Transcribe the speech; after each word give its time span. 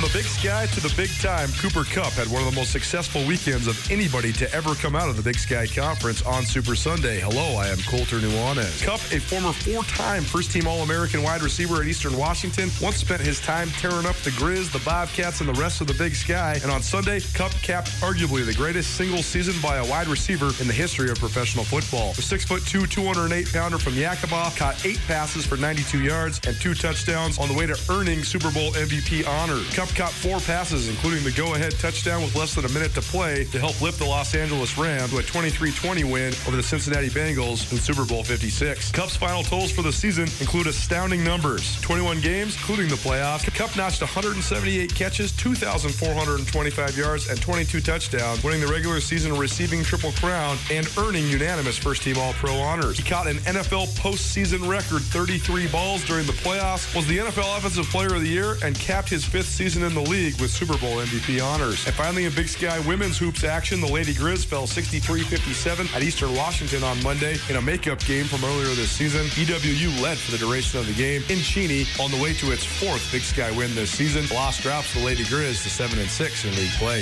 From 0.00 0.08
the 0.08 0.18
big 0.18 0.26
sky 0.28 0.64
to 0.64 0.80
the 0.80 0.94
big 0.96 1.10
time, 1.20 1.50
Cooper 1.60 1.84
Kupp 1.84 2.14
had 2.14 2.26
one 2.28 2.40
of 2.40 2.48
the 2.48 2.56
most 2.58 2.72
successful 2.72 3.22
weekends 3.26 3.66
of 3.66 3.76
anybody 3.90 4.32
to 4.32 4.50
ever 4.54 4.74
come 4.74 4.96
out 4.96 5.10
of 5.10 5.16
the 5.18 5.22
Big 5.22 5.36
Sky 5.36 5.66
Conference 5.66 6.22
on 6.22 6.46
Super 6.46 6.74
Sunday. 6.74 7.20
Hello, 7.20 7.56
I 7.56 7.68
am 7.68 7.76
Colter 7.86 8.16
Nuanez. 8.16 8.82
Kupp, 8.82 9.00
a 9.12 9.20
former 9.20 9.52
four-time 9.52 10.22
first-team 10.22 10.66
All-American 10.66 11.22
wide 11.22 11.42
receiver 11.42 11.82
at 11.82 11.86
Eastern 11.86 12.16
Washington, 12.16 12.70
once 12.80 12.96
spent 12.96 13.20
his 13.20 13.40
time 13.40 13.68
tearing 13.72 14.06
up 14.06 14.16
the 14.24 14.30
Grizz, 14.30 14.72
the 14.72 14.82
Bobcats, 14.86 15.40
and 15.40 15.48
the 15.50 15.60
rest 15.60 15.82
of 15.82 15.86
the 15.86 15.92
Big 15.92 16.14
Sky. 16.14 16.58
And 16.62 16.70
on 16.70 16.80
Sunday, 16.80 17.20
Kupp 17.34 17.52
capped 17.60 17.90
arguably 18.00 18.46
the 18.46 18.54
greatest 18.54 18.96
single 18.96 19.22
season 19.22 19.54
by 19.60 19.76
a 19.76 19.86
wide 19.86 20.08
receiver 20.08 20.50
in 20.62 20.66
the 20.66 20.72
history 20.72 21.10
of 21.10 21.18
professional 21.18 21.66
football. 21.66 22.14
The 22.14 22.22
6'2", 22.22 22.86
208-pounder 22.86 23.76
from 23.76 23.92
Yakima 23.96 24.50
caught 24.56 24.82
eight 24.86 25.00
passes 25.06 25.44
for 25.44 25.58
92 25.58 26.02
yards 26.02 26.40
and 26.46 26.58
two 26.58 26.72
touchdowns 26.72 27.38
on 27.38 27.48
the 27.48 27.54
way 27.54 27.66
to 27.66 27.78
earning 27.90 28.24
Super 28.24 28.50
Bowl 28.50 28.72
MVP 28.72 29.28
honors. 29.28 29.68
Kupp 29.76 29.89
caught 29.94 30.12
four 30.12 30.38
passes, 30.40 30.88
including 30.88 31.24
the 31.24 31.32
go-ahead 31.32 31.72
touchdown 31.78 32.22
with 32.22 32.34
less 32.34 32.54
than 32.54 32.64
a 32.64 32.68
minute 32.70 32.94
to 32.94 33.00
play 33.00 33.44
to 33.44 33.58
help 33.58 33.80
lift 33.80 33.98
the 33.98 34.04
Los 34.04 34.34
Angeles 34.34 34.76
Rams 34.78 35.10
to 35.10 35.18
a 35.18 35.22
23-20 35.22 36.10
win 36.10 36.32
over 36.46 36.56
the 36.56 36.62
Cincinnati 36.62 37.08
Bengals 37.08 37.70
in 37.72 37.78
Super 37.78 38.04
Bowl 38.04 38.22
56. 38.22 38.92
Kupp's 38.92 39.16
final 39.16 39.42
totals 39.42 39.72
for 39.72 39.82
the 39.82 39.92
season 39.92 40.24
include 40.40 40.66
astounding 40.66 41.24
numbers. 41.24 41.80
21 41.80 42.20
games, 42.20 42.54
including 42.56 42.88
the 42.88 42.96
playoffs. 42.96 43.44
Kupp 43.54 43.76
notched 43.76 44.00
178 44.00 44.94
catches, 44.94 45.32
2,425 45.32 46.96
yards, 46.96 47.28
and 47.28 47.40
22 47.40 47.80
touchdowns, 47.80 48.42
winning 48.44 48.60
the 48.60 48.66
regular 48.66 49.00
season 49.00 49.36
receiving 49.36 49.82
triple 49.82 50.12
crown 50.12 50.56
and 50.70 50.88
earning 50.98 51.26
unanimous 51.28 51.76
first-team 51.78 52.16
All-Pro 52.18 52.54
honors. 52.54 52.98
He 52.98 53.02
caught 53.02 53.26
an 53.26 53.38
NFL 53.38 53.88
postseason 53.98 54.68
record 54.68 55.02
33 55.02 55.68
balls 55.68 56.04
during 56.04 56.26
the 56.26 56.32
playoffs, 56.32 56.94
was 56.94 57.06
the 57.06 57.18
NFL 57.18 57.56
Offensive 57.56 57.86
Player 57.86 58.14
of 58.14 58.22
the 58.22 58.28
Year, 58.28 58.56
and 58.62 58.78
capped 58.78 59.08
his 59.08 59.24
fifth 59.24 59.48
season 59.48 59.79
in 59.82 59.94
the 59.94 60.00
league 60.00 60.40
with 60.40 60.50
Super 60.50 60.76
Bowl 60.78 60.96
MVP 60.96 61.42
honors. 61.42 61.86
And 61.86 61.94
finally, 61.94 62.24
in 62.24 62.34
Big 62.34 62.48
Sky 62.48 62.78
women's 62.80 63.18
hoops 63.18 63.44
action, 63.44 63.80
the 63.80 63.86
Lady 63.86 64.12
Grizz 64.12 64.44
fell 64.44 64.66
63-57 64.66 65.94
at 65.94 66.02
Eastern 66.02 66.34
Washington 66.34 66.82
on 66.82 67.02
Monday 67.02 67.36
in 67.48 67.56
a 67.56 67.62
makeup 67.62 67.98
game 68.04 68.24
from 68.24 68.44
earlier 68.44 68.74
this 68.74 68.90
season. 68.90 69.26
EWU 69.26 70.02
led 70.02 70.18
for 70.18 70.32
the 70.32 70.38
duration 70.38 70.78
of 70.80 70.86
the 70.86 70.92
game 70.92 71.22
in 71.28 71.38
Cheney 71.38 71.86
on 72.00 72.10
the 72.10 72.22
way 72.22 72.32
to 72.34 72.52
its 72.52 72.64
fourth 72.64 73.06
Big 73.12 73.22
Sky 73.22 73.50
win 73.52 73.74
this 73.74 73.90
season. 73.90 74.24
Loss 74.34 74.62
drops 74.62 74.92
the 74.94 75.00
Lady 75.00 75.24
Grizz 75.24 75.62
to 75.62 75.70
7 75.70 75.98
and 75.98 76.08
6 76.08 76.44
in 76.44 76.56
league 76.56 76.70
play. 76.72 77.00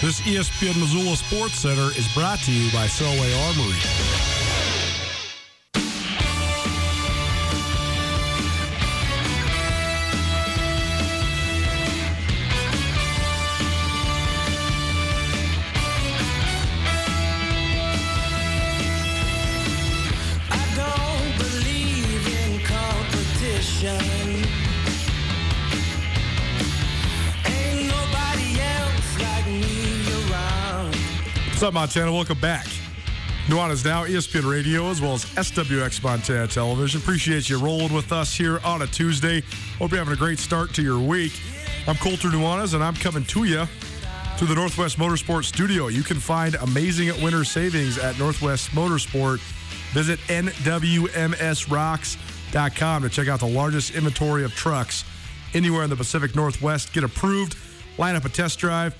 This 0.00 0.20
ESPN 0.22 0.80
Missoula 0.80 1.16
Sports 1.16 1.60
Center 1.60 1.90
is 1.98 2.08
brought 2.14 2.38
to 2.40 2.52
you 2.52 2.70
by 2.72 2.86
Selway 2.86 3.48
Armory. 3.48 4.39
Up, 31.70 31.74
Montana? 31.74 32.12
Welcome 32.12 32.40
back. 32.40 32.66
Nuanez 33.46 33.84
Now, 33.84 34.04
ESPN 34.04 34.50
Radio, 34.50 34.90
as 34.90 35.00
well 35.00 35.12
as 35.12 35.24
SWX 35.24 36.02
Montana 36.02 36.48
Television. 36.48 37.00
Appreciate 37.00 37.48
you 37.48 37.60
rolling 37.60 37.92
with 37.92 38.10
us 38.10 38.34
here 38.34 38.58
on 38.64 38.82
a 38.82 38.88
Tuesday. 38.88 39.44
Hope 39.78 39.92
you're 39.92 40.00
having 40.00 40.14
a 40.14 40.16
great 40.16 40.40
start 40.40 40.74
to 40.74 40.82
your 40.82 40.98
week. 40.98 41.40
I'm 41.86 41.94
Colter 41.94 42.26
Nuanez, 42.26 42.74
and 42.74 42.82
I'm 42.82 42.96
coming 42.96 43.24
to 43.26 43.44
you 43.44 43.68
to 44.38 44.46
the 44.46 44.54
Northwest 44.56 44.98
Motorsport 44.98 45.44
Studio. 45.44 45.86
You 45.86 46.02
can 46.02 46.18
find 46.18 46.56
amazing 46.56 47.06
winter 47.22 47.44
savings 47.44 47.98
at 47.98 48.18
Northwest 48.18 48.70
Motorsport. 48.70 49.38
Visit 49.92 50.18
NWMSRocks.com 50.26 53.02
to 53.02 53.08
check 53.08 53.28
out 53.28 53.38
the 53.38 53.46
largest 53.46 53.94
inventory 53.94 54.42
of 54.42 54.52
trucks 54.56 55.04
anywhere 55.54 55.84
in 55.84 55.90
the 55.90 55.94
Pacific 55.94 56.34
Northwest. 56.34 56.92
Get 56.92 57.04
approved, 57.04 57.54
line 57.96 58.16
up 58.16 58.24
a 58.24 58.28
test 58.28 58.58
drive, 58.58 58.96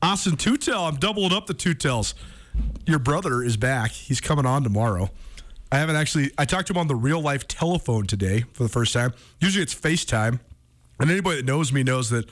Austin 0.03 0.37
Tootell, 0.37 0.89
I'm 0.89 0.97
doubling 0.97 1.33
up 1.33 1.47
the 1.47 1.55
Tootells. 1.55 2.15
Your 2.87 2.99
brother 2.99 3.43
is 3.43 3.57
back. 3.57 3.93
He's 3.93 4.21
coming 4.21 4.47
on 4.47 4.65
tomorrow. 4.65 5.11
I 5.71 5.79
haven't 5.79 5.97
actually. 5.97 6.31
I 6.39 6.45
talked 6.45 6.69
to 6.69 6.73
him 6.73 6.79
on 6.79 6.87
the 6.87 6.97
real 6.97 7.21
life 7.21 7.47
telephone 7.47 8.07
today 8.07 8.45
for 8.53 8.63
the 8.63 8.69
first 8.69 8.93
time. 8.93 9.13
Usually 9.41 9.63
it's 9.63 9.75
FaceTime, 9.75 10.41
and 10.99 11.11
anybody 11.11 11.37
that 11.37 11.47
knows 11.47 11.73
me 11.73 11.83
knows 11.83 12.11
that 12.11 12.29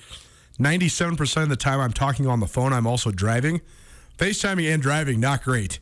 97% 0.59 1.43
of 1.43 1.49
the 1.49 1.57
time 1.57 1.81
I'm 1.81 1.93
talking 1.93 2.27
on 2.27 2.41
the 2.41 2.47
phone, 2.47 2.73
I'm 2.73 2.87
also 2.87 3.11
driving. 3.11 3.61
FaceTiming 4.19 4.73
and 4.73 4.83
driving, 4.83 5.21
not 5.21 5.43
great. 5.45 5.79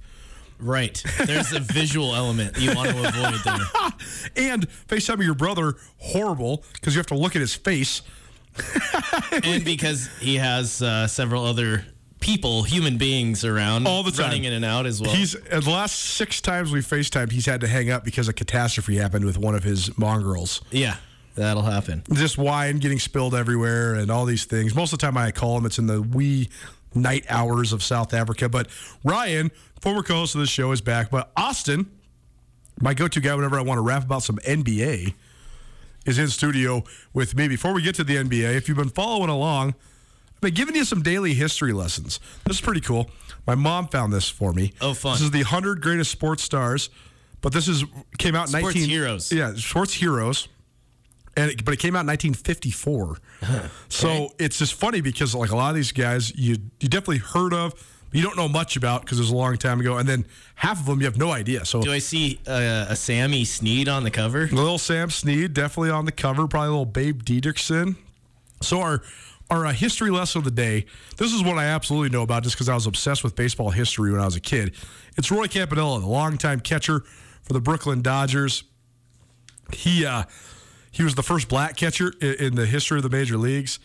Right. 0.59 1.03
There's 1.27 1.53
a 1.53 1.61
visual 1.61 2.15
element 2.15 2.57
you 2.59 2.75
want 2.75 2.91
to 2.91 2.99
avoid 3.09 3.41
there. 3.45 3.93
And 4.51 4.69
FaceTiming 4.89 5.25
your 5.25 5.35
brother, 5.35 5.75
horrible 5.99 6.65
because 6.75 6.95
you 6.95 6.99
have 6.99 7.07
to 7.09 7.17
look 7.17 7.37
at 7.37 7.41
his 7.41 7.55
face. 7.55 8.03
And 9.45 9.65
because 9.65 10.09
he 10.21 10.37
has 10.37 10.81
uh, 10.81 11.07
several 11.09 11.45
other 11.45 11.85
people, 12.21 12.63
human 12.63 12.97
beings 12.99 13.45
around 13.45 13.87
All 13.87 14.03
the 14.03 14.11
time. 14.13 14.27
running 14.27 14.45
in 14.45 14.53
and 14.53 14.65
out 14.65 14.87
as 14.87 15.01
well. 15.01 15.11
He's 15.15 15.35
uh, 15.35 15.61
the 15.61 15.71
last 15.71 15.99
six 15.99 16.41
times 16.41 16.71
we 16.73 16.81
FaceTimed, 16.81 17.33
he's 17.33 17.47
had 17.47 17.61
to 17.63 17.69
hang 17.69 17.91
up 17.91 18.05
because 18.05 18.29
a 18.29 18.33
catastrophe 18.33 18.97
happened 18.97 19.25
with 19.25 19.37
one 19.39 19.55
of 19.55 19.65
his 19.65 19.97
mongrels. 19.99 20.63
yeah, 20.71 20.97
that'll 21.35 21.63
happen. 21.63 22.03
Just 22.13 22.39
wine 22.39 22.79
getting 22.79 22.99
spilled 22.99 23.35
everywhere 23.35 23.95
and 23.95 24.11
all 24.11 24.25
these 24.25 24.45
things. 24.45 24.75
Most 24.75 24.93
of 24.93 24.99
the 24.99 25.07
time 25.07 25.17
I 25.17 25.31
call 25.31 25.59
him, 25.59 25.67
it's 25.67 25.79
in 25.79 25.87
the 25.87 26.03
wee 26.03 26.49
night 26.95 27.25
hours 27.29 27.73
of 27.73 27.83
South 27.83 28.15
Africa. 28.15 28.49
But 28.49 28.69
Ryan, 29.05 29.51
former 29.81 30.03
co-host 30.03 30.35
of 30.35 30.41
the 30.41 30.47
show, 30.47 30.73
is 30.73 30.81
back. 30.81 31.11
But 31.11 31.31
Austin, 31.37 31.91
my 32.81 32.95
go-to 32.95 33.21
guy 33.21 33.35
whenever 33.35 33.59
I 33.59 33.63
want 33.63 33.79
to 33.79 33.83
rap 33.83 34.05
about 34.05 34.23
some 34.23 34.37
NBA, 34.39 35.15
is 36.07 36.19
in 36.19 36.29
studio 36.29 36.85
with 37.13 37.35
me. 37.35 37.49
Before 37.49 37.73
we 37.73 37.83
get 37.83 37.95
to 37.97 38.05
the 38.05 38.17
NBA, 38.17 38.55
if 38.57 38.69
you've 38.69 38.77
been 38.77 38.91
following 38.91 39.31
along, 39.31 39.75
I've 40.35 40.41
been 40.41 40.55
giving 40.55 40.75
you 40.75 40.85
some 40.85 41.03
daily 41.03 41.35
history 41.35 41.73
lessons. 41.73 42.21
This 42.45 42.57
is 42.57 42.61
pretty 42.61 42.83
cool. 42.83 43.11
My 43.47 43.55
mom 43.55 43.89
found 43.89 44.13
this 44.13 44.29
for 44.29 44.53
me. 44.53 44.73
Oh, 44.81 44.95
fun. 44.95 45.15
This 45.15 45.23
is 45.23 45.31
the 45.31 45.39
100 45.39 45.81
greatest 45.81 46.11
sports 46.11 46.43
stars, 46.43 46.91
but 47.41 47.53
this 47.53 47.69
is 47.69 47.85
came 48.19 48.35
out 48.35 48.49
in 48.49 48.49
Sports 48.49 48.75
19 48.77 48.89
heroes. 48.89 49.33
Yeah, 49.33 49.55
sports 49.55 49.95
heroes. 49.95 50.49
And 51.37 51.51
it, 51.51 51.65
but 51.65 51.75
it 51.75 51.79
came 51.81 51.97
out 51.97 52.01
in 52.01 52.07
1954. 52.07 53.19
So 53.89 54.33
it's 54.39 54.59
just 54.59 54.75
funny 54.75 55.01
because 55.01 55.35
like 55.35 55.51
a 55.51 55.57
lot 55.57 55.71
of 55.71 55.77
these 55.77 55.93
guys 55.93 56.35
you 56.37 56.57
you 56.81 56.89
definitely 56.89 57.19
heard 57.19 57.53
of, 57.53 57.73
but 58.11 58.17
you 58.19 58.23
don't 58.23 58.37
know 58.37 58.49
much 58.49 58.77
about 58.77 59.03
because 59.03 59.19
it 59.19 59.23
was 59.23 59.31
a 59.31 59.37
long 59.37 59.57
time 59.57 59.81
ago, 59.81 59.97
and 59.99 60.09
then 60.09 60.25
half 60.55 60.79
of 60.81 60.87
them 60.87 61.01
you 61.01 61.07
have 61.07 61.19
no 61.19 61.33
idea. 61.33 61.65
So 61.65 61.83
Do 61.83 61.93
I 61.93 61.99
see 61.99 62.39
uh, 62.47 62.87
a 62.89 62.97
Sammy 62.97 63.45
Snead 63.45 63.89
on 63.89 64.05
the 64.05 64.11
cover? 64.11 64.47
Little 64.47 64.79
Sam 64.79 65.11
Snead 65.11 65.55
definitely 65.55 65.91
on 65.91 66.05
the 66.05 66.13
cover, 66.13 66.47
probably 66.47 66.69
a 66.69 66.71
little 66.71 66.87
Babe 66.87 67.23
Didrikson. 67.23 67.97
So 68.63 68.81
our 68.81 69.03
our 69.51 69.67
uh, 69.67 69.73
history 69.73 70.11
lesson 70.11 70.39
of 70.39 70.45
the 70.45 70.51
day. 70.51 70.87
This 71.17 71.33
is 71.33 71.43
what 71.43 71.59
I 71.59 71.65
absolutely 71.65 72.09
know 72.11 72.23
about, 72.23 72.45
just 72.45 72.57
because 72.57 72.69
I 72.69 72.75
was 72.75 72.87
obsessed 72.87 73.23
with 73.23 73.37
baseball 73.37 73.71
history 73.71 74.11
when 74.11 74.21
I 74.21 74.25
was 74.25 74.37
a 74.37 74.41
kid. 74.41 74.75
It's 75.17 75.31
Roy 75.31 75.49
Campanella, 75.49 76.01
the 76.01 76.07
longtime 76.07 76.61
catcher 76.61 77.05
for 77.43 77.53
the 77.53 77.61
Brooklyn 77.61 78.01
Dodgers. 78.03 78.65
He 79.73 80.07
uh, 80.07 80.25
he 80.95 81.03
was 81.03 81.17
the 81.17 81.25
first 81.25 81.49
black 81.49 81.77
catcher 81.77 82.15
in, 82.21 82.55
the 82.55 82.67
history 82.67 82.99
of 82.99 83.03
the 83.03 83.11
major 83.11 83.37
leagues, 83.37 83.81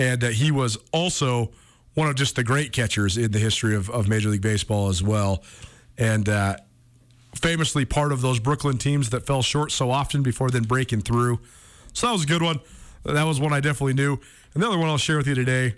and 0.00 0.24
uh, 0.24 0.28
he 0.28 0.50
was 0.50 0.76
also 0.92 1.52
one 1.94 2.08
of 2.08 2.16
just 2.16 2.34
the 2.34 2.42
great 2.42 2.72
catchers 2.72 3.16
in 3.16 3.30
the 3.30 3.38
history 3.38 3.76
of, 3.76 3.88
of 3.88 4.08
Major 4.08 4.30
League 4.30 4.42
Baseball 4.42 4.88
as 4.88 5.00
well. 5.00 5.44
And 5.96 6.28
uh, 6.28 6.56
famously 7.36 7.84
part 7.84 8.10
of 8.10 8.20
those 8.20 8.40
Brooklyn 8.40 8.78
teams 8.78 9.10
that 9.10 9.24
fell 9.26 9.42
short 9.42 9.70
so 9.70 9.92
often 9.92 10.24
before 10.24 10.50
then 10.50 10.64
breaking 10.64 11.02
through. 11.02 11.38
So 11.92 12.08
that 12.08 12.12
was 12.12 12.24
a 12.24 12.26
good 12.26 12.42
one. 12.42 12.58
That 13.04 13.22
was 13.22 13.38
one 13.38 13.52
I 13.52 13.60
definitely 13.60 13.94
knew. 13.94 14.18
And 14.54 14.62
the 14.62 14.66
other 14.66 14.78
one 14.78 14.88
I'll 14.88 14.98
share 14.98 15.18
with 15.18 15.28
you 15.28 15.36
today 15.36 15.74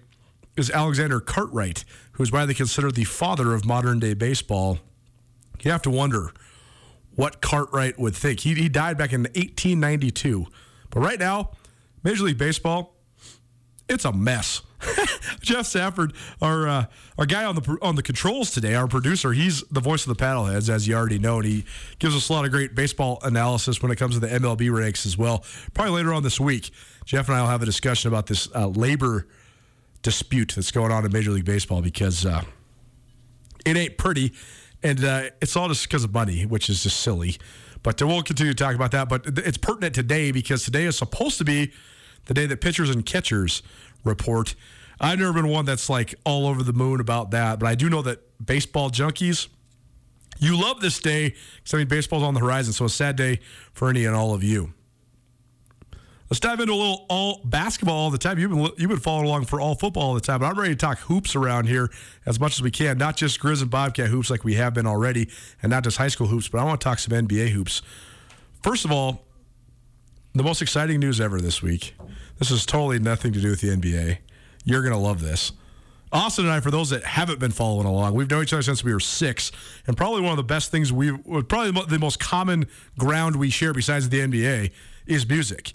is 0.56 0.70
Alexander 0.70 1.20
Cartwright, 1.20 1.85
who 2.12 2.23
is 2.23 2.32
widely 2.32 2.55
considered 2.55 2.94
the 2.94 3.05
father 3.05 3.52
of 3.52 3.67
modern 3.67 3.99
day 3.99 4.14
baseball. 4.14 4.79
You 5.62 5.70
have 5.70 5.82
to 5.82 5.91
wonder 5.91 6.32
what 7.17 7.41
Cartwright 7.41 7.99
would 7.99 8.15
think. 8.15 8.41
He, 8.41 8.55
he 8.55 8.69
died 8.69 8.97
back 8.97 9.13
in 9.13 9.23
1892. 9.23 10.47
But 10.91 11.01
right 11.01 11.19
now, 11.19 11.51
Major 12.05 12.25
League 12.25 12.39
Baseball, 12.39 12.95
it's 13.89 14.05
a 14.05 14.13
mess. 14.13 14.63
Jeff 15.41 15.67
Safford, 15.67 16.13
our 16.43 16.69
uh, 16.69 16.85
our 17.19 17.27
guy 17.27 17.45
on 17.45 17.55
the 17.55 17.79
on 17.81 17.97
the 17.97 18.03
controls 18.03 18.51
today, 18.51 18.75
our 18.75 18.87
producer, 18.87 19.33
he's 19.33 19.63
the 19.71 19.81
voice 19.81 20.07
of 20.07 20.17
the 20.17 20.23
paddleheads, 20.23 20.69
as 20.69 20.87
you 20.87 20.95
already 20.95 21.19
know, 21.19 21.37
and 21.39 21.47
he 21.47 21.65
gives 21.99 22.15
us 22.15 22.29
a 22.29 22.33
lot 22.33 22.45
of 22.45 22.51
great 22.51 22.75
baseball 22.75 23.19
analysis 23.23 23.83
when 23.83 23.91
it 23.91 23.97
comes 23.97 24.15
to 24.15 24.21
the 24.21 24.29
MLB 24.29 24.73
ranks 24.73 25.07
as 25.07 25.17
well. 25.17 25.45
Probably 25.73 25.95
later 25.95 26.12
on 26.12 26.23
this 26.23 26.39
week, 26.39 26.71
Jeff 27.05 27.29
and 27.29 27.37
I 27.37 27.41
will 27.41 27.49
have 27.49 27.62
a 27.62 27.67
discussion 27.67 28.09
about 28.09 28.27
this 28.27 28.49
uh, 28.55 28.69
labor 28.69 29.27
dispute 30.03 30.53
that's 30.55 30.71
going 30.71 30.93
on 30.93 31.05
in 31.05 31.12
Major 31.12 31.31
League 31.31 31.45
Baseball 31.45 31.81
because 31.81 32.27
uh, 32.27 32.43
it 33.65 33.77
ain't 33.77 33.97
pretty, 33.97 34.33
and 34.87 35.05
uh, 35.05 35.23
it's 35.43 35.56
all 35.56 35.67
just 35.69 35.83
because 35.88 36.05
of 36.05 36.15
money, 36.15 36.47
which 36.47 36.71
is 36.71 36.85
just 36.85 37.00
silly. 37.00 37.37
But 37.83 38.00
uh, 38.00 38.06
we'll 38.06 38.23
continue 38.23 38.53
to 38.53 38.65
talk 38.65 38.77
about 38.77 38.93
that. 38.93 39.09
But 39.09 39.27
it's 39.38 39.59
pertinent 39.59 39.94
today 39.97 40.31
because 40.31 40.65
today 40.65 40.85
is 40.85 40.97
supposed 40.97 41.38
to 41.38 41.44
be 41.44 41.73
the 42.27 42.35
day 42.35 42.47
that 42.47 42.61
pitchers 42.61 42.88
and 42.88 43.05
catchers 43.05 43.62
report. 44.05 44.55
I've 45.00 45.19
never 45.19 45.33
been 45.33 45.49
one 45.49 45.65
that's 45.65 45.91
like 45.91 46.15
all 46.25 46.47
over 46.47 46.62
the 46.62 46.73
moon 46.73 47.00
about 47.00 47.33
that, 47.33 47.59
but 47.59 47.67
I 47.67 47.75
do 47.75 47.91
know 47.91 48.00
that 48.03 48.21
baseball 48.44 48.91
junkies, 48.91 49.49
you 50.38 50.59
love 50.59 50.81
this 50.81 51.00
day 51.00 51.35
because 51.56 51.75
I 51.75 51.79
mean 51.79 51.88
baseball's 51.88 52.23
on 52.23 52.35
the 52.35 52.41
horizon, 52.41 52.73
so 52.73 52.85
a 52.85 52.88
sad 52.88 53.17
day 53.17 53.41
for 53.73 53.91
any 53.91 54.05
and 54.05 54.15
all 54.15 54.35
of 54.35 54.43
you. 54.43 54.73
Let's 56.28 56.40
dive 56.40 56.58
into 56.58 56.73
a 56.73 56.75
little 56.75 57.06
all 57.08 57.40
basketball 57.44 57.96
all 57.96 58.11
the 58.11 58.19
time. 58.19 58.38
You've 58.38 58.50
been 58.50 58.69
you've 58.76 58.90
been 58.90 58.99
following 58.99 59.26
along 59.26 59.44
for 59.44 59.61
all 59.61 59.76
football 59.76 60.02
all 60.02 60.14
the 60.14 60.20
time, 60.20 60.40
but 60.40 60.46
I'm 60.46 60.58
ready 60.58 60.75
to 60.75 60.78
talk 60.78 60.99
hoops 60.99 61.37
around 61.37 61.69
here 61.69 61.88
as 62.25 62.40
much 62.40 62.55
as 62.55 62.62
we 62.62 62.70
can. 62.73 62.99
Not 62.99 63.17
just 63.17 63.40
Grizz 63.40 63.62
and 63.62 63.70
Bobcat 63.70 64.08
hoops 64.08 64.28
like 64.28 64.43
we 64.43 64.55
have 64.55 64.75
been 64.75 64.87
already, 64.87 65.28
and 65.62 65.70
not 65.70 65.84
just 65.84 65.99
high 65.99 66.08
school 66.08 66.26
hoops, 66.26 66.49
but 66.49 66.58
I 66.58 66.64
want 66.64 66.81
to 66.81 66.84
talk 66.84 66.99
some 66.99 67.17
NBA 67.17 67.50
hoops. 67.50 67.81
First 68.62 68.84
of 68.84 68.90
all, 68.90 69.25
the 70.34 70.43
most 70.43 70.62
exciting 70.62 70.99
news 70.99 71.20
ever 71.20 71.40
this 71.40 71.62
week. 71.62 71.94
This 72.38 72.49
has 72.50 72.67
totally 72.67 72.99
nothing 72.99 73.32
to 73.32 73.40
do 73.40 73.50
with 73.50 73.61
the 73.61 73.69
NBA. 73.69 74.19
You're 74.64 74.82
gonna 74.82 74.99
love 74.99 75.20
this. 75.20 75.52
Austin 76.12 76.46
and 76.46 76.55
I, 76.55 76.61
for 76.61 76.73
those 76.73 76.90
that 76.90 77.05
haven't 77.05 77.38
been 77.38 77.52
following 77.52 77.87
along, 77.87 78.14
we've 78.14 78.31
known 78.31 78.43
each 78.43 78.52
other 78.52 78.62
since 78.62 78.82
we 78.82 78.93
were 78.93 79.00
six, 79.00 79.52
and 79.87 79.96
probably 79.96 80.23
one 80.23 80.32
of 80.32 80.37
the 80.37 80.43
best 80.43 80.73
things 80.73 80.93
we've, 80.93 81.23
probably 81.49 81.70
the 81.88 81.99
most 82.00 82.19
common 82.19 82.67
ground 82.99 83.37
we 83.37 83.49
share 83.49 83.73
besides 83.73 84.08
the 84.08 84.20
NBA 84.20 84.73
is 85.06 85.28
music. 85.28 85.73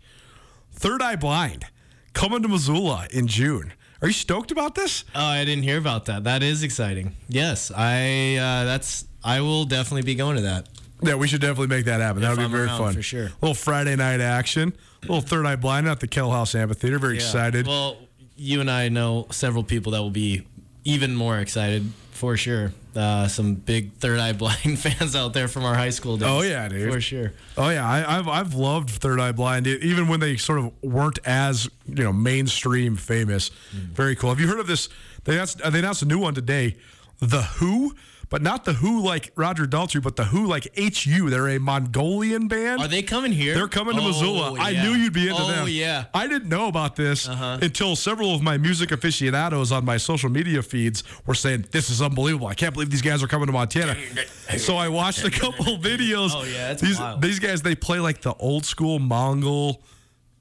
Third 0.82 1.04
Eye 1.04 1.16
Blind 1.16 1.66
coming 2.14 2.42
to 2.42 2.48
Missoula 2.48 3.08
in 3.14 3.28
June. 3.28 3.74
Are 4.02 4.08
you 4.08 4.14
stoked 4.16 4.50
about 4.50 4.74
this? 4.74 5.04
Oh, 5.14 5.24
I 5.24 5.46
didn't 5.46 5.64
hear 5.64 5.78
about 5.78 6.06
that. 6.06 6.24
That 6.24 6.42
is 6.42 6.64
exciting. 6.64 7.16
Yes, 7.30 7.72
I. 7.72 8.38
Uh, 8.38 8.64
that's. 8.66 9.06
I 9.24 9.42
will 9.42 9.66
definitely 9.66 10.02
be 10.02 10.16
going 10.16 10.38
to 10.38 10.42
that. 10.42 10.70
Yeah, 11.04 11.14
we 11.14 11.28
should 11.28 11.40
definitely 11.40 11.68
make 11.68 11.86
that 11.86 12.02
happen. 12.02 12.24
That 12.24 12.32
would 12.32 12.40
be 12.40 12.46
I'm 12.46 12.52
very 12.52 12.68
fun. 12.68 12.96
for 12.96 13.04
sure. 13.04 13.26
A 13.26 13.32
little 13.44 13.54
Friday 13.54 13.96
night 13.96 14.22
action. 14.22 14.74
A 15.04 15.06
little 15.06 15.22
Third 15.22 15.46
Eye 15.46 15.56
Blind 15.56 15.88
at 15.88 16.00
the 16.00 16.08
Kettle 16.08 16.32
House 16.32 16.56
Amphitheater. 16.56 16.98
Very 16.98 17.14
excited. 17.14 17.68
Well, 17.68 17.98
you 18.36 18.60
and 18.60 18.72
I 18.72 18.90
know 18.90 19.28
several 19.30 19.64
people 19.64 19.92
that 19.92 20.02
will 20.02 20.10
be 20.10 20.48
even 20.84 21.16
more 21.16 21.38
excited 21.38 21.92
for 22.22 22.38
sure. 22.38 22.72
Uh, 22.96 23.28
some 23.28 23.56
big 23.56 23.94
Third 23.94 24.20
Eye 24.20 24.34
Blind 24.34 24.78
fans 24.80 25.16
out 25.16 25.34
there 25.34 25.48
from 25.48 25.66
our 25.66 25.74
high 25.74 25.90
school 25.90 26.18
days. 26.18 26.30
Oh, 26.30 26.42
yeah, 26.42 26.68
dude. 26.68 26.94
for 26.94 27.02
sure. 27.02 27.34
Oh 27.58 27.70
yeah, 27.70 27.84
I, 27.88 28.20
I've 28.20 28.28
I've 28.28 28.54
loved 28.54 28.92
Third 28.92 29.20
Eye 29.20 29.32
Blind, 29.32 29.66
even 29.66 30.08
when 30.08 30.20
they 30.20 30.38
sort 30.38 30.60
of 30.60 30.72
weren't 30.84 31.18
as 31.26 31.68
you 31.88 32.04
know 32.04 32.14
mainstream 32.14 32.96
famous. 32.96 33.50
Very 33.74 34.16
cool. 34.16 34.30
Have 34.30 34.40
you 34.40 34.48
heard 34.48 34.60
of 34.60 34.68
this? 34.68 34.88
They 35.24 35.34
announced, 35.34 35.58
they 35.72 35.80
announced 35.80 36.04
a 36.04 36.06
new 36.06 36.20
one 36.20 36.36
today, 36.36 36.78
The 37.20 37.42
Who, 37.42 37.96
but 38.32 38.42
not 38.42 38.64
the 38.66 38.74
Who 38.74 39.04
like 39.04 39.32
Roger 39.36 39.66
Daltrey, 39.66 40.02
but 40.02 40.16
the 40.16 40.24
Who 40.24 40.48
like 40.48 40.68
HU. 40.76 41.30
They're 41.30 41.50
a 41.50 41.60
Mongolian 41.60 42.48
band. 42.48 42.82
Are 42.82 42.88
they 42.88 43.04
coming 43.04 43.34
here? 43.34 43.54
They're 43.54 43.68
coming 43.68 43.96
to 43.98 44.02
Oh, 44.02 44.08
Missoula. 44.08 44.56
I 44.58 44.72
knew 44.72 44.94
you'd 44.94 45.12
be 45.14 45.28
into 45.28 45.34
that. 45.44 45.60
oh, 45.60 45.66
them. 45.66 45.68
yeah. 45.68 46.06
I 46.14 46.28
didn't 46.28 46.48
know 46.50 46.68
about 46.70 46.96
this 46.96 47.28
uh-huh. 47.28 47.60
until 47.62 47.96
several 47.98 48.34
of 48.34 48.42
my 48.42 48.58
music 48.58 48.92
aficionados 48.92 49.72
on 49.74 49.84
my 49.84 49.98
social 49.98 50.30
media 50.30 50.64
feeds 50.64 51.04
were 51.28 51.36
saying, 51.36 51.66
This 51.72 51.90
is 51.90 52.02
unbelievable. 52.02 52.48
I 52.48 52.54
can't 52.56 52.74
believe 52.74 52.90
these 52.90 53.02
guys 53.02 53.22
are 53.22 53.28
coming 53.28 53.48
to 53.48 53.52
Montana. 53.54 53.98
so 54.58 54.78
I 54.78 54.88
watched 54.88 55.26
a 55.26 55.30
couple 55.30 55.66
videos. 55.78 56.32
Oh, 56.34 56.44
yeah, 56.46 56.72
it's 56.72 56.82
these, 56.82 57.00
wild. 57.00 57.22
these 57.22 57.38
guys, 57.40 57.62
they 57.62 57.76
play 57.76 58.00
like 58.00 58.22
the 58.22 58.34
old 58.36 58.66
school 58.66 58.98
Mongol 58.98 59.84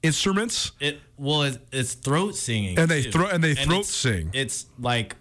instruments. 0.01 0.71
It 0.79 0.99
well, 1.17 1.43
it, 1.43 1.57
it's 1.73 1.93
throat 1.93 2.35
singing, 2.37 2.79
And 2.79 2.89
they 2.89 3.03
too. 3.03 3.11
thro- 3.11 3.27
and 3.27 3.43
they 3.43 3.53
throat 3.53 3.81
it's- 3.81 3.89
sing. 3.89 4.29
It's 4.33 4.65
like 4.79 5.17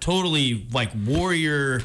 totally 0.00 0.66
like 0.72 0.90
warrior 1.06 1.82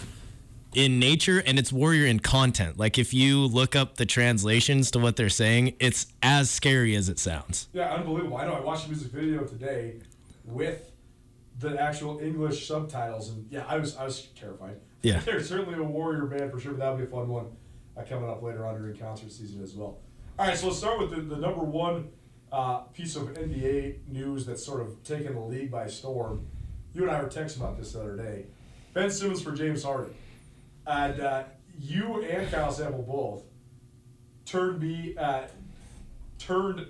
in 0.75 0.99
nature, 0.99 1.41
and 1.45 1.57
it's 1.57 1.71
warrior 1.71 2.05
in 2.05 2.19
content. 2.19 2.77
Like 2.77 2.99
if 2.99 3.13
you 3.13 3.45
look 3.45 3.75
up 3.75 3.95
the 3.95 4.05
translations 4.05 4.91
to 4.91 4.99
what 4.99 5.15
they're 5.15 5.29
saying, 5.29 5.75
it's 5.79 6.07
as 6.21 6.49
scary 6.49 6.95
as 6.95 7.09
it 7.09 7.17
sounds. 7.17 7.69
Yeah, 7.73 7.93
unbelievable. 7.93 8.37
I 8.37 8.45
know. 8.45 8.53
I 8.53 8.59
watched 8.59 8.85
a 8.85 8.89
music 8.89 9.11
video 9.11 9.43
today 9.45 9.95
with 10.43 10.91
the 11.59 11.81
actual 11.81 12.19
English 12.19 12.67
subtitles, 12.67 13.29
and 13.29 13.47
yeah, 13.49 13.65
I 13.67 13.77
was 13.77 13.95
I 13.95 14.03
was 14.05 14.27
terrified. 14.39 14.77
Yeah. 15.01 15.19
they're 15.25 15.41
certainly 15.41 15.79
a 15.79 15.83
warrior 15.83 16.25
band 16.25 16.51
for 16.51 16.59
sure, 16.59 16.73
but 16.73 16.79
that'll 16.79 16.97
be 16.97 17.03
a 17.03 17.07
fun 17.07 17.27
one 17.29 17.47
uh, 17.97 18.03
coming 18.03 18.29
up 18.29 18.41
later 18.41 18.65
on 18.65 18.75
during 18.75 18.97
concert 18.97 19.31
season 19.31 19.63
as 19.63 19.73
well. 19.73 19.99
All 20.37 20.45
right, 20.45 20.57
so 20.57 20.67
let's 20.67 20.79
start 20.79 20.99
with 20.99 21.11
the, 21.11 21.21
the 21.21 21.37
number 21.37 21.63
one 21.63 22.09
uh, 22.51 22.79
piece 22.79 23.15
of 23.15 23.33
NBA 23.33 24.07
news 24.09 24.45
that's 24.45 24.65
sort 24.65 24.81
of 24.81 25.01
taken 25.03 25.33
the 25.33 25.39
league 25.39 25.71
by 25.71 25.87
storm. 25.87 26.47
You 26.93 27.03
and 27.03 27.11
I 27.11 27.21
were 27.21 27.29
texting 27.29 27.57
about 27.57 27.77
this 27.77 27.93
the 27.93 28.01
other 28.01 28.17
day. 28.17 28.45
Ben 28.93 29.09
Simmons 29.09 29.41
for 29.41 29.51
James 29.51 29.83
Harden. 29.83 30.13
And 30.87 31.19
uh, 31.19 31.43
you 31.79 32.23
and 32.23 32.49
Kyle 32.51 32.71
Sample 32.71 33.03
both 33.03 33.43
turned 34.45 34.81
me, 34.81 35.15
uh, 35.17 35.43
turned 36.37 36.87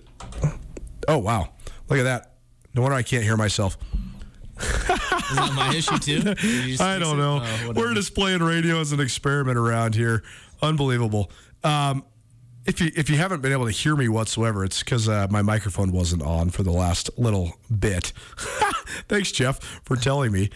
Oh 1.08 1.18
wow, 1.18 1.50
look 1.90 2.00
at 2.00 2.04
that. 2.04 2.34
No 2.74 2.82
wonder 2.82 2.96
I 2.96 3.04
can't 3.04 3.24
hear 3.24 3.38
myself. 3.38 3.78
Is 4.60 5.36
that 5.36 5.54
my 5.56 5.74
issue 5.76 5.98
too? 5.98 6.20
Did 6.36 6.44
you 6.44 6.62
just 6.72 6.82
I 6.82 7.00
don't 7.00 7.18
know. 7.18 7.42
Oh. 7.44 7.74
We're 7.76 7.94
just 7.94 8.16
playing 8.16 8.42
radio 8.42 8.80
as 8.80 8.92
an 8.92 9.00
experiment 9.00 9.58
around 9.58 9.96
here. 9.96 10.24
Unbelievable. 10.62 11.32
Um, 11.64 12.06
if 12.66 12.82
you 12.82 12.92
if 12.96 13.10
you 13.10 13.18
haven't 13.18 13.42
been 13.42 13.52
able 13.52 13.66
to 13.66 13.72
hear 13.72 13.96
me 13.96 14.10
whatsoever, 14.10 14.64
it's 14.64 14.80
because 14.80 15.08
uh, 15.08 15.28
my 15.30 15.42
microphone 15.42 15.92
wasn't 15.92 16.24
on 16.24 16.50
for 16.50 16.64
the 16.64 16.72
last 16.72 17.10
little 17.18 17.54
bit. 17.80 18.14
Thanks, 19.08 19.32
Jeff, 19.32 19.60
for 19.84 19.96
telling 19.96 20.32
me. 20.32 20.50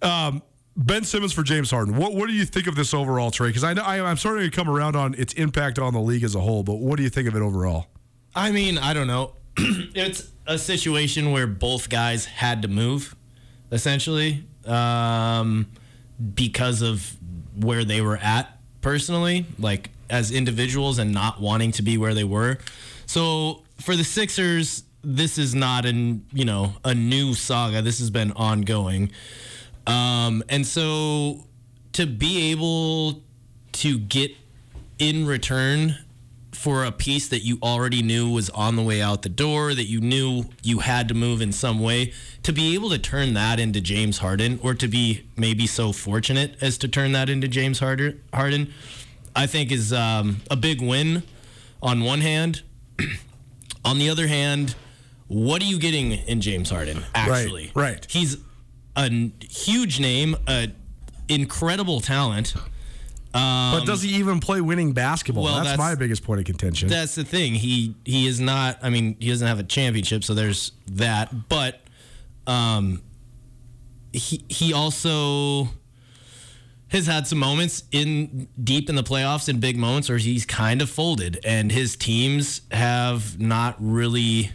Um, 0.00 0.42
ben 0.76 1.04
Simmons 1.04 1.32
for 1.32 1.42
James 1.42 1.70
Harden. 1.70 1.96
What 1.96 2.14
what 2.14 2.28
do 2.28 2.34
you 2.34 2.44
think 2.44 2.66
of 2.66 2.74
this 2.74 2.94
overall 2.94 3.30
trade? 3.30 3.48
Because 3.48 3.64
I 3.64 3.74
know 3.74 3.82
I, 3.82 4.00
I'm 4.00 4.16
starting 4.16 4.48
to 4.48 4.54
come 4.54 4.68
around 4.68 4.96
on 4.96 5.14
its 5.14 5.32
impact 5.34 5.78
on 5.78 5.92
the 5.92 6.00
league 6.00 6.24
as 6.24 6.34
a 6.34 6.40
whole, 6.40 6.62
but 6.62 6.74
what 6.76 6.96
do 6.96 7.02
you 7.02 7.10
think 7.10 7.28
of 7.28 7.36
it 7.36 7.42
overall? 7.42 7.86
I 8.34 8.50
mean, 8.50 8.78
I 8.78 8.94
don't 8.94 9.06
know. 9.06 9.34
it's 9.56 10.30
a 10.46 10.58
situation 10.58 11.32
where 11.32 11.46
both 11.46 11.88
guys 11.88 12.24
had 12.24 12.62
to 12.62 12.68
move, 12.68 13.14
essentially, 13.70 14.44
um, 14.66 15.66
because 16.34 16.82
of 16.82 17.16
where 17.56 17.84
they 17.84 18.00
were 18.00 18.16
at 18.16 18.58
personally, 18.80 19.46
like 19.58 19.90
as 20.08 20.30
individuals 20.30 20.98
and 20.98 21.12
not 21.12 21.40
wanting 21.40 21.72
to 21.72 21.82
be 21.82 21.98
where 21.98 22.14
they 22.14 22.24
were. 22.24 22.58
So 23.06 23.62
for 23.80 23.96
the 23.96 24.04
Sixers, 24.04 24.84
this 25.02 25.36
is 25.36 25.54
not 25.54 25.84
an 25.84 26.24
you 26.32 26.44
know 26.44 26.74
a 26.84 26.94
new 26.94 27.34
saga. 27.34 27.82
This 27.82 27.98
has 27.98 28.10
been 28.10 28.32
ongoing, 28.32 29.10
um, 29.86 30.42
and 30.48 30.66
so 30.66 31.46
to 31.92 32.06
be 32.06 32.50
able 32.50 33.22
to 33.72 33.98
get 33.98 34.32
in 34.98 35.26
return 35.26 35.96
for 36.52 36.84
a 36.84 36.92
piece 36.92 37.28
that 37.28 37.40
you 37.40 37.58
already 37.62 38.02
knew 38.02 38.30
was 38.30 38.48
on 38.50 38.76
the 38.76 38.82
way 38.82 39.02
out 39.02 39.22
the 39.22 39.28
door, 39.28 39.74
that 39.74 39.86
you 39.86 40.00
knew 40.00 40.44
you 40.62 40.78
had 40.78 41.08
to 41.08 41.14
move 41.14 41.40
in 41.40 41.50
some 41.50 41.80
way, 41.80 42.12
to 42.44 42.52
be 42.52 42.74
able 42.74 42.88
to 42.90 42.98
turn 42.98 43.34
that 43.34 43.58
into 43.58 43.80
James 43.80 44.18
Harden, 44.18 44.60
or 44.62 44.74
to 44.74 44.86
be 44.86 45.26
maybe 45.36 45.66
so 45.66 45.92
fortunate 45.92 46.54
as 46.60 46.78
to 46.78 46.88
turn 46.88 47.12
that 47.12 47.28
into 47.28 47.48
James 47.48 47.80
Harden, 47.80 48.72
I 49.34 49.46
think 49.46 49.72
is 49.72 49.92
um, 49.92 50.36
a 50.50 50.56
big 50.56 50.80
win 50.80 51.24
on 51.82 52.02
one 52.04 52.20
hand. 52.20 52.62
on 53.84 53.98
the 53.98 54.08
other 54.08 54.28
hand, 54.28 54.76
what 55.26 55.62
are 55.62 55.66
you 55.66 55.78
getting 55.78 56.12
in 56.12 56.40
James 56.40 56.70
Harden, 56.70 57.02
actually? 57.14 57.72
right. 57.74 58.06
He's 58.08 58.36
a 58.96 59.30
huge 59.40 60.00
name, 60.00 60.36
a 60.48 60.68
incredible 61.28 62.00
talent. 62.00 62.54
but 63.32 63.84
does 63.84 64.02
he 64.02 64.10
even 64.16 64.40
play 64.40 64.60
winning 64.60 64.92
basketball? 64.92 65.44
well, 65.44 65.54
that's, 65.56 65.70
that's- 65.70 65.78
my 65.78 65.94
biggest 65.94 66.22
point 66.24 66.40
of 66.40 66.46
contention. 66.46 66.88
That's 66.88 67.14
the 67.14 67.24
thing. 67.24 67.54
He 67.54 67.94
he 68.04 68.26
is 68.26 68.40
not. 68.40 68.78
I 68.82 68.90
mean, 68.90 69.16
he 69.18 69.28
doesn't 69.30 69.46
have 69.46 69.58
a 69.58 69.64
championship, 69.64 70.24
so 70.24 70.34
there's 70.34 70.72
that. 70.88 71.48
But 71.48 71.80
um, 72.46 73.02
he 74.12 74.44
he 74.48 74.72
also 74.74 75.68
has 76.88 77.06
had 77.06 77.26
some 77.26 77.38
moments 77.38 77.84
in 77.90 78.48
deep 78.62 78.90
in 78.90 78.96
the 78.96 79.02
playoffs 79.02 79.48
in 79.48 79.58
big 79.60 79.78
moments 79.78 80.10
where 80.10 80.18
he's 80.18 80.44
kind 80.44 80.82
of 80.82 80.90
folded, 80.90 81.40
and 81.42 81.72
his 81.72 81.96
teams 81.96 82.60
have 82.70 83.40
not 83.40 83.76
really 83.78 84.50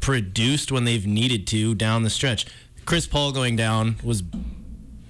produced 0.00 0.70
when 0.72 0.84
they've 0.84 1.06
needed 1.06 1.46
to 1.46 1.74
down 1.74 2.02
the 2.02 2.10
stretch. 2.10 2.44
Chris 2.90 3.06
Paul 3.06 3.30
going 3.30 3.54
down 3.54 3.94
was 4.02 4.24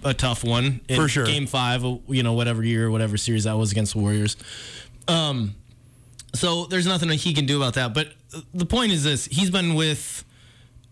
a 0.04 0.12
tough 0.12 0.44
one 0.44 0.82
in 0.87 0.96
For 0.96 1.08
sure. 1.08 1.25
Game 1.25 1.46
five, 1.46 1.82
you 1.82 2.22
know, 2.22 2.34
whatever 2.34 2.62
year, 2.62 2.90
whatever 2.90 3.16
series 3.16 3.44
that 3.44 3.56
was 3.56 3.72
against 3.72 3.94
the 3.94 4.00
Warriors. 4.00 4.37
Um, 5.08 5.54
so 6.34 6.66
there's 6.66 6.87
nothing 6.87 7.08
that 7.08 7.14
he 7.14 7.32
can 7.32 7.46
do 7.46 7.56
about 7.56 7.72
that. 7.75 7.94
But 7.94 8.12
the 8.52 8.66
point 8.66 8.92
is 8.92 9.02
this: 9.02 9.25
he's 9.25 9.49
been 9.49 9.72
with 9.76 10.26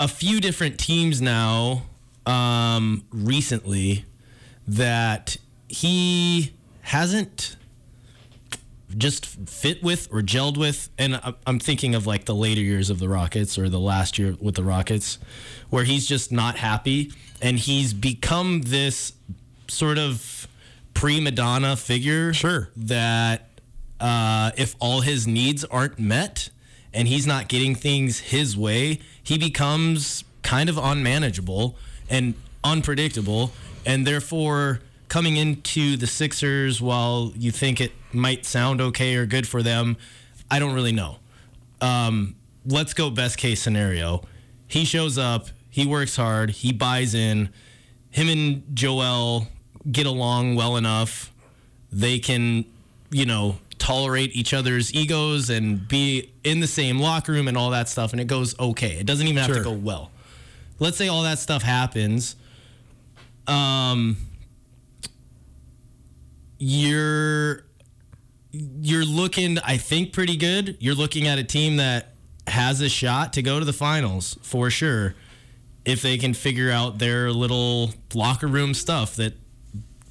a 0.00 0.08
few 0.08 0.40
different 0.40 0.78
teams 0.78 1.20
now 1.20 1.82
um, 2.24 3.04
recently 3.10 4.06
that 4.66 5.36
he 5.68 6.54
hasn't 6.80 7.57
just 8.96 9.26
fit 9.48 9.82
with 9.82 10.08
or 10.10 10.22
gelled 10.22 10.56
with. 10.56 10.88
And 10.98 11.20
I'm 11.46 11.58
thinking 11.58 11.94
of 11.94 12.06
like 12.06 12.24
the 12.24 12.34
later 12.34 12.60
years 12.60 12.90
of 12.90 12.98
the 12.98 13.08
Rockets 13.08 13.58
or 13.58 13.68
the 13.68 13.80
last 13.80 14.18
year 14.18 14.36
with 14.40 14.54
the 14.54 14.64
Rockets, 14.64 15.18
where 15.70 15.84
he's 15.84 16.06
just 16.06 16.32
not 16.32 16.56
happy 16.56 17.12
and 17.40 17.58
he's 17.58 17.92
become 17.92 18.62
this 18.62 19.12
sort 19.68 19.98
of 19.98 20.48
prima 20.94 21.30
donna 21.30 21.76
figure. 21.76 22.32
Sure. 22.32 22.70
That 22.76 23.48
uh, 24.00 24.52
if 24.56 24.74
all 24.80 25.00
his 25.00 25.26
needs 25.26 25.64
aren't 25.64 25.98
met 25.98 26.50
and 26.94 27.06
he's 27.06 27.26
not 27.26 27.48
getting 27.48 27.74
things 27.74 28.18
his 28.18 28.56
way, 28.56 29.00
he 29.22 29.38
becomes 29.38 30.24
kind 30.42 30.68
of 30.68 30.78
unmanageable 30.78 31.76
and 32.08 32.34
unpredictable. 32.64 33.52
And 33.84 34.06
therefore, 34.06 34.80
coming 35.08 35.36
into 35.36 35.96
the 35.96 36.06
Sixers, 36.06 36.80
while 36.80 37.32
you 37.36 37.50
think 37.50 37.80
it 37.80 37.92
might 38.12 38.44
sound 38.44 38.80
okay 38.80 39.14
or 39.16 39.26
good 39.26 39.46
for 39.48 39.62
them, 39.62 39.96
I 40.50 40.58
don't 40.58 40.74
really 40.74 40.92
know. 40.92 41.18
Um, 41.80 42.36
let's 42.66 42.94
go 42.94 43.10
best 43.10 43.38
case 43.38 43.60
scenario. 43.62 44.22
He 44.66 44.84
shows 44.84 45.16
up, 45.18 45.48
he 45.70 45.86
works 45.86 46.16
hard, 46.16 46.50
he 46.50 46.72
buys 46.72 47.14
in. 47.14 47.50
Him 48.10 48.28
and 48.28 48.62
Joel 48.74 49.48
get 49.90 50.06
along 50.06 50.56
well 50.56 50.76
enough. 50.76 51.32
They 51.92 52.18
can, 52.18 52.64
you 53.10 53.24
know, 53.26 53.58
tolerate 53.78 54.34
each 54.34 54.52
other's 54.52 54.92
egos 54.92 55.48
and 55.50 55.86
be 55.88 56.32
in 56.44 56.60
the 56.60 56.66
same 56.66 56.98
locker 56.98 57.32
room 57.32 57.48
and 57.48 57.56
all 57.56 57.70
that 57.70 57.88
stuff, 57.88 58.12
and 58.12 58.20
it 58.20 58.26
goes 58.26 58.58
okay. 58.58 58.98
It 58.98 59.06
doesn't 59.06 59.26
even 59.26 59.36
have 59.38 59.46
Sure. 59.46 59.56
to 59.56 59.62
go 59.62 59.72
well. 59.72 60.10
Let's 60.78 60.96
say 60.96 61.08
all 61.08 61.22
that 61.22 61.38
stuff 61.38 61.62
happens. 61.62 62.36
Um, 63.46 64.16
you're 66.58 67.64
you're 68.50 69.04
looking, 69.04 69.58
I 69.58 69.76
think, 69.76 70.12
pretty 70.12 70.36
good. 70.36 70.76
You're 70.80 70.94
looking 70.94 71.26
at 71.26 71.38
a 71.38 71.44
team 71.44 71.76
that 71.76 72.14
has 72.46 72.80
a 72.80 72.88
shot 72.88 73.34
to 73.34 73.42
go 73.42 73.58
to 73.58 73.64
the 73.64 73.72
finals 73.74 74.38
for 74.42 74.70
sure 74.70 75.14
if 75.84 76.00
they 76.02 76.16
can 76.18 76.32
figure 76.34 76.70
out 76.70 76.98
their 76.98 77.30
little 77.30 77.90
locker 78.14 78.46
room 78.46 78.72
stuff 78.74 79.16
that 79.16 79.34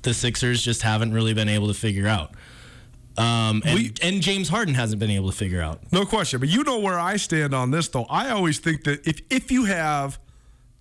the 0.03 0.13
Sixers 0.13 0.61
just 0.63 0.83
haven't 0.83 1.13
really 1.13 1.33
been 1.33 1.49
able 1.49 1.67
to 1.67 1.73
figure 1.73 2.07
out. 2.07 2.31
Um, 3.17 3.63
and, 3.65 3.79
We- 3.79 3.93
and 4.03 4.21
James 4.21 4.47
Harden 4.49 4.75
hasn't 4.75 4.99
been 4.99 5.09
able 5.09 5.31
to 5.31 5.35
figure 5.35 5.61
out. 5.61 5.81
No 5.91 6.05
question. 6.05 6.39
But 6.39 6.49
you 6.49 6.63
know 6.63 6.77
where 6.79 6.99
I 6.99 7.17
stand 7.17 7.55
on 7.55 7.71
this, 7.71 7.87
though. 7.87 8.05
I 8.09 8.29
always 8.29 8.59
think 8.59 8.83
that 8.83 9.05
if 9.07 9.19
if 9.31 9.51
you 9.51 9.65
have 9.65 10.19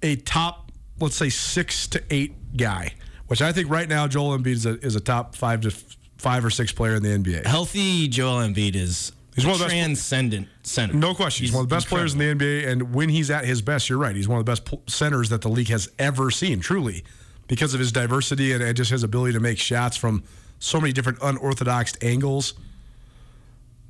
a 0.03 0.17
top, 0.17 0.71
let's 1.01 1.17
say 1.17 1.31
six 1.31 1.87
to 1.89 2.03
eight 2.11 2.35
guy, 2.57 2.93
which 3.29 3.43
I 3.43 3.53
think 3.53 3.71
right 3.71 3.89
now 3.89 4.07
Joel 4.07 4.37
Embiid 4.39 4.47
is 4.53 4.67
a, 4.67 4.79
is 4.85 4.97
a 4.97 5.01
top 5.01 5.35
five 5.35 5.61
to 5.63 5.69
f- 5.69 5.97
five 6.19 6.45
or 6.45 6.51
six 6.51 6.73
player 6.73 6.95
in 6.95 7.03
the 7.03 7.09
NBA. 7.11 7.47
Healthy 7.47 8.09
Joel 8.09 8.39
Embiid 8.47 8.75
is 8.75 9.13
He's 9.35 9.45
one 9.45 9.53
of 9.55 9.59
the 9.59 9.65
best- 9.67 9.75
transcendent 9.75 10.49
center. 10.63 10.95
No 10.95 11.15
question. 11.15 11.45
He's, 11.45 11.53
one 11.55 11.65
of 11.65 11.69
the 11.69 11.75
best 11.77 11.89
players 11.89 12.15
in 12.15 12.19
the 12.19 12.35
NBA, 12.35 12.69
and 12.69 12.95
when 12.95 13.09
he's 13.11 13.31
at 13.31 13.45
his 13.45 13.61
best, 13.61 13.89
you're 13.91 13.99
right. 13.99 14.17
He's 14.17 14.29
one 14.29 14.39
of 14.39 14.47
the 14.47 14.51
best 14.51 14.65
pl- 14.65 14.83
centers 14.87 15.29
that 15.29 15.43
the 15.43 15.49
league 15.51 15.69
has 15.69 15.91
ever 15.99 16.31
seen, 16.31 16.61
truly, 16.61 17.05
because 17.47 17.75
of 17.75 17.81
his 17.81 17.93
diversity 17.93 18.53
and, 18.53 18.63
and 18.63 18.75
just 18.77 18.91
his 18.91 19.03
ability 19.03 19.35
to 19.35 19.41
make 19.41 19.59
shots 19.59 19.97
from 19.97 20.25
so 20.59 20.81
many 20.81 20.93
different 20.93 21.19
unorthodox 21.21 21.95
angles. 22.01 22.55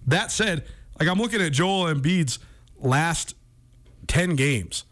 That 0.09 0.33
said, 0.33 0.64
like 0.99 1.09
I'm 1.09 1.19
looking 1.21 1.40
at 1.40 1.52
Joel 1.52 1.85
Embiid's 1.95 2.38
last 2.78 3.35
10 4.09 4.35
games. 4.37 4.85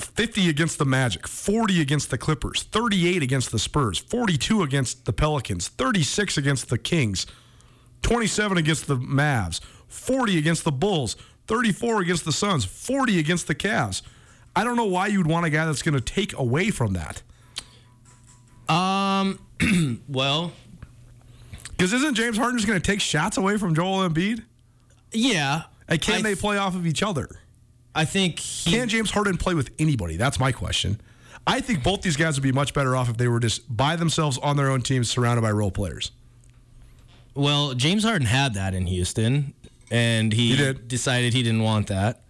50 0.00 0.48
against 0.48 0.78
the 0.78 0.84
Magic, 0.84 1.26
40 1.28 1.80
against 1.80 2.10
the 2.10 2.18
Clippers, 2.18 2.62
38 2.64 3.22
against 3.22 3.50
the 3.52 3.58
Spurs, 3.58 3.98
42 3.98 4.62
against 4.62 5.04
the 5.04 5.12
Pelicans, 5.12 5.68
36 5.68 6.36
against 6.36 6.68
the 6.68 6.78
Kings, 6.78 7.26
27 8.02 8.58
against 8.58 8.86
the 8.86 8.96
Mavs, 8.96 9.60
40 9.88 10.38
against 10.38 10.64
the 10.64 10.72
Bulls, 10.72 11.16
34 11.46 12.00
against 12.02 12.24
the 12.24 12.32
Suns, 12.32 12.64
40 12.64 13.18
against 13.18 13.46
the 13.46 13.54
Cavs. 13.54 14.02
I 14.54 14.64
don't 14.64 14.76
know 14.76 14.84
why 14.86 15.06
you'd 15.08 15.26
want 15.26 15.46
a 15.46 15.50
guy 15.50 15.64
that's 15.66 15.82
going 15.82 15.94
to 15.94 16.00
take 16.00 16.36
away 16.36 16.70
from 16.70 16.94
that. 16.94 17.22
Um, 18.72 19.38
Well, 20.08 20.52
Because 21.70 21.92
isn't 21.92 22.14
James 22.14 22.36
Harden 22.36 22.58
just 22.58 22.68
going 22.68 22.80
to 22.80 22.86
take 22.86 23.00
shots 23.00 23.36
away 23.36 23.56
from 23.58 23.74
Joel 23.74 24.08
Embiid? 24.08 24.44
yeah. 25.12 25.62
And 25.88 26.00
can 26.00 26.20
I, 26.20 26.22
they 26.22 26.34
play 26.36 26.56
off 26.56 26.76
of 26.76 26.86
each 26.86 27.02
other? 27.02 27.28
I 27.94 28.04
think 28.04 28.38
he, 28.38 28.70
Can 28.72 28.88
James 28.88 29.10
Harden 29.10 29.36
play 29.36 29.54
with 29.54 29.70
anybody? 29.78 30.16
That's 30.16 30.38
my 30.38 30.52
question. 30.52 31.00
I 31.46 31.60
think 31.60 31.82
both 31.82 32.02
these 32.02 32.16
guys 32.16 32.36
would 32.36 32.42
be 32.42 32.52
much 32.52 32.74
better 32.74 32.94
off 32.94 33.08
if 33.08 33.16
they 33.16 33.26
were 33.28 33.40
just 33.40 33.74
by 33.74 33.96
themselves 33.96 34.38
on 34.38 34.56
their 34.56 34.70
own 34.70 34.82
teams, 34.82 35.10
surrounded 35.10 35.42
by 35.42 35.50
role 35.50 35.70
players. 35.70 36.12
Well, 37.34 37.74
James 37.74 38.04
Harden 38.04 38.26
had 38.26 38.54
that 38.54 38.74
in 38.74 38.86
Houston. 38.86 39.54
and 39.90 40.32
he, 40.32 40.50
He 40.50 40.56
did. 40.56 40.86
decided 40.88 41.32
he 41.32 41.42
didn't 41.42 41.62
want 41.62 41.88
that. 41.88 42.22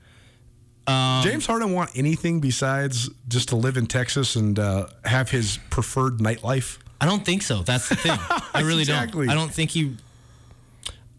Um, 0.87 1.23
James 1.23 1.47
Harden 1.47 1.73
want 1.73 1.91
anything 1.95 2.41
besides 2.41 3.11
just 3.29 3.51
to 3.51 3.57
live 3.57 3.77
in 3.77 3.87
Texas 3.87 4.37
and 4.37 4.59
uh, 4.59 4.87
have 5.05 5.31
his 5.31 5.59
preferred 5.69 6.19
nightlife? 6.19 6.79
I 7.01 7.07
don't 7.07 7.25
think 7.25 7.43
so. 7.43 7.63
That's 7.63 7.89
the 7.89 7.97
thing. 7.97 8.13
I 8.55 8.63
really 8.63 8.81
Exactly. 8.83 9.27
don't. 9.27 9.37
I 9.37 9.39
don't 9.39 9.53
think 9.53 9.71
he. 9.71 9.97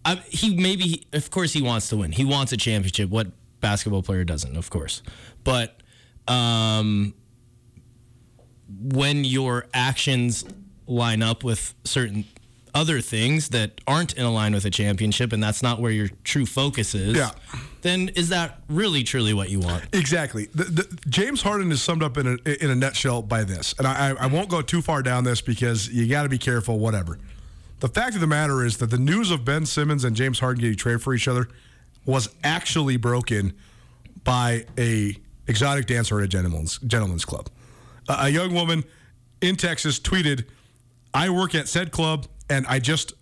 I, 0.03 0.15
he 0.27 0.55
maybe, 0.55 1.05
of 1.13 1.29
course, 1.29 1.53
he 1.53 1.61
wants 1.61 1.89
to 1.89 1.97
win. 1.97 2.11
He 2.11 2.25
wants 2.25 2.51
a 2.51 2.57
championship. 2.57 3.09
What 3.09 3.27
basketball 3.61 4.03
player 4.03 4.23
doesn't? 4.23 4.57
Of 4.57 4.69
course, 4.69 5.01
but 5.43 5.79
um, 6.27 7.13
when 8.81 9.23
your 9.23 9.65
actions 9.73 10.45
line 10.87 11.21
up 11.21 11.43
with 11.43 11.73
certain 11.83 12.25
other 12.73 13.01
things 13.01 13.49
that 13.49 13.81
aren't 13.85 14.13
in 14.13 14.25
line 14.33 14.53
with 14.53 14.63
a 14.65 14.69
championship, 14.69 15.33
and 15.33 15.43
that's 15.43 15.61
not 15.61 15.79
where 15.81 15.91
your 15.91 16.07
true 16.23 16.45
focus 16.45 16.95
is, 16.95 17.15
Yeah. 17.17 17.31
then 17.81 18.09
is 18.15 18.29
that 18.29 18.61
really 18.69 19.03
truly 19.03 19.33
what 19.33 19.49
you 19.49 19.59
want? 19.59 19.83
Exactly. 19.93 20.45
The, 20.55 20.63
the, 20.65 20.99
James 21.09 21.41
Harden 21.41 21.69
is 21.71 21.81
summed 21.81 22.01
up 22.01 22.17
in 22.17 22.39
a, 22.45 22.63
in 22.63 22.69
a 22.71 22.75
nutshell 22.75 23.23
by 23.23 23.43
this, 23.43 23.75
and 23.77 23.85
I, 23.85 24.15
I 24.17 24.27
won't 24.27 24.47
go 24.49 24.61
too 24.61 24.81
far 24.81 25.03
down 25.03 25.25
this 25.25 25.41
because 25.41 25.89
you 25.89 26.07
got 26.07 26.23
to 26.23 26.29
be 26.29 26.37
careful. 26.37 26.79
Whatever. 26.79 27.19
The 27.81 27.89
fact 27.89 28.15
of 28.15 28.21
the 28.21 28.27
matter 28.27 28.63
is 28.63 28.77
that 28.77 28.89
the 28.91 28.97
news 28.99 29.31
of 29.31 29.43
Ben 29.43 29.65
Simmons 29.65 30.03
and 30.05 30.15
James 30.15 30.39
Harden 30.39 30.61
getting 30.61 30.77
traded 30.77 31.01
for 31.01 31.13
each 31.13 31.27
other 31.27 31.49
was 32.05 32.29
actually 32.43 32.97
broken 32.97 33.53
by 34.23 34.65
a 34.77 35.15
exotic 35.47 35.87
dancer 35.87 36.19
at 36.19 36.25
a 36.25 36.27
gentleman's 36.27 36.77
gentleman's 36.79 37.25
club. 37.25 37.49
A, 38.09 38.13
a 38.25 38.29
young 38.29 38.53
woman 38.53 38.83
in 39.41 39.55
Texas 39.55 39.99
tweeted, 39.99 40.45
"I 41.13 41.29
work 41.29 41.55
at 41.55 41.67
said 41.67 41.91
club, 41.91 42.27
and 42.49 42.65
I 42.67 42.79
just 42.79 43.13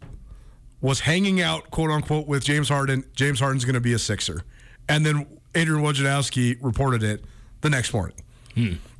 was 0.81 1.01
hanging 1.01 1.41
out, 1.41 1.69
quote 1.71 1.91
unquote, 1.91 2.27
with 2.27 2.43
James 2.43 2.69
Harden. 2.69 3.03
James 3.13 3.39
Harden's 3.39 3.65
going 3.65 3.73
to 3.75 3.81
be 3.81 3.93
a 3.93 3.99
Sixer. 3.99 4.43
And 4.87 5.05
then 5.05 5.27
Adrian 5.53 5.83
Wojnarowski 5.83 6.57
reported 6.61 7.03
it 7.03 7.23
the 7.61 7.69
next 7.69 7.93
morning. 7.93 8.15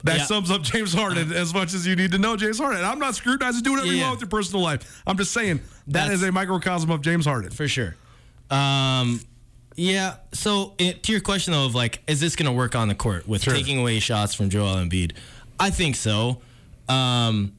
That 0.04 0.18
Yeah. 0.20 0.26
sums 0.26 0.52
up 0.52 0.62
James 0.62 0.94
Harden 0.94 1.32
as 1.34 1.54
much 1.54 1.74
as 1.74 1.86
you 1.88 1.96
need 1.96 2.12
to 2.12 2.18
know 2.18 2.36
James 2.38 2.60
Harden. 2.60 2.84
I'm 2.84 3.00
not 3.00 3.16
scrutinizing, 3.16 3.64
do 3.64 3.72
whatever 3.72 3.92
you 3.92 4.02
want 4.02 4.12
with 4.14 4.22
your 4.22 4.30
personal 4.30 4.62
life. 4.62 5.02
I'm 5.08 5.18
just 5.18 5.32
saying 5.34 5.58
that 5.88 5.94
That's- 5.94 6.16
is 6.18 6.24
a 6.24 6.32
microcosm 6.32 6.90
of 6.92 7.02
James 7.02 7.26
Harden. 7.26 7.52
for 7.52 7.68
sure. 7.68 7.96
Um, 8.50 9.20
yeah. 9.80 10.18
So 10.34 10.74
it, 10.78 11.04
to 11.04 11.12
your 11.12 11.22
question 11.22 11.54
though, 11.54 11.66
of 11.66 11.76
like, 11.76 12.02
is 12.08 12.20
this 12.20 12.36
going 12.36 12.46
to 12.48 12.52
work 12.52 12.76
on 12.76 12.88
the 12.88 12.96
court 12.96 13.28
with 13.28 13.44
Sure. 13.44 13.54
taking 13.54 13.80
away 13.80 14.00
shots 14.00 14.34
from 14.34 14.50
Joel 14.50 14.76
Embiid? 14.76 15.14
I 15.60 15.70
think 15.70 15.96
so. 15.96 16.42
Um, 16.88 17.54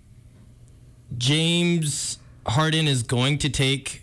James 1.17 2.19
Harden 2.47 2.87
is 2.89 3.03
going 3.03 3.39
to 3.39 3.49
take 3.49 4.03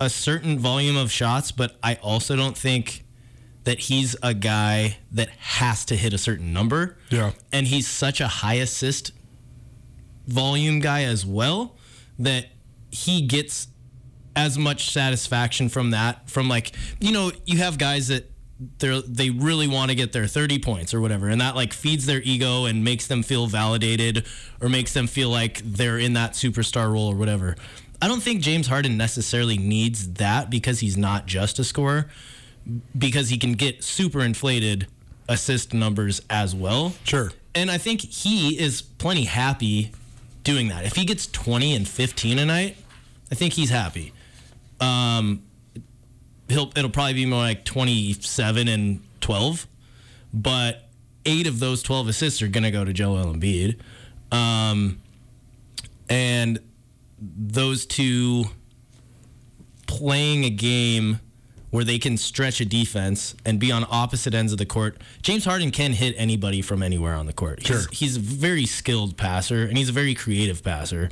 a 0.00 0.10
certain 0.10 0.58
volume 0.58 0.96
of 0.96 1.10
shots, 1.12 1.52
but 1.52 1.76
I 1.82 1.94
also 1.96 2.36
don't 2.36 2.56
think 2.56 3.04
that 3.64 3.78
he's 3.78 4.16
a 4.22 4.34
guy 4.34 4.98
that 5.12 5.28
has 5.30 5.84
to 5.86 5.96
hit 5.96 6.12
a 6.12 6.18
certain 6.18 6.52
number. 6.52 6.96
Yeah. 7.10 7.32
And 7.52 7.66
he's 7.68 7.86
such 7.86 8.20
a 8.20 8.26
high 8.28 8.54
assist 8.54 9.12
volume 10.26 10.80
guy 10.80 11.04
as 11.04 11.24
well 11.24 11.76
that 12.18 12.46
he 12.90 13.22
gets 13.22 13.68
as 14.36 14.56
much 14.58 14.90
satisfaction 14.90 15.68
from 15.68 15.90
that 15.90 16.28
from 16.30 16.48
like 16.48 16.72
you 17.00 17.12
know 17.12 17.30
you 17.44 17.58
have 17.58 17.76
guys 17.78 18.08
that 18.08 18.30
they 18.78 19.02
they 19.06 19.30
really 19.30 19.66
want 19.68 19.90
to 19.90 19.94
get 19.94 20.12
their 20.12 20.26
30 20.26 20.58
points 20.60 20.94
or 20.94 21.00
whatever 21.00 21.28
and 21.28 21.40
that 21.40 21.54
like 21.56 21.72
feeds 21.72 22.06
their 22.06 22.22
ego 22.22 22.64
and 22.64 22.82
makes 22.84 23.06
them 23.08 23.22
feel 23.22 23.46
validated 23.46 24.26
or 24.60 24.68
makes 24.68 24.92
them 24.94 25.06
feel 25.06 25.28
like 25.28 25.60
they're 25.64 25.98
in 25.98 26.12
that 26.14 26.32
superstar 26.32 26.92
role 26.92 27.08
or 27.12 27.16
whatever 27.16 27.56
i 28.00 28.08
don't 28.08 28.22
think 28.22 28.40
james 28.40 28.68
harden 28.68 28.96
necessarily 28.96 29.58
needs 29.58 30.12
that 30.14 30.48
because 30.48 30.80
he's 30.80 30.96
not 30.96 31.26
just 31.26 31.58
a 31.58 31.64
scorer 31.64 32.08
because 32.96 33.28
he 33.30 33.36
can 33.38 33.52
get 33.54 33.82
super 33.82 34.20
inflated 34.20 34.86
assist 35.28 35.74
numbers 35.74 36.20
as 36.30 36.54
well 36.54 36.94
Sure. 37.04 37.32
and 37.54 37.70
I 37.70 37.78
think 37.78 38.00
he 38.00 38.58
is 38.58 38.82
plenty 38.82 39.24
happy 39.24 39.92
doing 40.44 40.68
that. 40.68 40.84
If 40.84 40.96
he 40.96 41.04
gets 41.04 41.26
20 41.28 41.74
and 41.76 41.86
15 41.86 42.38
a 42.40 42.44
night, 42.44 42.76
I 43.30 43.34
think 43.36 43.52
he's 43.54 43.70
happy. 43.70 44.12
Um, 44.82 45.44
he'll 46.48 46.72
it'll 46.76 46.90
probably 46.90 47.14
be 47.14 47.26
more 47.26 47.40
like 47.40 47.64
27 47.64 48.68
and 48.68 49.02
12, 49.20 49.66
but 50.34 50.88
eight 51.24 51.46
of 51.46 51.60
those 51.60 51.82
12 51.82 52.08
assists 52.08 52.42
are 52.42 52.48
gonna 52.48 52.70
go 52.70 52.84
to 52.84 52.92
Joel 52.92 53.32
Embiid, 53.32 53.78
um, 54.32 55.00
and 56.08 56.58
those 57.18 57.86
two 57.86 58.46
playing 59.86 60.44
a 60.44 60.50
game 60.50 61.20
where 61.70 61.84
they 61.84 61.98
can 61.98 62.18
stretch 62.18 62.60
a 62.60 62.64
defense 62.64 63.34
and 63.46 63.58
be 63.58 63.72
on 63.72 63.86
opposite 63.90 64.34
ends 64.34 64.52
of 64.52 64.58
the 64.58 64.66
court. 64.66 65.00
James 65.22 65.44
Harden 65.44 65.70
can 65.70 65.92
hit 65.92 66.14
anybody 66.18 66.60
from 66.60 66.82
anywhere 66.82 67.14
on 67.14 67.24
the 67.24 67.32
court. 67.32 67.66
He's, 67.66 67.88
he's 67.90 68.16
a 68.16 68.20
very 68.20 68.66
skilled 68.66 69.16
passer 69.16 69.64
and 69.64 69.78
he's 69.78 69.88
a 69.88 69.92
very 69.92 70.14
creative 70.14 70.62
passer. 70.62 71.08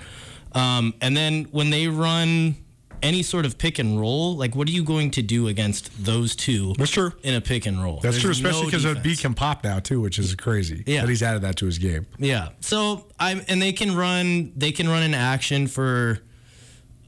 Um, 0.53 0.93
and 1.01 1.17
then 1.17 1.45
when 1.51 1.71
they 1.71 1.89
run 1.89 2.57
any 3.03 3.23
sort 3.23 3.47
of 3.47 3.59
pick 3.59 3.79
and 3.79 3.99
roll, 4.01 4.37
like 4.37 4.55
what 4.55 4.69
are 4.69 4.73
you 4.73 4.85
going 4.85 5.11
to 5.13 5.23
do 5.23 5.49
against 5.49 6.05
those 6.05 6.37
two 6.37 6.75
That's 6.79 6.91
true. 6.91 7.13
in 7.23 7.35
a 7.35 7.41
pick 7.41 7.67
and 7.67 7.83
roll? 7.83 8.01
That's 8.01 8.19
true, 8.21 8.31
especially 8.31 8.67
because 8.67 8.83
defense. 8.83 9.03
B 9.03 9.17
can 9.17 9.35
pop 9.35 9.65
now 9.65 9.79
too, 9.81 10.01
which 10.01 10.19
is 10.19 10.35
crazy. 10.35 10.83
Yeah. 10.87 11.03
that 11.03 11.09
he's 11.09 11.23
added 11.23 11.43
that 11.43 11.57
to 11.57 11.67
his 11.67 11.79
game. 11.79 12.07
Yeah. 12.19 12.51
So 12.61 13.07
I'm 13.19 13.43
and 13.49 13.61
they 13.61 13.73
can 13.73 13.95
run 13.97 14.53
they 14.57 14.73
can 14.73 14.89
run 14.89 15.03
an 15.03 15.15
action 15.15 15.67
for 15.67 16.21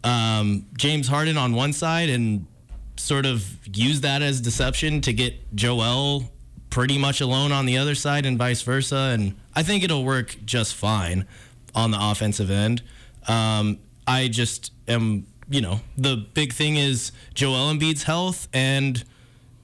um, 0.05 0.67
James 0.77 1.09
Harden 1.09 1.37
on 1.37 1.53
one 1.55 1.73
side 1.73 2.09
and 2.09 2.47
sort 2.97 3.27
of 3.27 3.45
use 3.75 4.01
that 4.03 4.23
as 4.23 4.41
deception 4.41 5.01
to 5.03 5.13
get 5.13 5.55
Joel 5.55 6.31
pretty 6.71 6.99
much 6.99 7.21
alone 7.21 7.53
on 7.53 7.67
the 7.67 7.77
other 7.79 7.95
side 7.95 8.25
and 8.27 8.39
vice 8.39 8.63
versa. 8.63 9.11
And 9.13 9.35
I 9.55 9.63
think 9.63 9.85
it'll 9.85 10.05
work 10.05 10.37
just 10.45 10.75
fine 10.75 11.27
on 11.75 11.91
the 11.91 11.99
offensive 12.01 12.51
end. 12.51 12.83
Um, 13.29 13.79
I 14.07 14.29
just 14.29 14.73
am, 14.89 15.27
you 15.51 15.61
know, 15.61 15.81
the 15.97 16.17
big 16.35 16.53
thing 16.53 16.77
is 16.77 17.13
Joel 17.35 17.73
Embiid's 17.73 18.05
health 18.05 18.49
and 18.53 19.03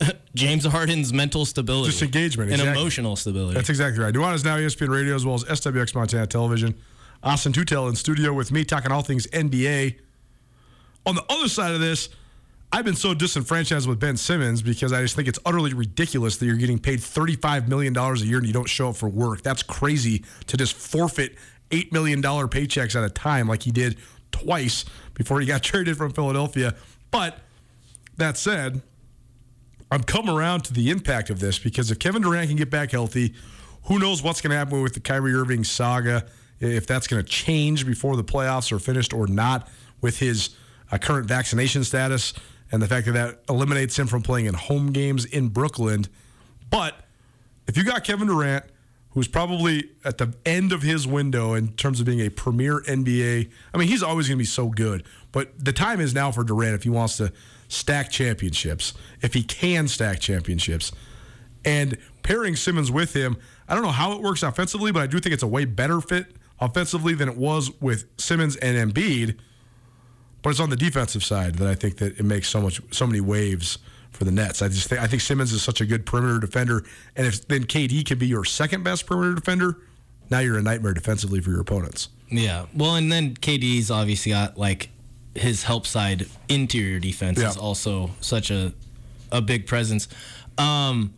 James 0.35 0.65
Harden's 0.65 1.13
mental 1.13 1.45
stability, 1.45 1.91
Just 1.91 2.03
engagement, 2.03 2.51
and 2.51 2.61
exactly. 2.61 2.81
emotional 2.81 3.17
stability. 3.17 3.55
That's 3.55 3.69
exactly 3.71 4.03
right. 4.03 4.15
Nuanez 4.15 4.45
now 4.45 4.57
E 4.57 4.61
ESPN 4.61 4.89
Radio 4.89 5.15
as 5.15 5.25
well 5.25 5.35
as 5.35 5.45
SWX 5.45 5.95
Montana 5.95 6.27
Television. 6.27 6.75
Austin 7.23 7.53
Tootell 7.53 7.89
in 7.89 7.97
studio 7.97 8.33
with 8.33 8.53
me 8.53 8.65
talking 8.65 8.93
all 8.93 9.03
things 9.03 9.27
NBA. 9.29 9.99
On 11.07 11.15
the 11.15 11.25
other 11.29 11.49
side 11.49 11.75
of 11.75 11.81
this, 11.81 12.11
I've 12.71 12.85
been 12.85 12.95
so 12.95 13.15
disenfranchised 13.15 13.89
with 13.89 13.99
Ben 13.99 14.17
Simmons 14.17 14.63
because 14.63 14.93
I 14.93 15.01
just 15.01 15.17
think 15.17 15.27
it's 15.27 15.39
utterly 15.47 15.73
ridiculous 15.73 16.37
that 16.37 16.47
you're 16.47 16.57
getting 16.57 16.79
paid 16.79 17.01
$35 17.01 17.67
million 17.67 17.97
a 17.97 18.15
year 18.19 18.39
and 18.39 18.47
you 18.47 18.53
don't 18.53 18.69
show 18.69 18.91
up 18.91 18.97
for 18.97 19.09
work. 19.09 19.43
That's 19.43 19.63
crazy 19.63 20.25
to 20.47 20.57
just 20.57 20.75
forfeit 20.75 21.37
$8 21.71 21.93
million 21.93 22.21
paychecks 22.23 22.95
at 22.95 23.05
a 23.05 23.11
time 23.11 23.49
like 23.49 23.63
he 23.63 23.71
did 23.71 23.97
twice 24.31 24.85
before 25.19 25.41
he 25.41 25.47
got 25.47 25.63
traded 25.63 25.99
from 25.99 26.13
Philadelphia. 26.13 26.75
But 27.11 27.39
that 28.17 28.39
said, 28.39 28.81
I'm 29.91 30.03
come 30.03 30.31
around 30.31 30.63
to 30.65 30.73
the 30.73 30.91
impact 30.91 31.29
of 31.29 31.41
this 31.41 31.59
because 31.59 31.91
if 31.91 31.99
Kevin 31.99 32.23
Durant 32.23 32.49
can 32.49 32.57
get 32.57 32.71
back 32.71 32.93
healthy, 32.93 33.35
who 33.85 33.99
knows 33.99 34.23
what's 34.23 34.41
going 34.41 34.51
to 34.51 34.57
happen 34.57 34.83
with 34.83 34.95
the 34.95 35.01
Kyrie 35.01 35.35
Irving 35.35 35.65
saga, 35.65 36.27
if 36.61 36.87
that's 36.87 37.07
going 37.07 37.23
to 37.23 37.29
change 37.29 37.87
before 37.87 38.17
the 38.17 38.25
playoffs 38.25 38.73
are 38.73 38.79
finished 38.79 39.13
or 39.13 39.27
not 39.27 39.69
with 40.01 40.19
his 40.19 40.51
uh, 40.91 40.99
current 40.99 41.27
vaccination 41.27 41.85
status 41.85 42.33
and 42.71 42.83
the 42.83 42.87
fact 42.87 43.07
that 43.07 43.13
that 43.13 43.41
eliminates 43.49 43.99
him 43.99 44.07
from 44.07 44.23
playing 44.23 44.47
in 44.47 44.55
home 44.55 44.93
games 44.93 45.25
in 45.25 45.49
Brooklyn. 45.49 46.07
But 46.71 46.95
if 47.67 47.77
you 47.77 47.85
got 47.85 48.05
Kevin 48.05 48.27
Durant, 48.27 48.65
who's 49.19 49.27
probably 49.27 49.91
at 50.05 50.19
the 50.19 50.33
end 50.47 50.73
of 50.73 50.83
his 50.83 51.05
window 51.05 51.53
in 51.53 51.67
terms 51.73 51.99
of 51.99 52.07
being 52.07 52.21
a 52.21 52.29
premier 52.29 52.83
NBA, 52.83 53.51
I 53.75 53.77
mean, 53.77 53.89
he's 53.89 54.01
always 54.01 54.29
going 54.29 54.37
to 54.37 54.41
be 54.41 54.47
so 54.47 54.69
good. 54.69 55.05
But 55.33 55.53
the 55.59 55.73
time 55.73 56.01
is 56.01 56.15
now 56.15 56.31
for 56.31 56.45
Durant 56.45 56.77
if 56.77 56.85
he 56.85 56.89
wants 56.89 57.17
to 57.17 57.33
stack 57.67 58.13
championships, 58.13 58.95
if 59.21 59.35
he 59.35 59.43
can 59.43 59.89
stack 59.89 60.21
championships. 60.21 60.93
And 61.65 61.99
pairing 62.23 62.55
Simmons 62.55 62.93
with 62.93 63.13
him, 63.13 63.39
I 63.69 63.75
don't 63.75 63.83
know 63.83 63.91
how 63.91 64.13
it 64.13 64.23
works 64.23 64.45
offensively, 64.45 64.93
but 64.93 65.03
I 65.03 65.09
do 65.09 65.19
think 65.19 65.33
it's 65.33 65.43
a 65.43 65.49
way 65.49 65.65
better 65.65 66.01
fit 66.01 66.37
offensively 66.61 67.15
than 67.15 67.29
it 67.29 67.37
was 67.37 67.73
with 67.81 68.05
Simmons 68.21 68.55
and 68.55 68.95
Embiid. 68.95 69.37
But 70.43 70.51
it's 70.51 70.61
on 70.61 70.71
the 70.71 70.77
defensive 70.77 71.25
side 71.25 71.57
that 71.57 71.67
I 71.67 71.75
think 71.75 71.97
that 71.97 72.21
it 72.21 72.25
makes 72.25 72.49
so 72.49 72.61
much, 72.61 72.81
so 72.93 73.05
many 73.05 73.21
waves 73.21 73.79
for 74.13 74.25
the 74.25 74.33
Nets. 74.33 74.63
I 74.63 74.69
just 74.69 74.89
think 74.89 75.01
I 75.01 75.07
think 75.07 75.23
Simmons 75.23 75.53
is 75.53 75.63
such 75.63 75.81
a 75.81 75.87
good 75.87 76.07
perimeter 76.07 76.39
defender, 76.39 76.85
and 77.17 77.27
if 77.27 77.47
then 77.49 77.65
KD 77.65 78.05
can 78.05 78.19
be 78.19 78.27
your 78.27 78.45
second 78.45 78.83
best 78.85 79.07
perimeter 79.07 79.35
defender, 79.35 79.79
now 80.31 80.41
you're 80.41 80.59
a 80.59 80.63
nightmare 80.63 80.95
defensively 80.95 81.41
for 81.41 81.51
your 81.51 81.61
opponents. 81.61 82.09
Yeah. 82.29 82.67
Well, 82.75 82.97
and 82.97 83.11
then 83.11 83.35
KD's 83.35 83.91
obviously 83.91 84.33
got 84.33 84.59
like 84.59 84.91
his 85.35 85.63
help 85.63 85.87
side 85.87 86.27
interior 86.49 86.99
defense 86.99 87.39
is 87.39 87.57
also 87.57 88.11
such 88.21 88.51
a 88.51 88.73
a 89.31 89.41
big 89.41 89.67
presence. 89.67 90.09
Um, 90.57 91.15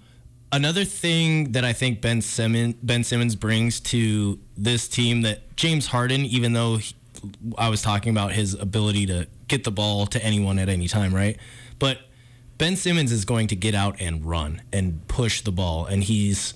another 0.52 0.84
thing 0.84 1.52
that 1.52 1.64
I 1.64 1.72
think 1.72 2.00
Ben 2.00 2.20
Simmons 2.20 2.74
Ben 2.82 3.04
Simmons 3.04 3.36
brings 3.36 3.80
to 3.80 4.38
this 4.56 4.88
team 4.88 5.22
that 5.22 5.56
James 5.56 5.86
Harden, 5.86 6.24
even 6.24 6.52
though 6.52 6.76
he, 6.76 6.94
I 7.56 7.68
was 7.68 7.82
talking 7.82 8.10
about 8.10 8.32
his 8.32 8.54
ability 8.54 9.06
to 9.06 9.26
get 9.48 9.64
the 9.64 9.70
ball 9.70 10.06
to 10.06 10.24
anyone 10.24 10.58
at 10.58 10.68
any 10.68 10.88
time, 10.88 11.14
right? 11.14 11.36
But 11.78 11.98
Ben 12.60 12.76
Simmons 12.76 13.10
is 13.10 13.24
going 13.24 13.46
to 13.46 13.56
get 13.56 13.74
out 13.74 13.96
and 14.00 14.22
run 14.22 14.60
and 14.70 15.08
push 15.08 15.40
the 15.40 15.50
ball, 15.50 15.86
and 15.86 16.04
he's 16.04 16.52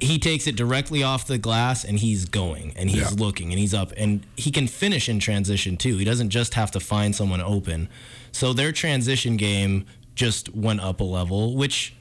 he 0.00 0.18
takes 0.18 0.46
it 0.48 0.56
directly 0.56 1.02
off 1.02 1.26
the 1.26 1.36
glass 1.36 1.84
and 1.84 1.98
he's 1.98 2.24
going 2.24 2.72
and 2.74 2.88
he's 2.88 3.00
Yeah. 3.02 3.10
looking 3.18 3.50
and 3.52 3.58
he's 3.60 3.74
up 3.74 3.92
and 3.98 4.26
he 4.34 4.50
can 4.50 4.66
finish 4.66 5.10
in 5.10 5.18
transition 5.20 5.76
too. 5.76 5.98
He 5.98 6.06
doesn't 6.06 6.30
just 6.30 6.54
have 6.54 6.70
to 6.70 6.80
find 6.80 7.14
someone 7.14 7.42
open. 7.42 7.90
So 8.32 8.54
their 8.54 8.72
transition 8.72 9.36
game 9.36 9.84
just 10.14 10.54
went 10.56 10.80
up 10.80 11.00
a 11.00 11.04
level, 11.04 11.54
which 11.54 11.94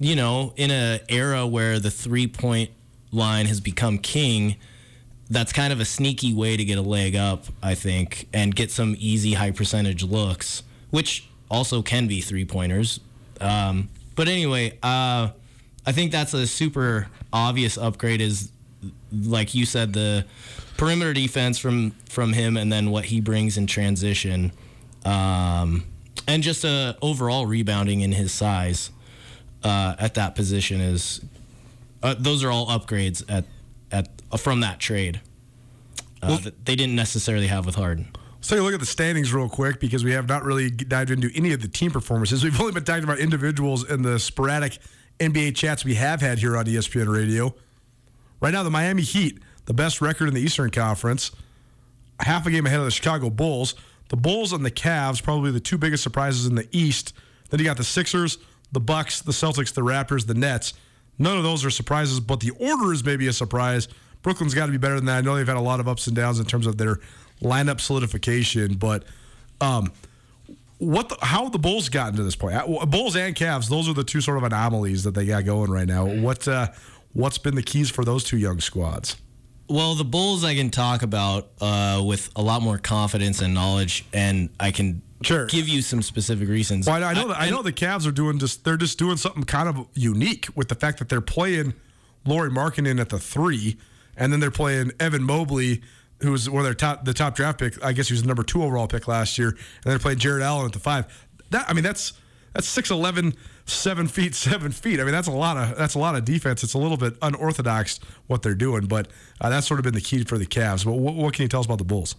you 0.00 0.16
know, 0.16 0.54
in 0.56 0.70
an 0.70 1.00
era 1.08 1.46
where 1.46 1.78
the 1.78 1.90
three 1.90 2.26
point 2.26 2.70
line 3.12 3.46
has 3.46 3.60
become 3.60 3.98
king, 3.98 4.56
that's 5.30 5.52
kind 5.52 5.72
of 5.74 5.80
a 5.80 5.84
sneaky 5.84 6.32
way 6.34 6.56
to 6.56 6.64
get 6.64 6.78
a 6.78 6.82
leg 6.82 7.14
up, 7.14 7.44
I 7.62 7.74
think, 7.74 8.26
and 8.32 8.56
get 8.56 8.70
some 8.72 8.96
easy 8.98 9.34
high 9.34 9.50
percentage 9.52 10.02
looks, 10.02 10.62
which 10.90 11.28
also 11.50 11.82
can 11.82 12.06
be 12.06 12.20
three 12.20 12.44
pointers. 12.44 13.00
Um, 13.40 13.88
but 14.14 14.28
anyway, 14.28 14.78
uh, 14.82 15.30
I 15.86 15.92
think 15.92 16.12
that's 16.12 16.34
a 16.34 16.46
super 16.46 17.08
obvious 17.32 17.76
upgrade. 17.78 18.20
Is 18.20 18.50
like 19.12 19.54
you 19.54 19.66
said, 19.66 19.92
the 19.92 20.24
perimeter 20.76 21.12
defense 21.12 21.58
from 21.58 21.92
from 22.08 22.32
him, 22.32 22.56
and 22.56 22.72
then 22.72 22.90
what 22.90 23.06
he 23.06 23.20
brings 23.20 23.56
in 23.56 23.66
transition, 23.66 24.52
um, 25.04 25.84
and 26.26 26.42
just 26.42 26.64
uh, 26.64 26.94
overall 27.02 27.46
rebounding 27.46 28.00
in 28.00 28.12
his 28.12 28.32
size 28.32 28.90
uh, 29.62 29.94
at 29.98 30.14
that 30.14 30.34
position 30.34 30.80
is. 30.80 31.20
Uh, 32.02 32.14
those 32.16 32.44
are 32.44 32.50
all 32.50 32.66
upgrades 32.66 33.24
at 33.28 33.44
at 33.90 34.08
uh, 34.30 34.36
from 34.36 34.60
that 34.60 34.78
trade 34.78 35.20
uh, 36.22 36.36
that 36.38 36.64
they 36.64 36.76
didn't 36.76 36.94
necessarily 36.94 37.46
have 37.46 37.66
with 37.66 37.74
Harden. 37.74 38.08
Let's 38.46 38.52
take 38.52 38.60
a 38.60 38.62
look 38.62 38.74
at 38.74 38.78
the 38.78 38.86
standings 38.86 39.34
real 39.34 39.48
quick 39.48 39.80
because 39.80 40.04
we 40.04 40.12
have 40.12 40.28
not 40.28 40.44
really 40.44 40.70
dived 40.70 41.10
into 41.10 41.28
any 41.34 41.52
of 41.52 41.60
the 41.60 41.66
team 41.66 41.90
performances. 41.90 42.44
We've 42.44 42.60
only 42.60 42.70
been 42.70 42.84
talking 42.84 43.02
about 43.02 43.18
individuals 43.18 43.90
in 43.90 44.02
the 44.02 44.20
sporadic 44.20 44.78
NBA 45.18 45.56
chats 45.56 45.84
we 45.84 45.96
have 45.96 46.20
had 46.20 46.38
here 46.38 46.56
on 46.56 46.64
ESPN 46.64 47.12
Radio. 47.12 47.56
Right 48.40 48.52
now, 48.52 48.62
the 48.62 48.70
Miami 48.70 49.02
Heat, 49.02 49.40
the 49.64 49.74
best 49.74 50.00
record 50.00 50.28
in 50.28 50.34
the 50.34 50.40
Eastern 50.40 50.70
Conference, 50.70 51.32
half 52.20 52.46
a 52.46 52.52
game 52.52 52.66
ahead 52.66 52.78
of 52.78 52.84
the 52.84 52.92
Chicago 52.92 53.30
Bulls. 53.30 53.74
The 54.10 54.16
Bulls 54.16 54.52
and 54.52 54.64
the 54.64 54.70
Cavs, 54.70 55.20
probably 55.20 55.50
the 55.50 55.58
two 55.58 55.76
biggest 55.76 56.04
surprises 56.04 56.46
in 56.46 56.54
the 56.54 56.68
East. 56.70 57.14
Then 57.50 57.58
you 57.58 57.66
got 57.66 57.78
the 57.78 57.82
Sixers, 57.82 58.38
the 58.70 58.78
Bucks, 58.78 59.22
the 59.22 59.32
Celtics, 59.32 59.74
the 59.74 59.80
Raptors, 59.80 60.24
the 60.24 60.34
Nets. 60.34 60.72
None 61.18 61.36
of 61.36 61.42
those 61.42 61.64
are 61.64 61.70
surprises, 61.70 62.20
but 62.20 62.38
the 62.38 62.50
order 62.50 62.92
is 62.92 63.04
maybe 63.04 63.26
a 63.26 63.32
surprise. 63.32 63.88
Brooklyn's 64.22 64.54
got 64.54 64.66
to 64.66 64.72
be 64.72 64.78
better 64.78 64.94
than 64.94 65.06
that. 65.06 65.18
I 65.18 65.20
know 65.22 65.34
they've 65.34 65.44
had 65.44 65.56
a 65.56 65.60
lot 65.60 65.80
of 65.80 65.88
ups 65.88 66.06
and 66.06 66.14
downs 66.14 66.38
in 66.38 66.46
terms 66.46 66.68
of 66.68 66.78
their 66.78 67.00
lineup 67.42 67.80
solidification, 67.80 68.74
but 68.74 69.04
um, 69.60 69.92
what 70.78 71.08
the, 71.08 71.16
how 71.22 71.44
have 71.44 71.52
the 71.52 71.58
Bulls 71.58 71.88
gotten 71.88 72.16
to 72.16 72.22
this 72.22 72.36
point? 72.36 72.54
Uh, 72.56 72.86
Bulls 72.86 73.16
and 73.16 73.34
Cavs, 73.34 73.68
those 73.68 73.88
are 73.88 73.94
the 73.94 74.04
two 74.04 74.20
sort 74.20 74.36
of 74.36 74.44
anomalies 74.44 75.04
that 75.04 75.14
they 75.14 75.26
got 75.26 75.44
going 75.44 75.70
right 75.70 75.88
now. 75.88 76.04
What 76.06 76.46
uh, 76.46 76.68
what's 77.12 77.38
been 77.38 77.54
the 77.54 77.62
keys 77.62 77.90
for 77.90 78.04
those 78.04 78.24
two 78.24 78.38
young 78.38 78.60
squads? 78.60 79.16
Well, 79.68 79.94
the 79.94 80.04
Bulls 80.04 80.44
I 80.44 80.54
can 80.54 80.70
talk 80.70 81.02
about 81.02 81.48
uh, 81.60 82.02
with 82.04 82.30
a 82.36 82.42
lot 82.42 82.62
more 82.62 82.78
confidence 82.78 83.40
and 83.40 83.52
knowledge, 83.54 84.04
and 84.12 84.50
I 84.60 84.70
can 84.70 85.02
Sure. 85.22 85.46
give 85.46 85.66
you 85.66 85.80
some 85.80 86.02
specific 86.02 86.46
reasons. 86.46 86.86
Well, 86.86 87.02
I 87.02 87.14
know 87.14 87.28
that, 87.28 87.40
I 87.40 87.48
know 87.48 87.62
the 87.62 87.72
Cavs 87.72 88.06
are 88.06 88.12
doing 88.12 88.38
just 88.38 88.64
they're 88.64 88.76
just 88.76 88.98
doing 88.98 89.16
something 89.16 89.44
kind 89.44 89.66
of 89.66 89.86
unique 89.94 90.46
with 90.54 90.68
the 90.68 90.74
fact 90.74 90.98
that 90.98 91.08
they're 91.08 91.22
playing 91.22 91.72
Lauri 92.26 92.50
Markkanen 92.50 93.00
at 93.00 93.08
the 93.08 93.18
three, 93.18 93.78
and 94.14 94.30
then 94.30 94.40
they're 94.40 94.50
playing 94.50 94.92
Evan 95.00 95.22
Mobley, 95.22 95.80
who's 96.22 96.48
one 96.48 96.60
of 96.60 96.64
their 96.64 96.74
top 96.74 97.04
the 97.04 97.14
top 97.14 97.34
draft 97.34 97.58
pick. 97.58 97.82
I 97.84 97.92
guess 97.92 98.08
he 98.08 98.14
was 98.14 98.22
the 98.22 98.28
number 98.28 98.42
two 98.42 98.62
overall 98.62 98.88
pick 98.88 99.08
last 99.08 99.38
year, 99.38 99.48
and 99.48 99.58
they're 99.84 99.98
playing 99.98 100.18
Jarrett 100.18 100.42
Allen 100.42 100.66
at 100.66 100.72
the 100.72 100.78
five. 100.78 101.06
That 101.50 101.68
I 101.68 101.72
mean 101.72 101.84
that's 101.84 102.14
that's 102.54 102.74
6'11", 102.74 103.36
7 103.66 104.08
feet, 104.08 104.34
seven 104.34 104.72
feet. 104.72 104.98
I 104.98 105.04
mean 105.04 105.12
that's 105.12 105.28
a 105.28 105.32
lot 105.32 105.56
of 105.56 105.76
that's 105.76 105.94
a 105.94 105.98
lot 105.98 106.16
of 106.16 106.24
defense. 106.24 106.64
It's 106.64 106.74
a 106.74 106.78
little 106.78 106.96
bit 106.96 107.16
unorthodox 107.22 108.00
what 108.26 108.42
they're 108.42 108.54
doing, 108.54 108.86
but 108.86 109.08
uh, 109.40 109.50
that's 109.50 109.66
sort 109.66 109.78
of 109.78 109.84
been 109.84 109.94
the 109.94 110.00
key 110.00 110.24
for 110.24 110.38
the 110.38 110.46
Cavs. 110.46 110.84
But 110.84 110.92
what, 110.92 111.14
what 111.14 111.34
can 111.34 111.42
you 111.42 111.48
tell 111.48 111.60
us 111.60 111.66
about 111.66 111.78
the 111.78 111.84
Bulls? 111.84 112.16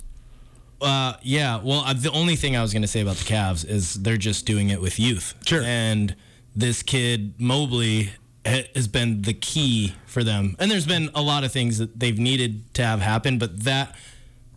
Uh, 0.79 1.13
yeah. 1.23 1.59
Well, 1.63 1.79
uh, 1.79 1.93
the 1.93 2.11
only 2.11 2.35
thing 2.35 2.55
I 2.55 2.61
was 2.61 2.71
going 2.71 2.83
to 2.83 2.87
say 2.87 3.01
about 3.01 3.15
the 3.15 3.23
Cavs 3.23 3.65
is 3.67 3.95
they're 3.95 4.17
just 4.17 4.45
doing 4.45 4.69
it 4.69 4.79
with 4.79 4.99
youth. 4.99 5.33
Sure. 5.45 5.63
And 5.63 6.15
this 6.55 6.83
kid 6.83 7.39
Mobley 7.39 8.11
has 8.47 8.87
been 8.87 9.21
the 9.23 9.33
key 9.33 9.93
for 10.05 10.23
them. 10.23 10.55
And 10.59 10.69
there's 10.71 10.85
been 10.85 11.09
a 11.13 11.21
lot 11.21 11.43
of 11.43 11.51
things 11.51 11.77
that 11.77 11.99
they've 11.99 12.17
needed 12.17 12.73
to 12.75 12.83
have 12.83 13.01
happen, 13.01 13.37
but 13.37 13.63
that 13.63 13.95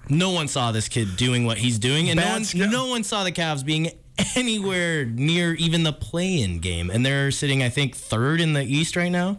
no 0.09 0.31
one 0.31 0.49
saw 0.49 0.73
this 0.73 0.89
kid 0.89 1.17
doing 1.17 1.45
what 1.45 1.59
he's 1.59 1.79
doing, 1.79 2.11
and 2.11 2.19
no 2.19 2.29
one, 2.33 2.45
scout- 2.45 2.71
no 2.71 2.87
one 2.87 3.05
saw 3.05 3.25
the 3.25 3.33
Cavs 3.33 3.65
being 3.65 3.91
anywhere 4.37 5.05
near 5.05 5.55
even 5.55 5.83
the 5.83 5.93
play-in 5.93 6.59
game. 6.59 6.91
And 6.91 7.05
they're 7.05 7.31
sitting, 7.31 7.63
I 7.63 7.69
think, 7.69 7.95
third 7.95 8.41
in 8.41 8.53
the 8.53 8.63
East 8.63 8.97
right 8.97 9.09
now, 9.09 9.39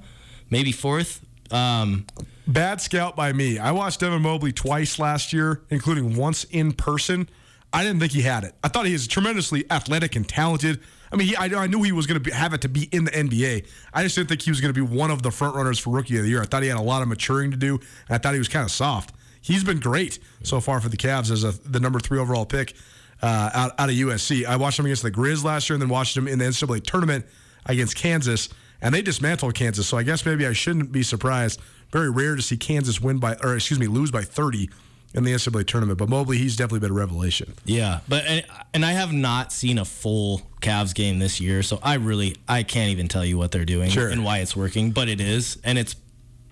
maybe 0.49 0.71
fourth. 0.71 1.25
Um, 1.51 2.05
Bad 2.47 2.81
scout 2.81 3.15
by 3.15 3.31
me. 3.31 3.59
I 3.59 3.71
watched 3.71 4.01
Evan 4.03 4.21
Mobley 4.21 4.51
twice 4.51 4.99
last 4.99 5.31
year, 5.31 5.61
including 5.69 6.15
once 6.15 6.43
in 6.45 6.73
person. 6.73 7.29
I 7.71 7.83
didn't 7.83 7.99
think 7.99 8.11
he 8.11 8.23
had 8.23 8.43
it. 8.43 8.55
I 8.63 8.67
thought 8.67 8.85
he 8.85 8.93
was 8.93 9.07
tremendously 9.07 9.65
athletic 9.71 10.15
and 10.15 10.27
talented. 10.27 10.81
I 11.11 11.17
mean, 11.17 11.27
he, 11.27 11.35
I, 11.35 11.45
I 11.45 11.67
knew 11.67 11.83
he 11.83 11.91
was 11.91 12.07
going 12.07 12.23
to 12.23 12.33
have 12.33 12.53
it 12.53 12.61
to 12.61 12.69
be 12.69 12.87
in 12.91 13.03
the 13.05 13.11
NBA. 13.11 13.65
I 13.93 14.03
just 14.03 14.15
didn't 14.15 14.29
think 14.29 14.41
he 14.41 14.51
was 14.51 14.61
going 14.61 14.73
to 14.73 14.85
be 14.85 14.95
one 14.95 15.11
of 15.11 15.21
the 15.21 15.31
front 15.31 15.55
runners 15.55 15.77
for 15.77 15.89
Rookie 15.89 16.17
of 16.17 16.23
the 16.23 16.29
Year. 16.29 16.41
I 16.41 16.45
thought 16.45 16.63
he 16.63 16.69
had 16.69 16.77
a 16.77 16.81
lot 16.81 17.01
of 17.01 17.07
maturing 17.07 17.51
to 17.51 17.57
do, 17.57 17.75
and 17.75 18.15
I 18.15 18.17
thought 18.17 18.33
he 18.33 18.39
was 18.39 18.47
kind 18.47 18.63
of 18.63 18.71
soft. 18.71 19.13
He's 19.41 19.63
been 19.63 19.79
great 19.79 20.19
so 20.43 20.59
far 20.59 20.79
for 20.79 20.87
the 20.87 20.97
Cavs 20.97 21.31
as 21.31 21.43
a, 21.43 21.51
the 21.67 21.79
number 21.79 21.99
three 21.99 22.19
overall 22.19 22.45
pick 22.45 22.75
uh, 23.21 23.49
out, 23.53 23.71
out 23.77 23.89
of 23.89 23.95
USC. 23.95 24.45
I 24.45 24.55
watched 24.55 24.79
him 24.79 24.85
against 24.85 25.03
the 25.03 25.11
Grizz 25.11 25.43
last 25.43 25.69
year, 25.69 25.75
and 25.75 25.81
then 25.81 25.89
watched 25.89 26.15
him 26.15 26.27
in 26.27 26.39
the 26.39 26.45
NCAA 26.45 26.83
tournament 26.83 27.25
against 27.65 27.95
Kansas, 27.95 28.49
and 28.81 28.93
they 28.93 29.01
dismantled 29.01 29.55
Kansas. 29.55 29.87
So 29.87 29.97
I 29.97 30.03
guess 30.03 30.25
maybe 30.25 30.47
I 30.47 30.53
shouldn't 30.53 30.91
be 30.91 31.03
surprised. 31.03 31.59
Very 31.91 32.09
rare 32.09 32.35
to 32.35 32.41
see 32.41 32.55
Kansas 32.55 33.01
win 33.01 33.17
by, 33.17 33.35
or 33.43 33.55
excuse 33.55 33.79
me, 33.79 33.87
lose 33.87 34.11
by 34.11 34.21
30 34.21 34.69
in 35.13 35.23
the 35.23 35.33
NCAA 35.33 35.65
tournament. 35.67 35.97
But 35.99 36.09
Mobley, 36.09 36.37
he's 36.37 36.55
definitely 36.55 36.79
been 36.79 36.91
a 36.91 36.99
revelation. 36.99 37.53
Yeah, 37.65 37.99
but 38.07 38.25
and, 38.25 38.45
and 38.73 38.85
I 38.85 38.93
have 38.93 39.11
not 39.11 39.51
seen 39.51 39.77
a 39.77 39.85
full 39.85 40.41
Cavs 40.61 40.93
game 40.93 41.19
this 41.19 41.39
year, 41.41 41.63
so 41.63 41.79
I 41.83 41.95
really 41.95 42.37
I 42.47 42.63
can't 42.63 42.89
even 42.91 43.07
tell 43.07 43.25
you 43.25 43.37
what 43.37 43.51
they're 43.51 43.65
doing 43.65 43.89
Sure. 43.89 44.07
and 44.09 44.23
why 44.23 44.39
it's 44.39 44.55
working, 44.55 44.91
but 44.91 45.09
it 45.09 45.19
is, 45.21 45.57
and 45.63 45.77
it's 45.77 45.95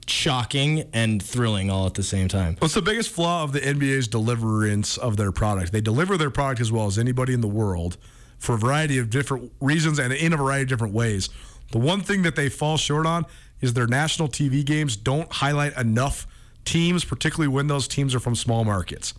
shocking 0.08 0.90
and 0.94 1.22
thrilling 1.22 1.70
all 1.70 1.86
at 1.86 1.94
the 1.94 2.04
same 2.04 2.28
time. 2.28 2.56
What's 2.60 2.74
the 2.74 2.82
biggest 2.82 3.10
flaw 3.12 3.44
of 3.44 3.52
the 3.52 3.60
NBA's 3.60 4.08
deliverance 4.08 4.98
of 4.98 5.18
their 5.18 5.32
product? 5.32 5.72
They 5.72 5.82
deliver 5.82 6.18
their 6.18 6.32
product 6.32 6.62
as 6.62 6.72
well 6.72 6.88
as 6.88 6.98
anybody 6.98 7.34
in 7.34 7.42
the 7.42 7.48
world 7.48 7.98
for 8.40 8.56
a 8.56 8.58
variety 8.58 8.98
of 8.98 9.10
different 9.10 9.52
reasons 9.62 10.00
and 10.00 10.12
in 10.14 10.34
a 10.34 10.38
variety 10.38 10.64
of 10.64 10.70
different 10.70 10.94
ways. 10.94 11.30
The 11.72 11.78
one 11.78 12.02
thing 12.02 12.24
that 12.24 12.36
they 12.36 12.50
fall 12.50 12.78
short 12.78 13.06
on 13.06 13.26
is 13.62 13.74
their 13.74 13.86
national 13.86 14.30
TV 14.30 14.66
games 14.66 14.96
don't 14.96 15.32
highlight 15.32 15.78
enough 15.78 16.26
teams, 16.70 17.04
particularly 17.04 17.48
when 17.48 17.68
those 17.68 17.88
teams 17.88 18.14
are 18.14 18.20
from 18.20 18.36
small 18.36 18.64
markets. 18.64 19.14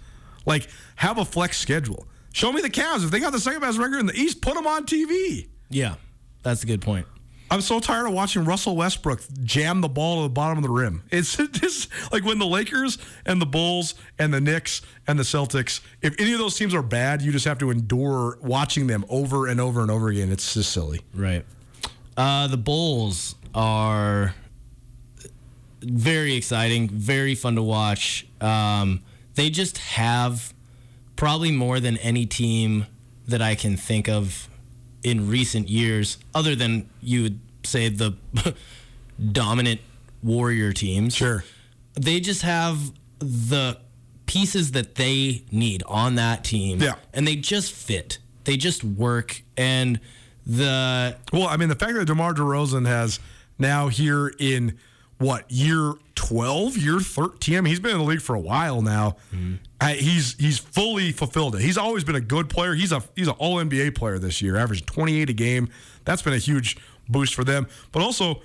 Like, 0.47 0.69
have 0.97 1.19
a 1.19 1.25
flex 1.25 1.59
schedule. 1.59 2.07
Show 2.33 2.53
me 2.53 2.63
the 2.63 2.71
Cavs. 2.71 3.05
If 3.05 3.11
they 3.11 3.19
got 3.21 3.33
the 3.33 3.41
second 3.41 3.61
best 3.61 3.79
record 3.79 3.99
in 3.99 4.07
the 4.07 4.15
East, 4.15 4.41
put 4.41 4.55
them 4.55 4.67
on 4.67 4.87
TV. 4.87 5.49
Yeah, 5.69 5.97
that's 6.43 6.63
a 6.63 6.67
good 6.67 6.81
point. 6.81 7.07
I'm 7.53 7.61
so 7.61 7.81
tired 7.81 8.07
of 8.07 8.13
watching 8.13 8.45
Russell 8.45 8.77
Westbrook 8.77 9.21
jam 9.43 9.81
the 9.81 9.89
ball 9.89 10.19
to 10.19 10.23
the 10.23 10.33
bottom 10.33 10.59
of 10.59 10.63
the 10.63 10.71
rim. 10.71 11.03
It's 11.11 11.37
just 11.53 11.89
like 12.13 12.25
when 12.25 12.39
the 12.39 12.47
Lakers 12.47 12.99
and 13.27 13.43
the 13.43 13.47
Bulls 13.47 13.97
and 14.21 14.33
the 14.33 14.41
Knicks 14.41 14.83
and 15.09 15.19
the 15.19 15.25
Celtics, 15.25 15.81
if 16.01 16.15
any 16.21 16.33
of 16.33 16.39
those 16.39 16.57
teams 16.57 16.73
are 16.73 16.83
bad, 16.83 17.23
you 17.23 17.33
just 17.33 17.47
have 17.47 17.59
to 17.59 17.71
endure 17.73 18.39
watching 18.41 18.87
them 18.87 19.05
over 19.09 19.49
and 19.49 19.61
over 19.61 19.81
and 19.83 19.91
over 19.91 20.09
again. 20.09 20.31
It's 20.31 20.55
just 20.55 20.73
silly. 20.73 21.01
Right. 21.13 21.45
Uh, 22.17 22.47
the 22.47 22.57
Bulls 22.57 23.35
are 23.53 24.33
very 25.83 26.35
exciting, 26.35 26.89
very 26.89 27.35
fun 27.35 27.57
to 27.57 27.63
watch. 27.63 28.27
Um, 28.41 29.03
they 29.35 29.51
just 29.51 29.79
have 29.79 30.53
probably 31.17 31.53
more 31.53 31.81
than 31.81 31.97
any 31.99 32.27
team 32.27 32.87
that 33.29 33.43
I 33.43 33.55
can 33.55 33.77
think 33.77 34.09
of 34.09 34.49
in 35.03 35.29
recent 35.29 35.69
years, 35.69 36.19
other 36.35 36.55
than 36.55 36.89
you 37.01 37.23
would 37.23 37.41
say 37.63 37.89
the 37.89 38.15
dominant 39.33 39.81
Warrior 40.23 40.73
teams. 40.73 41.15
Sure. 41.15 41.45
They 41.95 42.21
just 42.21 42.43
have 42.43 42.93
the 43.19 43.79
pieces 44.27 44.73
that 44.73 44.95
they 44.95 45.45
need 45.51 45.83
on 45.87 46.15
that 46.17 46.45
team. 46.45 46.81
Yeah. 46.81 46.95
And 47.13 47.27
they 47.27 47.37
just 47.37 47.73
fit. 47.73 48.19
They 48.45 48.57
just 48.57 48.85
work. 48.85 49.43
And 49.57 50.01
the 50.47 51.17
Well, 51.33 51.49
I 51.49 51.57
mean, 51.57 51.69
the 51.69 51.75
fact 51.75 51.95
that 51.95 52.05
DeMar 52.07 52.35
DeRozan 52.35 52.87
has 52.87 53.19
now 53.59 53.89
here 53.89 54.33
in 54.39 54.79
what 55.21 55.51
year 55.51 55.93
twelve, 56.15 56.77
year 56.77 56.99
thirteen. 56.99 57.59
I 57.59 57.61
mean, 57.61 57.71
he's 57.71 57.79
been 57.79 57.93
in 57.93 57.99
the 57.99 58.05
league 58.05 58.23
for 58.23 58.35
a 58.35 58.41
while 58.41 58.81
now. 58.83 59.17
I, 59.81 59.93
he's 59.93 60.35
he's 60.39 60.59
fully 60.59 61.13
fulfilled 61.13 61.55
it. 61.55 61.61
He's 61.61 61.77
always 61.79 62.05
been 62.05 62.17
a 62.17 62.21
good 62.21 62.49
player. 62.49 62.75
He's 62.75 62.91
a 62.91 63.03
he's 63.15 63.29
an 63.29 63.35
All 63.39 63.57
NBA 63.57 63.95
player 63.95 64.19
this 64.19 64.41
year, 64.41 64.57
averaging 64.57 64.87
twenty 64.87 65.21
eight 65.21 65.29
a 65.31 65.35
game. 65.35 65.69
That's 66.05 66.23
been 66.23 66.33
a 66.33 66.39
huge 66.39 66.79
boost 67.09 67.35
for 67.35 67.45
them. 67.45 67.67
But 67.93 68.03
also, 68.03 68.41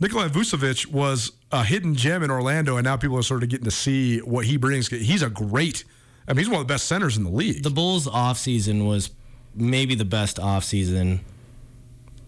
Nikolai 0.00 0.28
Vucevic 0.28 0.86
was 0.86 1.32
a 1.52 1.62
hidden 1.62 1.94
gem 1.94 2.22
in 2.24 2.30
Orlando, 2.30 2.76
and 2.76 2.84
now 2.84 2.96
people 2.96 3.16
are 3.16 3.22
sort 3.22 3.44
of 3.44 3.48
getting 3.48 3.64
to 3.64 3.70
see 3.70 4.18
what 4.18 4.44
he 4.44 4.56
brings. 4.56 4.88
He's 4.88 5.22
a 5.22 5.30
great. 5.30 5.84
I 6.26 6.32
mean, 6.32 6.38
he's 6.38 6.48
one 6.48 6.60
of 6.60 6.66
the 6.66 6.72
best 6.74 6.86
centers 6.86 7.16
in 7.16 7.24
the 7.24 7.30
league. 7.30 7.62
the 7.62 7.70
Bulls 7.70 8.06
offseason 8.06 8.86
was 8.86 9.10
maybe 9.54 9.94
the 9.94 10.04
best 10.04 10.36
offseason 10.38 11.20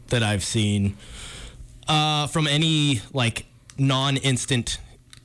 that 0.08 0.22
I've 0.22 0.44
seen 0.44 0.96
uh, 1.86 2.26
from 2.28 2.46
any 2.46 3.02
like 3.12 3.46
non-instant 3.80 4.78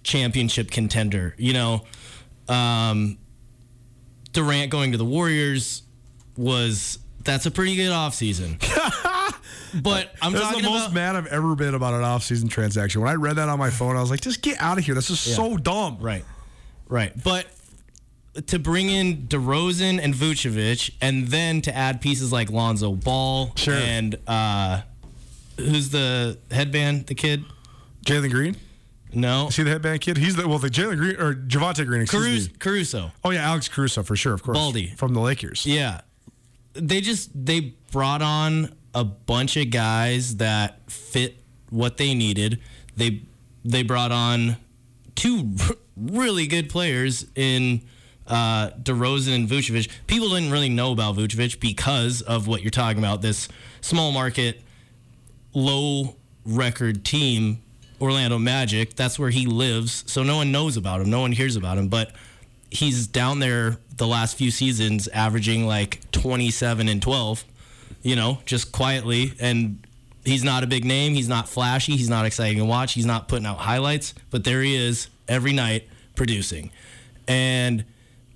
championship 0.03 0.71
contender. 0.71 1.35
You 1.37 1.53
know, 1.53 1.81
um, 2.47 3.17
Durant 4.31 4.71
going 4.71 4.93
to 4.93 4.97
the 4.97 5.05
Warriors 5.05 5.83
was 6.37 6.99
that's 7.23 7.45
a 7.45 7.51
pretty 7.51 7.75
good 7.75 7.91
offseason. 7.91 8.59
but 9.83 10.11
I'm 10.21 10.33
That's 10.33 10.55
the 10.55 10.63
most 10.63 10.83
about 10.83 10.93
mad 10.93 11.15
I've 11.15 11.27
ever 11.27 11.55
been 11.55 11.73
about 11.75 11.93
an 11.93 12.01
offseason 12.01 12.49
transaction. 12.49 13.01
When 13.01 13.09
I 13.09 13.15
read 13.15 13.35
that 13.37 13.49
on 13.49 13.59
my 13.59 13.69
phone, 13.69 13.97
I 13.97 14.01
was 14.01 14.09
like, 14.09 14.21
just 14.21 14.41
get 14.41 14.61
out 14.61 14.77
of 14.77 14.85
here. 14.85 14.95
This 14.95 15.09
is 15.09 15.19
so 15.19 15.57
dumb. 15.57 15.97
Right. 15.99 16.23
Right. 16.87 17.11
But 17.23 17.47
to 18.47 18.59
bring 18.59 18.89
in 18.89 19.27
DeRozan 19.27 19.99
and 20.01 20.13
Vucevic 20.13 20.91
and 21.01 21.27
then 21.27 21.61
to 21.61 21.75
add 21.75 21.99
pieces 22.01 22.31
like 22.31 22.51
Lonzo 22.51 22.91
Ball 22.93 23.53
Sure. 23.55 23.73
and 23.73 24.15
uh 24.27 24.81
who's 25.57 25.89
the 25.89 26.37
headband, 26.51 27.07
the 27.07 27.15
kid? 27.15 27.43
Jalen 28.05 28.31
Green? 28.31 28.55
No. 29.13 29.49
See 29.49 29.63
the 29.63 29.71
headband 29.71 30.01
kid? 30.01 30.17
He's 30.17 30.35
the, 30.35 30.47
well, 30.47 30.59
the 30.59 30.69
Jalen 30.69 30.97
Green, 30.97 31.15
or 31.15 31.33
Javonte 31.33 31.85
Green, 31.85 32.01
excuse 32.01 32.23
Caruso, 32.23 32.49
me. 32.49 32.55
Caruso. 32.59 33.11
Oh, 33.23 33.29
yeah, 33.31 33.49
Alex 33.49 33.67
Caruso, 33.69 34.03
for 34.03 34.15
sure, 34.15 34.33
of 34.33 34.43
course. 34.43 34.57
Baldy. 34.57 34.93
From 34.97 35.13
the 35.13 35.21
Lakers. 35.21 35.65
Yeah. 35.65 36.01
They 36.73 36.99
just 37.01 37.29
they 37.33 37.75
brought 37.91 38.21
on 38.21 38.75
a 38.93 39.05
bunch 39.05 39.55
of 39.55 39.69
guys 39.71 40.37
that 40.37 40.91
fit 40.91 41.37
what 41.69 41.95
they 41.97 42.13
needed. 42.13 42.59
They 42.97 43.23
they 43.63 43.83
brought 43.83 44.11
on 44.11 44.57
two 45.15 45.53
really 45.97 46.47
good 46.47 46.69
players 46.69 47.25
in 47.35 47.81
uh, 48.27 48.71
DeRozan 48.71 49.35
and 49.35 49.47
Vucevic. 49.47 49.89
People 50.07 50.29
didn't 50.29 50.51
really 50.51 50.67
know 50.67 50.91
about 50.91 51.15
Vucevic 51.15 51.61
because 51.61 52.21
of 52.21 52.47
what 52.47 52.61
you're 52.61 52.71
talking 52.71 52.99
about. 52.99 53.21
This 53.21 53.47
small 53.79 54.11
market, 54.11 54.61
low 55.53 56.17
record 56.45 57.05
team, 57.05 57.61
Orlando 58.05 58.37
Magic. 58.39 58.95
That's 58.95 59.19
where 59.19 59.29
he 59.29 59.45
lives. 59.45 60.03
So 60.07 60.23
no 60.23 60.37
one 60.37 60.51
knows 60.51 60.77
about 60.77 61.01
him. 61.01 61.09
No 61.09 61.19
one 61.19 61.31
hears 61.31 61.55
about 61.55 61.77
him. 61.77 61.89
But 61.89 62.11
he's 62.71 63.07
down 63.07 63.39
there 63.39 63.77
the 63.97 64.07
last 64.07 64.37
few 64.37 64.51
seasons, 64.51 65.07
averaging 65.09 65.67
like 65.67 65.99
27 66.11 66.87
and 66.87 67.01
12. 67.01 67.43
You 68.01 68.15
know, 68.15 68.39
just 68.45 68.71
quietly 68.71 69.33
and. 69.39 69.79
He's 70.27 70.43
not 70.43 70.63
a 70.63 70.65
big 70.65 70.85
name. 70.85 71.13
He's 71.13 71.29
not 71.29 71.47
flashy. 71.47 71.95
He's 71.95 72.09
not 72.09 72.25
exciting 72.25 72.57
to 72.57 72.65
watch. 72.65 72.93
He's 72.93 73.05
not 73.05 73.27
putting 73.27 73.45
out 73.45 73.59
highlights, 73.59 74.15
but 74.31 74.43
there 74.43 74.63
he 74.63 74.75
is 74.75 75.07
every 75.27 75.53
night 75.53 75.87
producing. 76.15 76.71
And 77.27 77.85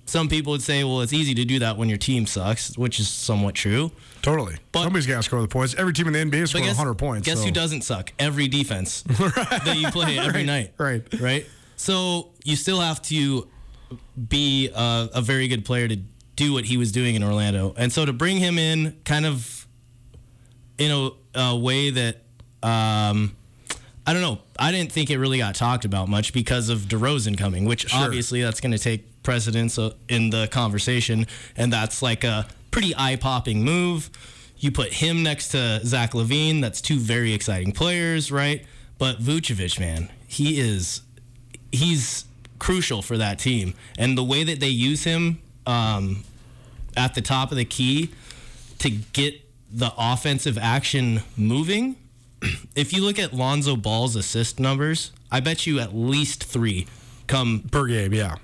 some 0.06 0.28
people 0.28 0.52
would 0.52 0.62
say, 0.62 0.84
well, 0.84 1.00
it's 1.00 1.12
easy 1.12 1.34
to 1.34 1.44
do 1.44 1.58
that 1.58 1.76
when 1.76 1.88
your 1.88 1.98
team 1.98 2.26
sucks, 2.26 2.78
which 2.78 3.00
is 3.00 3.08
somewhat 3.08 3.56
true. 3.56 3.90
Totally. 4.22 4.56
But- 4.72 4.84
Somebody's 4.84 5.06
got 5.06 5.16
to 5.16 5.22
score 5.22 5.40
the 5.42 5.48
points. 5.48 5.74
Every 5.74 5.92
team 5.92 6.06
in 6.06 6.12
the 6.12 6.18
NBA 6.38 6.48
scoring 6.48 6.66
guess, 6.66 6.76
100 6.76 6.94
points. 6.94 7.26
guess 7.26 7.38
so. 7.38 7.44
who 7.46 7.50
doesn't 7.50 7.82
suck? 7.82 8.12
Every 8.18 8.48
defense 8.48 9.02
that 9.02 9.76
you 9.76 9.88
play 9.90 10.18
every 10.18 10.44
night. 10.44 10.74
right. 10.78 11.02
Right. 11.20 11.46
So 11.76 12.30
you 12.44 12.56
still 12.56 12.80
have 12.80 13.00
to 13.02 13.48
be 14.28 14.68
a, 14.74 15.08
a 15.14 15.22
very 15.22 15.48
good 15.48 15.64
player 15.64 15.88
to 15.88 15.96
do 16.36 16.52
what 16.52 16.64
he 16.66 16.76
was 16.76 16.92
doing 16.92 17.14
in 17.14 17.22
Orlando. 17.22 17.74
And 17.76 17.92
so 17.92 18.04
to 18.04 18.12
bring 18.12 18.36
him 18.36 18.58
in 18.58 18.98
kind 19.04 19.24
of 19.26 19.66
in 20.78 20.90
a, 20.90 21.10
a 21.34 21.56
way 21.56 21.90
that 21.90 22.16
um, 22.62 23.34
I 24.06 24.12
don't 24.12 24.22
know. 24.22 24.38
I 24.58 24.72
didn't 24.72 24.92
think 24.92 25.10
it 25.10 25.18
really 25.18 25.38
got 25.38 25.54
talked 25.54 25.84
about 25.84 26.08
much 26.08 26.32
because 26.32 26.68
of 26.68 26.80
DeRozan 26.80 27.38
coming, 27.38 27.64
which 27.64 27.92
obviously 27.94 28.42
that's 28.42 28.60
going 28.60 28.72
to 28.72 28.78
take 28.78 29.22
precedence 29.22 29.78
uh, 29.78 29.92
in 30.08 30.30
the 30.30 30.48
conversation, 30.48 31.26
and 31.56 31.72
that's 31.72 32.02
like 32.02 32.24
a 32.24 32.46
pretty 32.70 32.94
eye-popping 32.96 33.64
move. 33.64 34.10
You 34.58 34.70
put 34.70 34.92
him 34.92 35.22
next 35.22 35.48
to 35.48 35.80
Zach 35.84 36.12
LaVine. 36.12 36.60
That's 36.60 36.80
two 36.80 36.98
very 36.98 37.32
exciting 37.32 37.72
players, 37.72 38.30
right? 38.30 38.64
But 38.98 39.18
Vucevic, 39.20 39.80
man, 39.80 40.10
he 40.26 40.60
is 40.60 41.00
he's 41.72 42.26
crucial 42.58 43.00
for 43.00 43.16
that 43.16 43.38
team, 43.38 43.74
and 43.98 44.18
the 44.18 44.24
way 44.24 44.44
that 44.44 44.60
they 44.60 44.68
use 44.68 45.04
him 45.04 45.40
um, 45.66 46.24
at 46.96 47.14
the 47.14 47.22
top 47.22 47.50
of 47.50 47.56
the 47.56 47.64
key 47.64 48.10
to 48.80 48.90
get 48.90 49.40
the 49.72 49.92
offensive 49.96 50.58
action 50.58 51.22
moving. 51.36 51.96
If 52.74 52.92
you 52.92 53.02
look 53.02 53.18
at 53.18 53.34
Lonzo 53.34 53.76
Ball's 53.76 54.16
assist 54.16 54.58
numbers, 54.60 55.10
I 55.30 55.40
bet 55.40 55.66
you 55.66 55.78
at 55.80 55.94
least 55.94 56.44
three 56.44 56.86
come 57.26 57.64
Per 57.70 57.86
game, 57.86 58.14
yeah. 58.14 58.36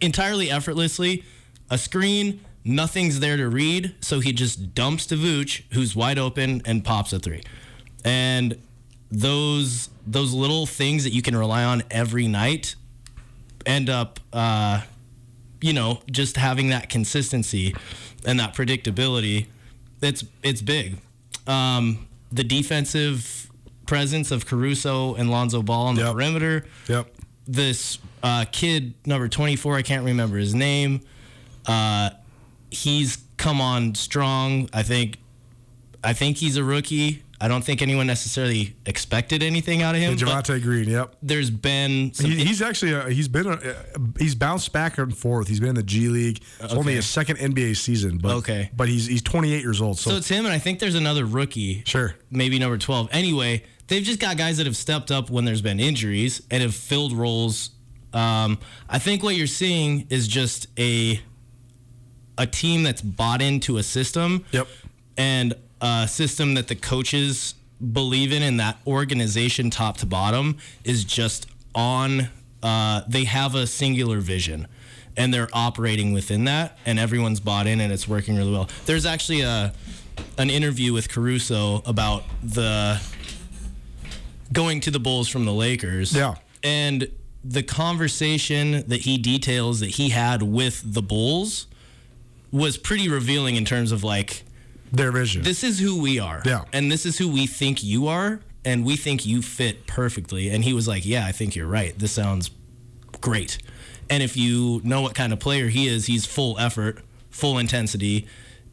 entirely 0.00 0.50
effortlessly. 0.50 1.24
A 1.70 1.78
screen, 1.78 2.40
nothing's 2.68 3.20
there 3.20 3.36
to 3.36 3.48
read, 3.48 3.94
so 4.00 4.20
he 4.20 4.32
just 4.32 4.74
dumps 4.74 5.06
to 5.06 5.16
Vooch, 5.16 5.62
who's 5.72 5.96
wide 5.96 6.18
open, 6.18 6.62
and 6.64 6.84
pops 6.84 7.12
a 7.12 7.18
three. 7.18 7.42
And 8.04 8.58
those 9.10 9.88
those 10.06 10.32
little 10.32 10.66
things 10.66 11.04
that 11.04 11.12
you 11.12 11.22
can 11.22 11.36
rely 11.36 11.64
on 11.64 11.82
every 11.90 12.26
night 12.28 12.74
end 13.66 13.90
up, 13.90 14.20
uh, 14.32 14.82
you 15.60 15.72
know, 15.72 16.00
just 16.10 16.36
having 16.36 16.68
that 16.68 16.88
consistency 16.88 17.74
and 18.24 18.38
that 18.40 18.54
predictability. 18.54 19.46
It's 20.00 20.24
it's 20.42 20.62
big. 20.62 20.98
Um, 21.46 22.06
the 22.30 22.44
defensive 22.44 23.50
presence 23.86 24.30
of 24.30 24.44
Caruso 24.46 25.14
and 25.14 25.30
Lonzo 25.30 25.62
Ball 25.62 25.86
on 25.86 25.94
the 25.94 26.02
Yep. 26.02 26.12
perimeter 26.12 26.66
Yep. 26.88 27.14
this 27.46 27.98
uh, 28.22 28.44
kid 28.52 28.92
number 29.06 29.28
24 29.28 29.76
i 29.76 29.82
can't 29.82 30.04
remember 30.04 30.36
his 30.36 30.54
name 30.54 31.00
uh, 31.64 32.10
he's 32.70 33.18
come 33.36 33.60
on 33.60 33.94
strong 33.94 34.68
i 34.72 34.82
think 34.82 35.16
i 36.04 36.12
think 36.12 36.36
he's 36.36 36.56
a 36.56 36.64
rookie 36.64 37.22
i 37.40 37.46
don't 37.48 37.62
think 37.64 37.80
anyone 37.82 38.06
necessarily 38.06 38.74
expected 38.84 39.42
anything 39.42 39.80
out 39.82 39.94
of 39.94 40.00
him 40.00 40.16
but 40.16 40.24
Javonte 40.26 40.60
Green, 40.62 40.88
yep. 40.88 41.14
there's 41.22 41.50
been 41.50 42.12
some 42.12 42.30
He, 42.30 42.44
he's 42.44 42.60
actually 42.60 42.94
uh, 42.94 43.06
he's 43.08 43.28
been 43.28 43.46
uh, 43.46 43.58
he's 44.18 44.34
bounced 44.34 44.72
back 44.72 44.98
and 44.98 45.16
forth. 45.16 45.46
He's 45.48 45.60
been 45.60 45.70
in 45.70 45.74
the 45.76 45.82
G 45.84 46.08
League. 46.08 46.40
It's 46.60 46.72
only 46.72 46.86
Okay. 46.92 46.96
his 46.96 47.06
second 47.06 47.36
NBA 47.38 47.76
season, 47.76 48.18
but 48.18 48.32
Okay. 48.38 48.70
but 48.76 48.88
he's 48.88 49.06
he's 49.06 49.22
28 49.22 49.62
years 49.62 49.80
old. 49.80 49.98
So, 49.98 50.10
so 50.10 50.16
it's 50.16 50.28
him 50.28 50.44
and 50.46 50.52
i 50.54 50.58
think 50.58 50.80
there's 50.80 50.96
another 50.96 51.24
rookie 51.24 51.82
Sure. 51.86 52.14
maybe 52.30 52.58
number 52.58 52.76
12 52.78 53.08
anyway 53.12 53.62
they've 53.86 54.02
just 54.02 54.18
got 54.20 54.36
guys 54.36 54.56
that 54.58 54.66
have 54.66 54.76
stepped 54.76 55.10
up 55.12 55.30
when 55.30 55.44
there's 55.44 55.62
been 55.62 55.78
injuries 55.80 56.42
and 56.50 56.60
have 56.62 56.74
filled 56.74 57.12
roles 57.12 57.70
um, 58.12 58.58
i 58.88 58.98
think 58.98 59.22
what 59.22 59.36
you're 59.36 59.46
seeing 59.46 60.06
is 60.10 60.26
just 60.26 60.66
a 60.78 61.20
a 62.38 62.46
team 62.46 62.82
that's 62.84 63.02
bought 63.02 63.42
into 63.42 63.76
a 63.76 63.82
system 63.82 64.44
Yep. 64.52 64.66
and 65.16 65.54
a 65.82 66.06
system 66.08 66.54
that 66.54 66.68
the 66.68 66.74
coaches 66.76 67.54
believe 67.92 68.32
in 68.32 68.42
and 68.42 68.58
that 68.58 68.78
organization 68.86 69.70
top 69.70 69.98
to 69.98 70.06
bottom 70.06 70.56
is 70.84 71.04
just 71.04 71.46
on 71.74 72.28
uh, 72.62 73.02
they 73.06 73.24
have 73.24 73.54
a 73.54 73.66
singular 73.66 74.18
vision 74.20 74.66
and 75.16 75.32
they're 75.34 75.48
operating 75.52 76.12
within 76.12 76.44
that 76.44 76.78
and 76.86 76.98
everyone's 76.98 77.40
bought 77.40 77.66
in 77.66 77.80
and 77.80 77.92
it's 77.92 78.08
working 78.08 78.36
really 78.36 78.50
well 78.52 78.68
there's 78.86 79.04
actually 79.06 79.40
a 79.42 79.72
an 80.38 80.50
interview 80.50 80.92
with 80.92 81.08
caruso 81.08 81.82
about 81.86 82.24
the 82.42 83.00
going 84.52 84.80
to 84.80 84.90
the 84.90 84.98
bulls 85.00 85.28
from 85.28 85.44
the 85.44 85.52
lakers 85.52 86.12
Yeah. 86.14 86.34
and 86.62 87.08
the 87.44 87.62
conversation 87.62 88.84
that 88.88 89.02
he 89.02 89.18
details 89.18 89.78
that 89.80 89.90
he 89.90 90.08
had 90.08 90.42
with 90.42 90.82
the 90.84 91.02
bulls 91.02 91.66
was 92.50 92.76
pretty 92.76 93.08
revealing 93.08 93.56
in 93.56 93.64
terms 93.64 93.92
of 93.92 94.02
like 94.04 94.44
their 94.90 95.12
vision. 95.12 95.42
this 95.42 95.62
is 95.62 95.78
who 95.78 96.00
we 96.00 96.18
are. 96.18 96.42
Yeah. 96.44 96.64
And 96.72 96.90
this 96.90 97.04
is 97.04 97.18
who 97.18 97.28
we 97.30 97.46
think 97.46 97.82
you 97.84 98.06
are. 98.06 98.40
And 98.64 98.84
we 98.84 98.96
think 98.96 99.24
you 99.24 99.40
fit 99.42 99.86
perfectly. 99.86 100.50
And 100.50 100.64
he 100.64 100.72
was 100.72 100.88
like, 100.88 101.06
Yeah, 101.06 101.26
I 101.26 101.32
think 101.32 101.54
you're 101.56 101.66
right. 101.66 101.98
This 101.98 102.12
sounds 102.12 102.50
great. 103.20 103.58
And 104.10 104.22
if 104.22 104.36
you 104.36 104.80
know 104.84 105.02
what 105.02 105.14
kind 105.14 105.32
of 105.32 105.38
player 105.38 105.68
he 105.68 105.86
is, 105.86 106.06
he's 106.06 106.24
full 106.24 106.58
effort, 106.58 107.02
full 107.30 107.58
intensity, 107.58 108.26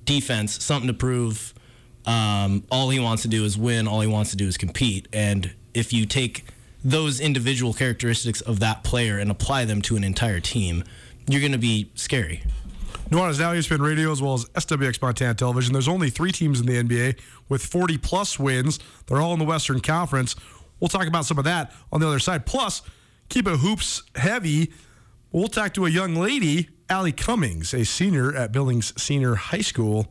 defense, 0.05 0.63
something 0.63 0.87
to 0.87 0.93
prove. 0.93 1.53
Um, 2.05 2.63
all 2.71 2.89
he 2.89 2.99
wants 2.99 3.23
to 3.23 3.27
do 3.27 3.43
is 3.43 3.57
win. 3.57 3.87
All 3.87 4.01
he 4.01 4.07
wants 4.07 4.31
to 4.31 4.37
do 4.37 4.47
is 4.47 4.57
compete. 4.57 5.07
And 5.11 5.53
if 5.73 5.91
you 5.91 6.05
take 6.05 6.45
those 6.83 7.19
individual 7.19 7.73
characteristics 7.73 8.41
of 8.41 8.59
that 8.59 8.83
player 8.83 9.17
and 9.17 9.31
apply 9.31 9.65
them 9.65 9.81
to 9.83 9.95
an 9.97 10.03
entire 10.03 10.39
team, 10.39 10.83
you're 11.27 11.41
going 11.41 11.51
to 11.51 11.57
be 11.57 11.91
scary. 11.95 12.43
Nuanez 13.09 13.39
now 13.39 13.53
E 13.53 13.57
ESPN 13.59 13.81
Radio 13.81 14.11
as 14.11 14.19
well 14.21 14.33
as 14.33 14.45
SWX 14.45 14.99
Montana 14.99 15.35
Television. 15.35 15.73
There's 15.73 15.87
only 15.87 16.09
three 16.09 16.31
teams 16.31 16.59
in 16.59 16.65
the 16.65 16.81
NBA 16.81 17.19
with 17.47 17.63
40 17.63 17.99
plus 17.99 18.39
wins. 18.39 18.79
They're 19.05 19.21
all 19.21 19.33
in 19.33 19.39
the 19.39 19.45
Western 19.45 19.79
Conference. 19.79 20.35
We'll 20.79 20.89
talk 20.89 21.07
about 21.07 21.25
some 21.25 21.37
of 21.37 21.43
that 21.43 21.71
on 21.91 22.01
the 22.01 22.07
other 22.07 22.19
side. 22.19 22.47
Plus, 22.47 22.81
keep 23.29 23.47
it 23.47 23.59
hoops 23.59 24.01
heavy. 24.15 24.73
We'll 25.31 25.47
talk 25.47 25.73
to 25.75 25.85
a 25.85 25.89
young 25.89 26.15
lady, 26.15 26.69
Allie 26.89 27.11
Cummings, 27.11 27.73
a 27.73 27.85
senior 27.85 28.35
at 28.35 28.51
Billings 28.51 28.99
Senior 29.01 29.35
High 29.35 29.61
School, 29.61 30.07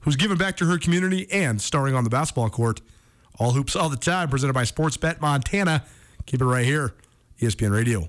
who's 0.00 0.16
giving 0.16 0.36
back 0.36 0.58
to 0.58 0.66
her 0.66 0.76
community 0.76 1.26
and 1.32 1.60
starring 1.60 1.94
on 1.94 2.04
the 2.04 2.10
basketball 2.10 2.50
court. 2.50 2.82
All 3.38 3.52
hoops 3.52 3.74
all 3.74 3.88
the 3.88 3.96
time, 3.96 4.28
presented 4.28 4.52
by 4.52 4.64
Sportsbet 4.64 5.20
Montana. 5.20 5.84
Keep 6.26 6.42
it 6.42 6.46
right 6.46 6.64
here, 6.64 6.94
ESPN 7.40 7.70
Radio. 7.70 8.08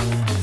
What 0.00 0.39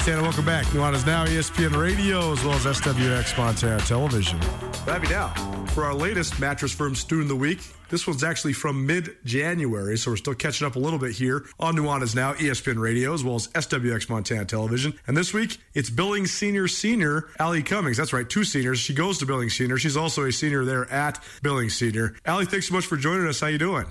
Montana? 0.00 0.22
Welcome 0.22 0.46
back. 0.46 0.64
Nuanez 0.68 1.04
Now, 1.04 1.24
E 1.24 1.36
ESPN 1.36 1.76
Radio, 1.76 2.32
as 2.32 2.42
well 2.42 2.54
as 2.54 2.64
SWX 2.64 3.36
Montana 3.36 3.78
Television. 3.80 4.40
Happy 4.86 5.08
now 5.08 5.28
for 5.74 5.84
our 5.84 5.92
latest 5.92 6.40
Mattress 6.40 6.72
Firm 6.72 6.94
Student 6.94 7.24
of 7.24 7.28
the 7.28 7.36
Week. 7.36 7.58
This 7.90 8.06
one's 8.06 8.24
actually 8.24 8.54
from 8.54 8.86
mid 8.86 9.14
January, 9.26 9.98
so 9.98 10.10
we're 10.10 10.16
still 10.16 10.32
catching 10.32 10.66
up 10.66 10.76
a 10.76 10.78
little 10.78 10.98
bit 10.98 11.12
here 11.12 11.44
on 11.58 11.76
Nuanez 11.76 12.16
Now, 12.16 12.32
ESPN 12.32 12.80
Radio, 12.80 13.12
as 13.12 13.22
well 13.22 13.34
as 13.34 13.48
SWX 13.48 14.08
Montana 14.08 14.46
Television. 14.46 14.94
And 15.06 15.14
this 15.14 15.34
week, 15.34 15.58
it's 15.74 15.90
Billings 15.90 16.30
Senior 16.32 16.66
Senior, 16.66 17.28
Allie 17.38 17.62
Cummings. 17.62 17.98
That's 17.98 18.14
right, 18.14 18.26
two 18.26 18.44
seniors. 18.44 18.78
She 18.78 18.94
goes 18.94 19.18
to 19.18 19.26
Billings 19.26 19.54
Senior. 19.54 19.76
She's 19.76 19.98
also 19.98 20.24
a 20.24 20.32
senior 20.32 20.64
there 20.64 20.90
at 20.90 21.22
Billings 21.42 21.74
Senior. 21.74 22.14
Allie, 22.24 22.46
thanks 22.46 22.68
so 22.68 22.74
much 22.74 22.86
for 22.86 22.96
joining 22.96 23.26
us. 23.26 23.40
How 23.40 23.48
you 23.48 23.58
doing? 23.58 23.84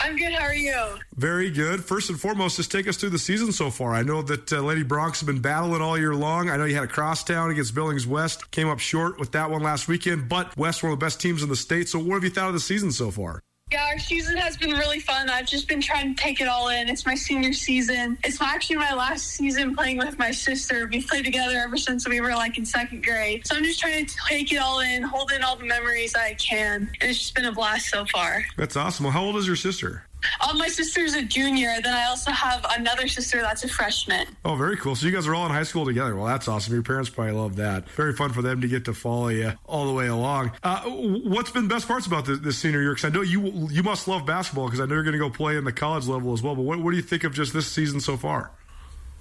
I'm 0.00 0.16
good. 0.16 0.32
How 0.32 0.46
are 0.46 0.54
you? 0.54 0.98
Very 1.14 1.50
good. 1.50 1.84
First 1.84 2.08
and 2.08 2.18
foremost, 2.18 2.56
just 2.56 2.72
take 2.72 2.88
us 2.88 2.96
through 2.96 3.10
the 3.10 3.18
season 3.18 3.52
so 3.52 3.70
far. 3.70 3.92
I 3.92 4.02
know 4.02 4.22
that 4.22 4.50
uh, 4.52 4.60
Lady 4.60 4.82
Broncs 4.82 5.20
have 5.20 5.26
been 5.26 5.40
battling 5.40 5.82
all 5.82 5.98
year 5.98 6.14
long. 6.14 6.48
I 6.48 6.56
know 6.56 6.64
you 6.64 6.74
had 6.74 6.84
a 6.84 6.88
crosstown 6.88 7.50
against 7.50 7.74
Billings 7.74 8.06
West, 8.06 8.50
came 8.50 8.68
up 8.68 8.78
short 8.78 9.18
with 9.18 9.32
that 9.32 9.50
one 9.50 9.62
last 9.62 9.88
weekend, 9.88 10.28
but 10.28 10.56
West, 10.56 10.82
one 10.82 10.92
of 10.92 10.98
the 10.98 11.04
best 11.04 11.20
teams 11.20 11.42
in 11.42 11.50
the 11.50 11.56
state. 11.56 11.88
So, 11.88 11.98
what 11.98 12.14
have 12.14 12.24
you 12.24 12.30
thought 12.30 12.48
of 12.48 12.54
the 12.54 12.60
season 12.60 12.92
so 12.92 13.10
far? 13.10 13.42
Yeah, 13.72 13.86
our 13.86 13.98
season 14.00 14.36
has 14.36 14.56
been 14.56 14.72
really 14.72 14.98
fun. 14.98 15.30
I've 15.30 15.46
just 15.46 15.68
been 15.68 15.80
trying 15.80 16.12
to 16.12 16.20
take 16.20 16.40
it 16.40 16.48
all 16.48 16.68
in. 16.68 16.88
It's 16.88 17.06
my 17.06 17.14
senior 17.14 17.52
season. 17.52 18.18
It's 18.24 18.40
actually 18.40 18.76
my 18.76 18.92
last 18.94 19.28
season 19.28 19.76
playing 19.76 19.98
with 19.98 20.18
my 20.18 20.32
sister. 20.32 20.88
We've 20.90 21.06
played 21.06 21.24
together 21.24 21.56
ever 21.58 21.76
since 21.76 22.08
we 22.08 22.20
were 22.20 22.30
like 22.30 22.58
in 22.58 22.66
second 22.66 23.04
grade. 23.04 23.46
So 23.46 23.54
I'm 23.54 23.62
just 23.62 23.78
trying 23.78 24.06
to 24.06 24.16
take 24.28 24.52
it 24.52 24.56
all 24.56 24.80
in, 24.80 25.04
hold 25.04 25.30
in 25.30 25.44
all 25.44 25.54
the 25.54 25.66
memories 25.66 26.16
I 26.16 26.34
can. 26.34 26.90
And 27.00 27.10
it's 27.10 27.20
just 27.20 27.34
been 27.36 27.44
a 27.44 27.52
blast 27.52 27.86
so 27.90 28.04
far. 28.06 28.44
That's 28.56 28.76
awesome. 28.76 29.04
Well, 29.04 29.12
how 29.12 29.22
old 29.22 29.36
is 29.36 29.46
your 29.46 29.54
sister? 29.54 30.04
Um, 30.48 30.58
my 30.58 30.68
sister's 30.68 31.14
a 31.14 31.22
junior. 31.22 31.74
Then 31.82 31.94
I 31.94 32.04
also 32.04 32.30
have 32.30 32.64
another 32.78 33.08
sister 33.08 33.40
that's 33.40 33.64
a 33.64 33.68
freshman. 33.68 34.26
Oh, 34.44 34.54
very 34.56 34.76
cool. 34.76 34.94
So 34.94 35.06
you 35.06 35.12
guys 35.12 35.26
are 35.26 35.34
all 35.34 35.46
in 35.46 35.52
high 35.52 35.62
school 35.62 35.84
together. 35.84 36.16
Well, 36.16 36.26
that's 36.26 36.48
awesome. 36.48 36.74
Your 36.74 36.82
parents 36.82 37.10
probably 37.10 37.32
love 37.32 37.56
that. 37.56 37.88
Very 37.90 38.12
fun 38.12 38.32
for 38.32 38.42
them 38.42 38.60
to 38.60 38.68
get 38.68 38.84
to 38.86 38.94
follow 38.94 39.28
you 39.28 39.52
all 39.66 39.86
the 39.86 39.92
way 39.92 40.08
along. 40.08 40.52
Uh, 40.62 40.82
what's 40.82 41.50
been 41.50 41.68
best 41.68 41.86
parts 41.88 42.06
about 42.06 42.26
this, 42.26 42.38
this 42.40 42.58
senior 42.58 42.82
year? 42.82 42.94
Because 42.94 43.10
I 43.10 43.14
know 43.14 43.22
you 43.22 43.68
you 43.70 43.82
must 43.82 44.08
love 44.08 44.26
basketball 44.26 44.66
because 44.66 44.80
I 44.80 44.86
know 44.86 44.94
you're 44.94 45.04
going 45.04 45.12
to 45.12 45.18
go 45.18 45.30
play 45.30 45.56
in 45.56 45.64
the 45.64 45.72
college 45.72 46.06
level 46.06 46.32
as 46.32 46.42
well. 46.42 46.54
But 46.54 46.62
what, 46.62 46.80
what 46.80 46.90
do 46.90 46.96
you 46.96 47.02
think 47.02 47.24
of 47.24 47.32
just 47.32 47.52
this 47.52 47.66
season 47.66 48.00
so 48.00 48.16
far? 48.16 48.50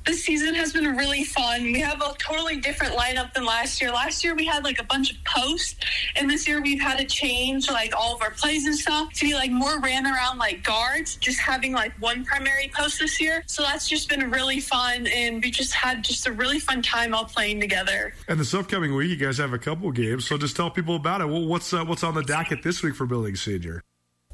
This 0.05 0.23
season 0.25 0.55
has 0.55 0.73
been 0.73 0.95
really 0.97 1.23
fun. 1.23 1.63
We 1.63 1.79
have 1.81 2.01
a 2.01 2.13
totally 2.17 2.57
different 2.57 2.95
lineup 2.95 3.33
than 3.33 3.45
last 3.45 3.79
year. 3.79 3.91
Last 3.91 4.23
year 4.23 4.35
we 4.35 4.45
had 4.45 4.63
like 4.63 4.79
a 4.79 4.83
bunch 4.83 5.12
of 5.12 5.17
posts, 5.23 5.75
and 6.15 6.29
this 6.29 6.47
year 6.47 6.62
we've 6.62 6.81
had 6.81 6.97
to 6.97 7.05
change 7.05 7.69
like 7.69 7.95
all 7.95 8.15
of 8.15 8.21
our 8.21 8.31
plays 8.31 8.65
and 8.65 8.75
stuff 8.75 9.13
to 9.13 9.25
be 9.25 9.33
like 9.33 9.51
more 9.51 9.79
ran 9.79 10.05
around 10.05 10.38
like 10.38 10.63
guards, 10.63 11.15
just 11.17 11.39
having 11.39 11.73
like 11.73 11.93
one 12.01 12.25
primary 12.25 12.71
post 12.73 12.99
this 12.99 13.21
year. 13.21 13.43
So 13.45 13.62
that's 13.62 13.88
just 13.88 14.09
been 14.09 14.31
really 14.31 14.59
fun, 14.59 15.07
and 15.07 15.43
we 15.43 15.51
just 15.51 15.73
had 15.73 16.03
just 16.03 16.25
a 16.27 16.31
really 16.31 16.59
fun 16.59 16.81
time 16.81 17.13
all 17.13 17.25
playing 17.25 17.59
together. 17.59 18.13
And 18.27 18.39
this 18.39 18.53
upcoming 18.53 18.95
week, 18.95 19.09
you 19.09 19.15
guys 19.15 19.38
have 19.38 19.53
a 19.53 19.59
couple 19.59 19.91
games. 19.91 20.27
So 20.27 20.38
just 20.38 20.55
tell 20.55 20.71
people 20.71 20.95
about 20.95 21.21
it. 21.21 21.27
Well, 21.27 21.45
what's 21.45 21.73
uh, 21.73 21.85
what's 21.85 22.03
on 22.03 22.15
the 22.15 22.23
docket 22.23 22.63
this 22.63 22.81
week 22.81 22.95
for 22.95 23.05
Billings 23.05 23.41
Senior? 23.41 23.83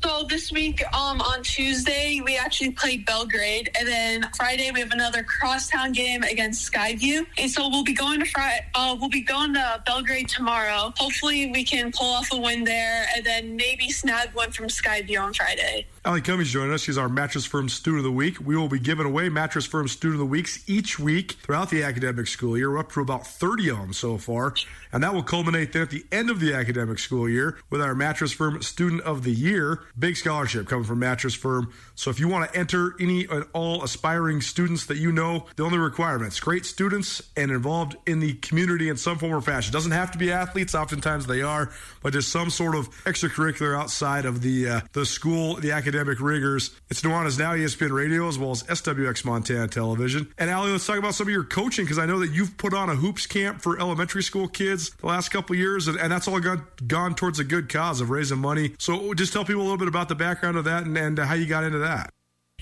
So 0.06 0.24
this 0.30 0.52
week, 0.52 0.84
um, 0.94 1.20
on 1.20 1.42
Tuesday, 1.42 2.22
we 2.24 2.38
actually 2.38 2.70
play 2.70 2.98
Belgrade, 2.98 3.72
and 3.76 3.88
then 3.88 4.30
Friday 4.38 4.70
we 4.72 4.80
have 4.80 4.92
another 4.92 5.24
crosstown 5.24 5.94
game 5.94 6.22
against 6.22 6.72
Skyview. 6.72 7.26
And 7.40 7.50
so 7.50 7.68
we'll 7.70 7.84
be 7.84 7.96
going 7.96 8.20
to 8.20 8.26
Fri- 8.28 8.62
uh, 8.76 8.96
we'll 9.00 9.10
be 9.10 9.22
going 9.22 9.56
to 9.56 9.82
Belgrade 9.84 10.30
tomorrow. 10.30 10.94
Hopefully, 10.96 11.52
we 11.52 11.64
can 11.64 11.92
pull 11.92 12.06
off 12.06 12.32
a 12.32 12.38
win 12.38 12.64
there, 12.64 13.08
and 13.16 13.26
then 13.26 13.56
maybe 13.56 13.90
snag 13.90 14.30
one 14.36 14.52
from 14.52 14.68
Skyview 14.68 15.20
on 15.20 15.34
Friday. 15.34 15.88
Allie 16.06 16.22
Cummings 16.22 16.52
joining 16.52 16.72
us. 16.72 16.82
She's 16.82 17.00
our 17.00 17.10
Mattress 17.10 17.48
Firm 17.48 17.68
Student 17.68 18.02
of 18.02 18.04
the 18.04 18.12
Week. 18.12 18.40
We 18.40 18.56
will 18.56 18.68
be 18.68 18.78
giving 18.78 19.08
away 19.08 19.28
Mattress 19.28 19.66
Firm 19.66 19.88
Student 19.88 20.22
of 20.22 20.28
the 20.28 20.32
Weeks 20.32 20.64
each 20.68 21.00
week 21.00 21.32
throughout 21.42 21.72
the 21.72 21.82
academic 21.82 22.28
school 22.28 22.56
year. 22.56 22.70
We're 22.70 22.78
up 22.78 22.92
to 22.92 23.02
about 23.02 23.26
30 23.26 23.72
of 23.72 23.78
them 23.78 23.92
so 23.92 24.20
far. 24.20 24.54
And 24.94 25.04
that 25.04 25.16
will 25.16 25.24
culminate 25.24 25.74
then 25.74 25.82
at 25.82 25.90
the 25.90 26.06
end 26.12 26.30
of 26.30 26.40
the 26.40 26.54
academic 26.54 27.00
school 27.00 27.28
year 27.28 27.58
with 27.72 27.82
our 27.82 27.96
Mattress 27.96 28.32
Firm 28.32 28.62
Student 28.62 29.02
of 29.02 29.24
the 29.24 29.32
Year. 29.32 29.80
Big 29.98 30.16
scholarship 30.16 30.68
coming 30.68 30.86
from 30.86 31.00
Mattress 31.00 31.34
Firm. 31.34 31.74
So 31.96 32.12
if 32.12 32.20
you 32.20 32.28
want 32.28 32.52
to 32.52 32.60
enter 32.60 32.96
any 33.00 33.26
and 33.26 33.48
all 33.54 33.84
aspiring 33.84 34.42
students 34.42 34.86
that 34.86 34.98
you 34.98 35.12
know, 35.12 35.48
the 35.56 35.64
only 35.64 35.80
requirements 35.80 36.40
great 36.40 36.68
students 36.68 37.20
and 37.36 37.50
involved 37.50 37.96
in 38.06 38.20
the 38.20 38.34
community 38.36 38.90
in 38.90 38.98
some 38.98 39.18
form 39.18 39.34
or 39.34 39.42
fashion. 39.42 39.74
Doesn't 39.74 39.92
have 39.92 40.12
to 40.12 40.20
be 40.20 40.32
athletes, 40.32 40.76
oftentimes 40.76 41.26
they 41.26 41.42
are, 41.42 41.72
but 42.04 42.14
just 42.14 42.32
some 42.32 42.52
sort 42.52 42.76
of 42.76 42.92
extracurricular 43.06 43.76
outside 43.76 44.26
of 44.26 44.44
the 44.44 44.70
uh, 44.70 44.82
the 44.94 45.04
school, 45.04 45.56
the 45.56 45.72
academic 45.72 45.95
rigors. 46.04 46.72
It's 46.90 47.02
Nuanez 47.02 47.40
Now 47.40 47.54
ESPN 47.54 47.92
Radio 47.92 48.28
as 48.28 48.38
well 48.38 48.52
as 48.52 48.64
SWX 48.64 49.26
Montana 49.26 49.68
Television. 49.68 50.28
And 50.38 50.50
Allie, 50.50 50.72
let's 50.72 50.86
talk 50.86 50.98
about 50.98 51.16
some 51.16 51.28
of 51.28 51.32
your 51.32 51.44
coaching 51.44 51.86
because 51.86 51.98
I 51.98 52.06
know 52.06 52.20
that 52.20 52.32
you've 52.32 52.58
put 52.58 52.74
on 52.74 52.90
a 52.90 52.96
hoops 52.96 53.26
camp 53.26 53.62
for 53.62 53.80
elementary 53.80 54.24
school 54.24 54.48
kids 54.48 54.92
the 54.92 55.08
last 55.08 55.30
couple 55.30 55.56
years, 55.56 55.88
and, 55.88 55.98
and 55.98 56.12
that's 56.12 56.28
all 56.28 56.40
gone, 56.40 56.66
gone 56.88 57.16
towards 57.16 57.40
a 57.40 57.44
good 57.44 57.70
cause 57.70 58.02
of 58.02 58.10
raising 58.10 58.40
money. 58.40 58.74
So 58.80 59.14
just 59.14 59.34
tell 59.34 59.46
people 59.46 59.62
a 59.62 59.64
little 59.64 59.78
bit 59.78 59.88
about 59.88 60.10
the 60.10 60.16
background 60.16 60.58
of 60.58 60.66
that 60.66 60.84
and, 60.84 60.98
and 60.98 61.18
how 61.20 61.34
you 61.34 61.46
got 61.46 61.64
into 61.64 61.80
that. 61.80 62.10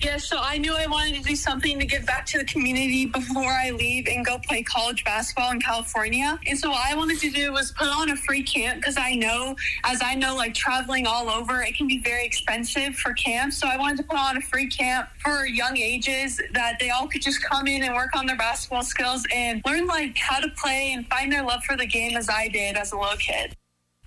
Yeah, 0.04 0.18
so 0.18 0.36
I 0.38 0.58
knew 0.58 0.74
I 0.74 0.86
wanted 0.86 1.14
to 1.14 1.22
do 1.22 1.34
something 1.34 1.78
to 1.78 1.86
give 1.86 2.04
back 2.04 2.26
to 2.26 2.38
the 2.38 2.44
community 2.44 3.06
before 3.06 3.50
I 3.50 3.70
leave 3.70 4.06
and 4.06 4.24
go 4.24 4.38
play 4.38 4.62
college 4.62 5.02
basketball 5.02 5.50
in 5.52 5.60
California. 5.60 6.38
And 6.46 6.58
so 6.58 6.70
what 6.70 6.84
I 6.84 6.94
wanted 6.94 7.20
to 7.20 7.30
do 7.30 7.52
was 7.52 7.72
put 7.72 7.88
on 7.88 8.10
a 8.10 8.16
free 8.16 8.42
camp 8.42 8.80
because 8.80 8.98
I 8.98 9.14
know, 9.14 9.56
as 9.82 10.02
I 10.02 10.14
know, 10.14 10.36
like 10.36 10.52
traveling 10.52 11.06
all 11.06 11.30
over, 11.30 11.62
it 11.62 11.74
can 11.74 11.86
be 11.86 12.00
very 12.00 12.26
expensive 12.26 12.96
for 12.96 13.14
camps. 13.14 13.56
So 13.56 13.66
I 13.66 13.78
wanted 13.78 13.96
to 13.96 14.02
put 14.02 14.18
on 14.18 14.36
a 14.36 14.42
free 14.42 14.66
camp 14.66 15.08
for 15.24 15.46
young 15.46 15.78
ages 15.78 16.38
that 16.52 16.76
they 16.78 16.90
all 16.90 17.08
could 17.08 17.22
just 17.22 17.42
come 17.42 17.66
in 17.66 17.82
and 17.82 17.94
work 17.94 18.14
on 18.14 18.26
their 18.26 18.36
basketball 18.36 18.82
skills 18.82 19.24
and 19.34 19.62
learn 19.64 19.86
like 19.86 20.18
how 20.18 20.38
to 20.38 20.48
play 20.50 20.92
and 20.92 21.08
find 21.08 21.32
their 21.32 21.42
love 21.42 21.64
for 21.64 21.78
the 21.78 21.86
game 21.86 22.14
as 22.16 22.28
I 22.28 22.48
did 22.48 22.76
as 22.76 22.92
a 22.92 22.98
little 22.98 23.16
kid. 23.16 23.56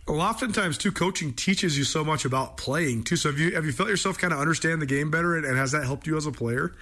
Well, 0.08 0.22
oftentimes 0.22 0.78
too, 0.78 0.94
coaching 0.94 1.34
teaches 1.34 1.78
you 1.78 1.84
so 1.84 2.04
much 2.04 2.24
about 2.24 2.56
playing 2.56 3.04
too. 3.04 3.18
So 3.18 3.30
have 3.30 3.38
you 3.38 3.52
have 3.56 3.66
you 3.66 3.74
felt 3.74 3.90
yourself 3.90 4.18
kind 4.18 4.32
of 4.32 4.40
understand 4.40 4.82
the 4.82 4.86
game 4.86 5.12
better, 5.12 5.36
and, 5.36 5.46
and 5.46 5.58
has 5.58 5.74
that 5.74 5.84
helped 5.84 6.08
you 6.08 6.16
as 6.16 6.26
a 6.26 6.32
player? 6.32 6.74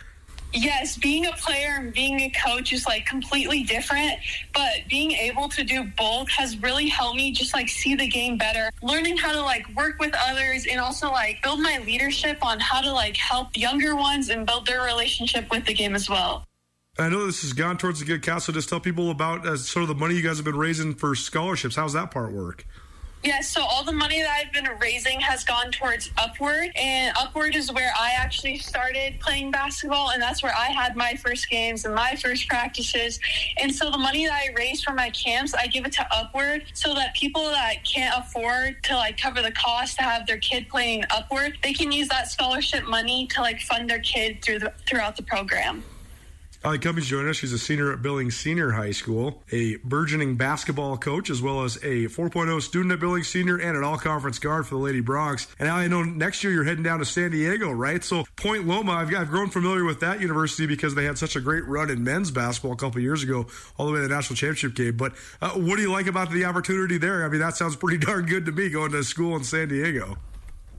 Yes, 0.54 0.96
being 0.96 1.26
a 1.26 1.34
player 1.34 1.76
and 1.80 1.92
being 1.92 2.22
a 2.22 2.30
coach 2.30 2.72
is 2.72 2.86
like 2.86 3.06
completely 3.06 3.64
different, 3.64 4.14
but 4.54 4.72
being 4.88 5.12
able 5.12 5.50
to 5.50 5.64
do 5.64 5.84
both 5.98 6.30
has 6.30 6.58
really 6.62 6.88
helped 6.88 7.18
me 7.18 7.32
just 7.32 7.54
like 7.54 7.68
see 7.68 7.96
the 7.96 8.08
game 8.08 8.38
better, 8.38 8.70
learning 8.82 9.18
how 9.18 9.34
to 9.34 9.42
like 9.42 9.68
work 9.76 10.00
with 10.00 10.14
others 10.18 10.66
and 10.68 10.80
also 10.80 11.12
like 11.12 11.42
build 11.42 11.60
my 11.60 11.80
leadership 11.80 12.38
on 12.46 12.60
how 12.60 12.80
to 12.80 12.92
like 12.92 13.18
help 13.18 13.58
younger 13.58 13.96
ones 13.96 14.30
and 14.30 14.46
build 14.46 14.68
their 14.68 14.84
relationship 14.84 15.50
with 15.52 15.66
the 15.66 15.74
game 15.74 15.96
as 15.96 16.10
well. 16.10 16.46
I 16.98 17.10
know 17.10 17.26
this 17.26 17.42
has 17.42 17.52
gone 17.52 17.78
towards 17.78 18.02
a 18.02 18.06
good 18.06 18.24
cause, 18.24 18.46
so 18.46 18.54
just 18.54 18.70
tell 18.70 18.80
people 18.80 19.12
about 19.12 19.46
uh, 19.46 19.58
sort 19.58 19.82
of 19.82 19.90
the 19.90 19.96
money 19.96 20.16
you 20.16 20.22
guys 20.22 20.38
have 20.38 20.46
been 20.46 20.56
raising 20.56 20.94
for 20.94 21.16
scholarships. 21.16 21.76
How's 21.76 21.94
that 21.94 22.12
part 22.12 22.32
work? 22.32 22.66
Yeah, 23.26 23.42
so 23.42 23.64
all 23.64 23.84
the 23.84 23.92
money 23.92 24.22
that 24.22 24.30
I've 24.30 24.54
been 24.54 24.70
raising 24.80 25.20
has 25.20 25.44
gone 25.44 25.72
towards 25.72 26.12
Upward, 26.16 26.70
and 26.76 27.12
Upward 27.18 27.56
is 27.56 27.72
where 27.72 27.92
I 27.98 28.12
actually 28.12 28.60
started 28.60 29.20
playing 29.20 29.50
basketball, 29.50 30.12
and 30.12 30.22
that's 30.22 30.44
where 30.44 30.54
I 30.56 30.68
had 30.68 30.96
my 30.96 31.16
first 31.16 31.50
games 31.50 31.86
and 31.86 31.96
my 31.96 32.16
first 32.22 32.48
practices. 32.48 33.20
And 33.60 33.74
so 33.74 33.90
the 33.90 33.98
money 33.98 34.28
that 34.28 34.34
I 34.34 34.54
raise 34.56 34.84
for 34.84 34.94
my 34.94 35.10
camps, 35.10 35.56
I 35.56 35.66
give 35.66 35.88
it 35.88 35.94
to 35.94 36.08
Upward 36.12 36.66
so 36.76 36.94
that 36.94 37.16
people 37.16 37.46
that 37.46 37.84
can't 37.84 38.14
afford 38.16 38.84
to 38.84 38.96
like 38.96 39.18
cover 39.18 39.42
the 39.42 39.54
cost 39.54 39.98
to 39.98 40.04
have 40.04 40.28
their 40.28 40.38
kid 40.38 40.70
playing 40.70 41.04
Upward, 41.10 41.58
they 41.64 41.74
can 41.74 41.92
use 41.92 42.08
that 42.10 42.28
scholarship 42.30 42.86
money 42.86 43.26
to 43.32 43.42
like 43.42 43.60
fund 43.62 43.90
their 43.90 44.02
kid 44.02 44.44
through 44.44 44.60
the, 44.60 44.72
throughout 44.88 45.16
the 45.16 45.24
program. 45.24 45.84
Allie 46.66 46.80
Cummings 46.80 47.06
joined 47.06 47.30
us. 47.30 47.36
She's 47.36 47.54
a 47.54 47.60
senior 47.60 47.94
at 47.94 48.02
Billings 48.02 48.36
Senior 48.36 48.72
High 48.72 48.90
School, 48.90 49.44
a 49.52 49.76
burgeoning 49.84 50.36
basketball 50.36 50.98
coach, 50.98 51.30
as 51.30 51.40
well 51.40 51.64
as 51.64 51.76
a 51.84 52.08
4.0 52.08 52.60
student 52.60 52.92
at 52.92 53.00
Billings 53.00 53.28
Senior 53.28 53.58
and 53.58 53.78
an 53.78 53.84
all 53.84 54.00
conference 54.00 54.40
guard 54.40 54.66
for 54.66 54.74
the 54.74 54.82
Lady 54.82 55.00
Broncs. 55.00 55.46
And 55.60 55.70
I 55.70 55.88
know 55.88 56.02
next 56.02 56.44
year 56.44 56.52
you're 56.52 56.64
heading 56.64 56.82
down 56.82 56.98
to 56.98 57.06
San 57.06 57.30
Diego, 57.30 57.70
right? 57.70 58.04
So, 58.04 58.24
Point 58.36 58.66
Loma, 58.66 58.94
I've, 58.94 59.14
I've 59.14 59.30
grown 59.30 59.52
familiar 59.52 59.86
with 59.86 60.00
that 60.00 60.22
university 60.22 60.66
because 60.66 60.96
they 60.96 61.06
had 61.06 61.20
such 61.20 61.36
a 61.36 61.40
great 61.40 61.68
run 61.68 61.92
in 61.92 62.04
men's 62.04 62.32
basketball 62.32 62.72
a 62.72 62.78
couple 62.78 63.00
years 63.00 63.22
ago, 63.22 63.46
all 63.78 63.86
the 63.86 63.92
way 63.92 64.00
to 64.00 64.08
the 64.08 64.16
national 64.16 64.36
championship 64.36 64.74
game. 64.74 64.98
But 64.98 65.14
uh, 65.44 65.52
what 65.52 65.76
do 65.76 65.84
you 65.84 65.92
like 65.92 66.08
about 66.08 66.32
the 66.32 66.46
opportunity 66.46 66.98
there? 66.98 67.24
I 67.24 67.30
mean, 67.30 67.42
that 67.42 67.56
sounds 67.56 67.76
pretty 67.76 67.98
darn 68.04 68.26
good 68.26 68.44
to 68.48 68.52
me 68.52 68.70
going 68.70 68.92
to 68.94 69.04
school 69.04 69.36
in 69.36 69.44
San 69.44 69.68
Diego. 69.68 70.18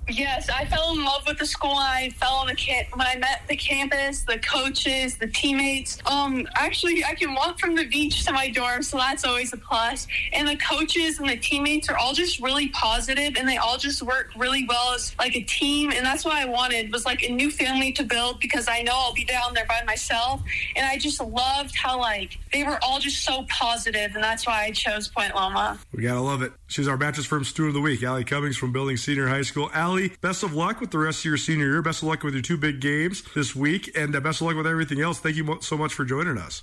Yes, 0.08 0.48
I 0.48 0.64
fell 0.66 0.92
in 0.92 1.04
love 1.04 1.26
with 1.26 1.38
the 1.38 1.46
school. 1.46 1.74
I 1.74 2.10
fell 2.10 2.34
on 2.34 2.46
the 2.46 2.54
kit 2.54 2.86
when 2.94 3.04
I 3.04 3.16
met 3.16 3.42
the 3.48 3.56
campus, 3.56 4.22
the 4.22 4.38
coaches, 4.38 5.16
the 5.16 5.26
teammates. 5.26 5.98
Um, 6.06 6.46
actually, 6.54 7.04
I 7.04 7.14
can 7.14 7.34
walk 7.34 7.58
from 7.58 7.74
the 7.74 7.86
beach 7.86 8.24
to 8.26 8.32
my 8.32 8.48
dorm, 8.48 8.84
so 8.84 8.98
that's 8.98 9.24
always 9.24 9.52
a 9.52 9.56
plus. 9.56 10.06
And 10.32 10.46
the 10.46 10.56
coaches 10.56 11.18
and 11.18 11.28
the 11.28 11.36
teammates 11.36 11.88
are 11.88 11.96
all 11.96 12.12
just 12.12 12.40
really 12.40 12.68
positive, 12.68 13.34
and 13.36 13.48
they 13.48 13.56
all 13.56 13.78
just 13.78 14.00
work 14.00 14.30
really 14.36 14.64
well 14.68 14.94
as 14.94 15.12
like 15.18 15.34
a 15.34 15.42
team. 15.42 15.90
And 15.90 16.06
that's 16.06 16.24
what 16.24 16.34
I 16.34 16.44
wanted 16.44 16.92
was 16.92 17.04
like 17.04 17.24
a 17.24 17.32
new 17.32 17.50
family 17.50 17.90
to 17.92 18.04
build 18.04 18.38
because 18.38 18.68
I 18.68 18.82
know 18.82 18.92
I'll 18.94 19.14
be 19.14 19.24
down 19.24 19.54
there 19.54 19.66
by 19.66 19.82
myself. 19.86 20.40
And 20.76 20.86
I 20.86 20.98
just 20.98 21.20
loved 21.20 21.74
how 21.74 21.98
like 21.98 22.38
they 22.52 22.62
were 22.62 22.78
all 22.84 23.00
just 23.00 23.24
so 23.24 23.44
positive, 23.48 24.14
and 24.14 24.22
that's 24.22 24.46
why 24.46 24.66
I 24.66 24.70
chose 24.70 25.08
Point 25.08 25.34
Loma. 25.34 25.80
We 25.92 26.04
gotta 26.04 26.20
love 26.20 26.42
it. 26.42 26.52
She's 26.68 26.86
our 26.86 26.96
Mattress 26.96 27.26
Firm 27.26 27.42
Student 27.42 27.70
of 27.70 27.74
the 27.74 27.80
Week, 27.80 28.04
Allie 28.04 28.24
Cummings 28.24 28.56
from 28.56 28.70
Billings 28.70 29.02
Senior 29.02 29.26
High 29.26 29.42
School. 29.42 29.68
Allie, 29.96 30.12
best 30.20 30.42
of 30.42 30.52
luck 30.52 30.82
with 30.82 30.90
the 30.90 30.98
rest 30.98 31.20
of 31.20 31.24
your 31.24 31.38
senior 31.38 31.64
year. 31.64 31.80
Best 31.80 32.02
of 32.02 32.08
luck 32.08 32.22
with 32.22 32.34
your 32.34 32.42
two 32.42 32.58
big 32.58 32.80
games 32.82 33.22
this 33.34 33.56
week, 33.56 33.96
and 33.96 34.14
uh, 34.14 34.20
best 34.20 34.42
of 34.42 34.46
luck 34.46 34.54
with 34.56 34.66
everything 34.66 35.00
else. 35.00 35.20
Thank 35.20 35.36
you 35.36 35.58
so 35.62 35.78
much 35.78 35.94
for 35.94 36.04
joining 36.04 36.36
us. 36.36 36.62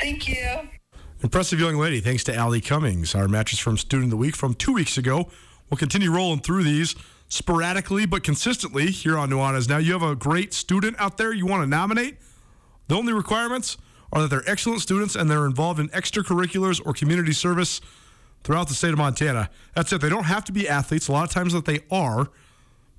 Thank 0.00 0.28
you. 0.28 0.68
Impressive 1.22 1.60
young 1.60 1.76
lady. 1.76 2.00
Thanks 2.00 2.24
to 2.24 2.34
Allie 2.34 2.60
Cummings, 2.60 3.14
our 3.14 3.28
Mattress 3.28 3.60
Firm 3.60 3.78
Student 3.78 4.06
of 4.06 4.10
the 4.10 4.16
Week 4.16 4.34
from 4.34 4.52
two 4.54 4.72
weeks 4.72 4.98
ago. 4.98 5.30
We'll 5.70 5.78
continue 5.78 6.10
rolling 6.10 6.40
through 6.40 6.64
these 6.64 6.96
sporadically 7.28 8.04
but 8.04 8.24
consistently 8.24 8.86
here 8.86 9.16
on 9.16 9.30
Nuanez. 9.30 9.68
Now, 9.68 9.78
you 9.78 9.92
have 9.92 10.02
a 10.02 10.16
great 10.16 10.52
student 10.52 10.96
out 10.98 11.18
there 11.18 11.32
you 11.32 11.46
want 11.46 11.62
to 11.62 11.68
nominate. 11.68 12.16
The 12.88 12.96
only 12.96 13.12
requirements 13.12 13.76
are 14.12 14.22
that 14.22 14.30
they're 14.30 14.48
excellent 14.50 14.80
students 14.80 15.14
and 15.14 15.30
they're 15.30 15.46
involved 15.46 15.78
in 15.78 15.88
extracurriculars 15.90 16.84
or 16.84 16.92
community 16.92 17.32
service 17.32 17.80
throughout 18.42 18.66
the 18.66 18.74
state 18.74 18.90
of 18.90 18.98
Montana. 18.98 19.50
That's 19.76 19.92
it. 19.92 20.00
They 20.00 20.08
don't 20.08 20.24
have 20.24 20.44
to 20.46 20.52
be 20.52 20.68
athletes. 20.68 21.06
A 21.06 21.12
lot 21.12 21.24
of 21.24 21.30
times 21.30 21.52
that 21.52 21.64
they 21.64 21.80
are. 21.92 22.28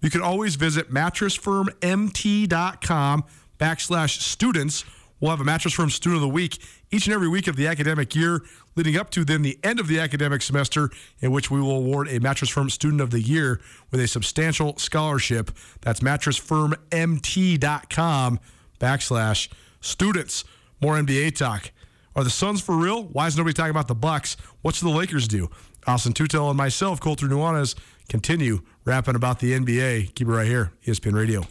You 0.02 0.10
can 0.10 0.22
always 0.22 0.56
visit 0.56 0.91
mattressfirmmt.com 0.91 3.24
backslash 3.60 4.22
students. 4.22 4.86
We'll 5.20 5.32
have 5.32 5.41
a 5.41 5.43
Mattress 5.43 5.74
Firm 5.74 5.89
Student 5.89 6.18
of 6.18 6.22
the 6.22 6.30
Week 6.30 6.60
each 6.91 7.08
and 7.08 7.14
every 7.14 7.28
week 7.28 7.48
of 7.48 7.56
the 7.56 7.68
academic 7.68 8.16
year, 8.16 8.41
leading 8.76 8.95
up 8.95 9.10
to 9.10 9.26
then 9.26 9.41
the 9.41 9.60
end 9.64 9.80
of 9.80 9.88
the 9.88 10.00
academic 10.00 10.41
semester, 10.41 10.89
in 11.20 11.32
which 11.32 11.52
we 11.52 11.60
will 11.60 11.78
award 11.78 12.08
a 12.10 12.20
Mattress 12.20 12.50
Firm 12.50 12.70
Student 12.70 13.02
of 13.02 13.10
the 13.10 13.22
Year 13.22 13.60
with 13.91 14.00
a 14.00 14.08
substantial 14.08 14.78
scholarship. 14.78 15.52
That's 15.82 16.02
mattressfirmmt.com 16.02 18.39
backslash 18.80 19.50
students. 19.82 20.43
More 20.80 20.93
NBA 20.95 21.36
talk. 21.36 21.72
Are 22.18 22.24
the 22.24 22.32
Suns 22.32 22.61
for 22.61 22.76
real? 22.76 23.03
Why 23.03 23.28
is 23.28 23.38
nobody 23.38 23.53
talking 23.53 23.70
about 23.70 23.88
the 23.88 23.93
Bucks? 23.93 24.38
What 24.63 24.74
should 24.74 24.88
the 24.88 24.91
Lakers 24.91 25.28
do? 25.28 25.51
Austin 25.86 26.13
Tootell 26.13 26.49
and 26.49 26.57
myself, 26.57 26.99
Colter 26.99 27.28
Nuanez, 27.28 27.76
continue 28.09 28.61
rapping 28.86 29.13
about 29.13 29.38
the 29.39 29.51
NBA. 29.51 30.15
Keep 30.15 30.28
it 30.28 30.32
right 30.32 30.47
here, 30.47 30.72
ESPN 30.88 31.13
Radio. 31.13 31.43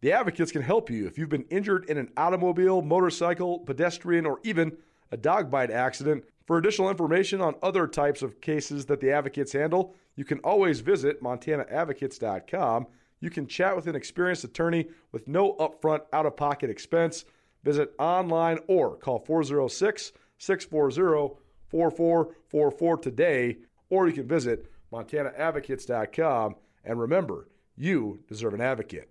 The 0.00 0.12
Advocates 0.12 0.52
can 0.52 0.62
help 0.62 0.90
you 0.90 1.08
if 1.08 1.18
you've 1.18 1.28
been 1.28 1.44
injured 1.50 1.86
in 1.90 1.98
an 1.98 2.12
automobile, 2.16 2.82
motorcycle, 2.82 3.58
pedestrian, 3.58 4.26
or 4.26 4.38
even 4.44 4.76
a 5.10 5.16
dog 5.16 5.50
bite 5.50 5.72
accident. 5.72 6.22
For 6.46 6.56
additional 6.56 6.88
information 6.88 7.40
on 7.40 7.56
other 7.64 7.88
types 7.88 8.22
of 8.22 8.40
cases 8.40 8.86
that 8.86 9.00
the 9.00 9.10
Advocates 9.10 9.52
handle, 9.52 9.96
you 10.14 10.24
can 10.24 10.38
always 10.44 10.78
visit 10.78 11.20
montanaadvocates.com. 11.20 12.86
You 13.18 13.28
can 13.28 13.48
chat 13.48 13.74
with 13.74 13.88
an 13.88 13.96
experienced 13.96 14.44
attorney 14.44 14.86
with 15.10 15.26
no 15.26 15.54
upfront 15.54 16.02
out 16.12 16.26
of 16.26 16.36
pocket 16.36 16.70
expense. 16.70 17.24
Visit 17.64 17.92
online 17.98 18.58
or 18.66 18.96
call 18.96 19.18
406 19.18 20.12
640 20.38 21.36
4444 21.68 22.96
today, 22.98 23.58
or 23.88 24.08
you 24.08 24.12
can 24.12 24.26
visit 24.26 24.70
montanaadvocates.com. 24.92 26.56
And 26.84 26.98
remember, 26.98 27.48
you 27.76 28.20
deserve 28.28 28.54
an 28.54 28.60
advocate. 28.60 29.10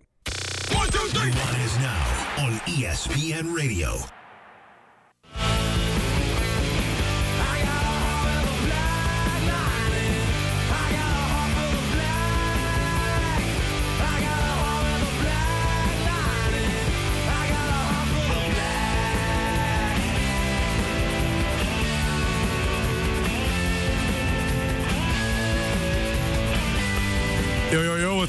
Nuanez 1.20 1.80
now 1.80 2.44
on 2.44 2.52
ESPN 2.60 3.54
Radio. 3.54 3.98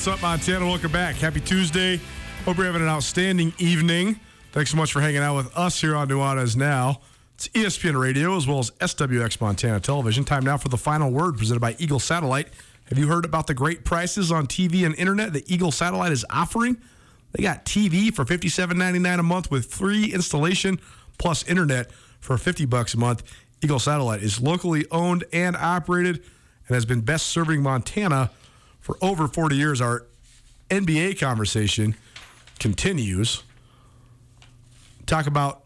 What's 0.02 0.08
up, 0.08 0.22
Montana? 0.24 0.66
Welcome 0.66 0.92
back. 0.92 1.14
Happy 1.18 1.40
Tuesday. 1.40 2.02
Hope 2.44 2.58
you're 2.58 2.66
having 2.66 2.82
an 2.82 2.88
outstanding 2.88 3.54
evening. 3.60 4.20
Thanks 4.52 4.72
so 4.72 4.78
much 4.78 4.92
for 4.92 5.00
hanging 5.00 5.20
out 5.20 5.36
with 5.36 5.56
us 5.56 5.80
here 5.80 5.96
on 5.96 6.10
Nuanez 6.10 6.56
Now. 6.56 7.02
It's 7.36 7.50
ESPN 7.50 8.02
Radio 8.02 8.36
as 8.36 8.48
well 8.48 8.58
as 8.58 8.72
SWX 8.72 9.40
Montana 9.40 9.80
Television. 9.80 10.26
Time 10.26 10.44
now 10.44 10.58
for 10.58 10.70
the 10.70 10.78
final 10.78 11.12
word 11.12 11.38
presented 11.38 11.60
by 11.60 11.76
Eagle 11.78 12.00
Satellite. 12.00 12.48
Have 12.86 12.98
you 12.98 13.10
heard 13.10 13.26
about 13.26 13.46
the 13.46 13.54
great 13.54 13.86
prices 13.86 14.32
on 14.32 14.48
TV 14.48 14.88
and 14.88 14.96
internet 14.96 15.34
that 15.34 15.52
Eagle 15.52 15.72
Satellite 15.72 16.12
is 16.12 16.26
offering? 16.32 16.78
They 17.34 17.44
got 17.44 17.66
TV 17.66 18.12
for 18.12 18.26
$57.99 18.26 19.20
a 19.20 19.22
month 19.22 19.52
with 19.52 19.72
free 19.72 20.12
installation 20.12 20.80
plus 21.20 21.48
internet 21.48 21.92
for 22.20 22.40
50 22.40 22.66
bucks 22.66 22.96
a 22.96 22.98
month. 22.98 23.22
Eagle 23.62 23.78
Satellite 23.78 24.24
is 24.24 24.42
locally 24.42 24.84
owned 24.90 25.26
and 25.32 25.56
operated 25.56 26.24
and 26.68 26.74
has 26.74 26.88
been 26.88 27.02
best 27.02 27.28
serving 27.28 27.62
Montana 27.62 28.32
for 28.82 28.98
over 29.02 29.28
40 29.28 29.56
years. 29.56 29.80
Our 29.80 30.08
NBA 30.70 31.20
conversation 31.20 31.96
continues. 32.60 33.44
Talk 35.06 35.28
about 35.28 35.64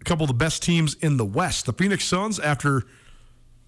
a 0.00 0.04
couple 0.04 0.24
of 0.24 0.28
the 0.28 0.34
best 0.34 0.62
teams 0.62 0.94
in 0.94 1.16
the 1.16 1.24
West. 1.24 1.66
The 1.66 1.72
Phoenix 1.72 2.04
Suns, 2.04 2.38
after 2.38 2.82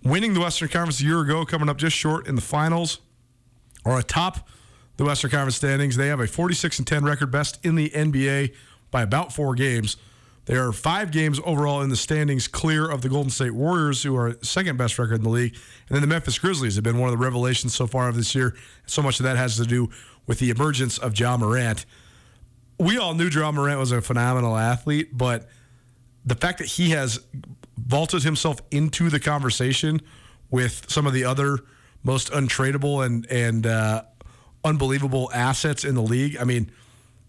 winning 0.03 0.35
the 0.35 0.41
Western 0.41 0.69
Conference 0.69 1.01
a 1.01 1.05
year 1.05 1.21
ago, 1.21 1.45
coming 1.45 1.69
up 1.69 1.77
just 1.77 1.97
short 1.97 2.27
in 2.27 2.35
the 2.35 2.43
finals, 2.43 3.01
are 3.85 3.99
atop 3.99 4.49
the 4.97 5.05
Western 5.05 5.31
Conference 5.31 5.57
standings. 5.57 5.97
They 5.97 6.09
have 6.09 6.21
a 6.21 6.27
46 6.27 6.79
and 6.79 6.87
10 6.87 7.05
record, 7.05 7.31
best 7.31 7.65
in 7.65 7.75
the 7.75 7.91
NBA 7.91 8.55
by 8.91 9.03
about 9.03 9.33
four 9.33 9.55
games. 9.55 9.97
They 10.47 10.55
are 10.57 10.73
five 10.73 11.11
games 11.11 11.41
overall 11.45 11.83
in 11.83 11.91
the 11.91 11.97
standings, 11.97 12.47
clear 12.47 12.89
of 12.89 13.03
the 13.03 13.09
Golden 13.09 13.31
State 13.31 13.51
Warriors, 13.51 14.03
who 14.03 14.17
are 14.17 14.37
second 14.43 14.79
best 14.79 14.99
record 14.99 15.17
in 15.17 15.23
the 15.23 15.29
league. 15.29 15.55
And 15.89 15.95
then 15.95 16.01
the 16.01 16.07
Memphis 16.07 16.39
Grizzlies 16.39 16.77
have 16.77 16.85
been 16.85 16.99
one 16.99 17.13
of 17.13 17.19
the 17.19 17.23
revelations 17.23 17.75
so 17.75 17.89
far 17.89 18.09
of 18.09 18.17
this 18.17 18.35
year. 18.35 18.57
So 18.87 19.03
much 19.03 19.19
of 19.19 19.25
that 19.25 19.37
has 19.37 19.57
to 19.57 19.65
do 19.65 19.91
with 20.27 20.39
the 20.39 20.51
emergence 20.51 20.99
of 20.99 21.19
Ja 21.19 21.37
Morant. 21.37 21.85
We 22.79 22.97
all 22.97 23.15
knew 23.15 23.29
Ja 23.29 23.51
Morant 23.51 23.81
was 23.81 23.91
a 23.91 24.01
phenomenal 24.01 24.57
athlete, 24.57 25.17
but 25.17 25.49
the 26.25 26.37
fact 26.37 26.59
that 26.59 26.69
he 26.69 26.91
has 26.91 27.21
vaulted 27.77 28.23
himself 28.23 28.61
into 28.71 29.11
the 29.11 29.21
conversation 29.21 30.01
with 30.51 30.89
some 30.89 31.07
of 31.07 31.13
the 31.13 31.25
other 31.25 31.59
most 32.05 32.31
untradeable 32.31 33.05
and 33.05 33.27
and 33.31 33.67
uh, 33.67 34.03
unbelievable 34.65 35.31
assets 35.35 35.85
in 35.85 35.95
the 35.95 36.03
league. 36.03 36.37
I 36.39 36.45
mean, 36.45 36.71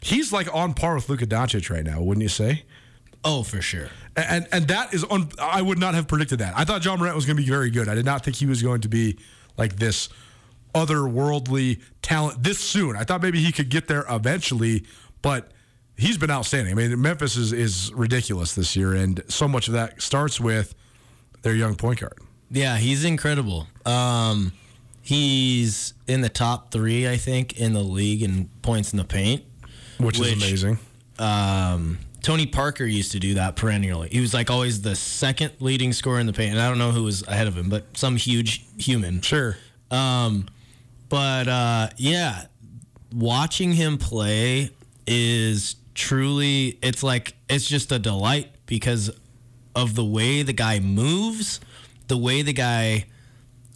he's 0.02 0.32
like 0.32 0.54
on 0.54 0.74
par 0.74 0.96
with 0.96 1.10
Luka 1.10 1.26
Doncic 1.26 1.70
right 1.72 1.84
now, 1.84 2.02
wouldn't 2.02 2.22
you 2.22 2.30
say? 2.30 2.64
Oh, 3.30 3.44
for 3.44 3.62
sure. 3.62 3.90
And 4.16 4.48
and 4.54 4.68
that 4.70 4.94
is 4.94 5.04
on. 5.04 5.30
I 5.38 5.62
would 5.62 5.78
not 5.78 5.94
have 5.96 6.08
predicted 6.08 6.40
that. 6.40 6.54
I 6.56 6.64
thought 6.64 6.84
Ja 6.86 6.96
Morant 6.96 7.14
was 7.16 7.26
going 7.26 7.36
to 7.36 7.44
be 7.44 7.50
very 7.50 7.70
good. 7.70 7.90
I 7.90 7.94
did 7.96 8.06
not 8.06 8.24
think 8.24 8.38
he 8.38 8.46
was 8.46 8.64
going 8.64 8.80
to 8.82 8.88
be 8.88 9.20
like 9.58 9.76
this 9.76 10.08
otherworldly 10.74 11.82
talent 12.02 12.42
this 12.44 12.60
soon. 12.60 12.96
I 12.96 13.04
thought 13.04 13.22
maybe 13.22 13.40
he 13.44 13.52
could 13.52 13.70
get 13.70 13.88
there 13.88 14.06
eventually, 14.10 14.86
but 15.22 15.52
he's 15.98 16.18
been 16.18 16.32
outstanding. 16.32 16.72
I 16.72 16.76
mean, 16.76 17.02
Memphis 17.02 17.36
is 17.36 17.52
is 17.54 17.92
ridiculous 17.94 18.56
this 18.56 18.76
year, 18.76 18.94
and 18.94 19.22
so 19.28 19.48
much 19.48 19.68
of 19.68 19.74
that 19.74 20.02
starts 20.02 20.40
with 20.40 20.74
their 21.42 21.54
young 21.54 21.76
point 21.76 22.00
guard. 22.00 22.18
Yeah, 22.50 22.78
he's 22.78 23.04
incredible. 23.04 23.68
Um, 23.86 24.54
he's 25.02 25.94
in 26.08 26.22
the 26.22 26.30
top 26.30 26.72
three, 26.72 27.08
I 27.10 27.18
think, 27.18 27.60
in 27.60 27.74
the 27.74 27.84
league 27.84 28.24
in 28.24 28.50
points 28.62 28.94
in 28.94 28.98
the 28.98 29.04
paint. 29.04 29.44
which, 29.98 30.18
Which- 30.18 30.30
is 30.30 30.34
amazing. 30.34 30.80
Um, 31.20 31.98
Tony 32.28 32.46
Parker 32.46 32.84
used 32.84 33.14
to 33.14 33.20
do 33.22 33.36
that 33.36 33.56
perennially. 33.56 34.10
He 34.12 34.20
was 34.20 34.34
like 34.34 34.52
always 34.52 34.82
the 34.82 34.98
second 34.98 35.54
leading 35.62 35.94
scorer 35.94 36.20
in 36.20 36.26
the 36.26 36.34
paint, 36.34 36.52
and 36.52 36.62
I 36.62 36.68
don't 36.68 36.78
know 36.78 36.92
who 36.92 37.04
was 37.04 37.26
ahead 37.26 37.48
of 37.48 37.58
him, 37.58 37.70
but 37.70 37.96
some 37.96 38.18
huge 38.18 38.66
human. 38.78 39.22
Sure. 39.22 39.56
Um, 39.92 40.50
but 41.08 41.48
uh, 41.48 41.88
yeah, 41.96 42.48
watching 43.14 43.72
him 43.72 43.98
play 43.98 44.72
is 45.08 45.78
truly 45.96 46.78
it's 46.82 47.02
like 47.02 47.34
it's 47.50 47.66
just 47.66 47.94
a 47.94 47.98
delight 47.98 48.52
because 48.66 49.10
of 49.74 49.96
the 49.96 50.04
way 50.04 50.42
the 50.42 50.52
guy 50.52 50.82
moves, 50.82 51.62
the 52.10 52.18
way 52.18 52.42
the 52.42 52.52
guy 52.52 53.06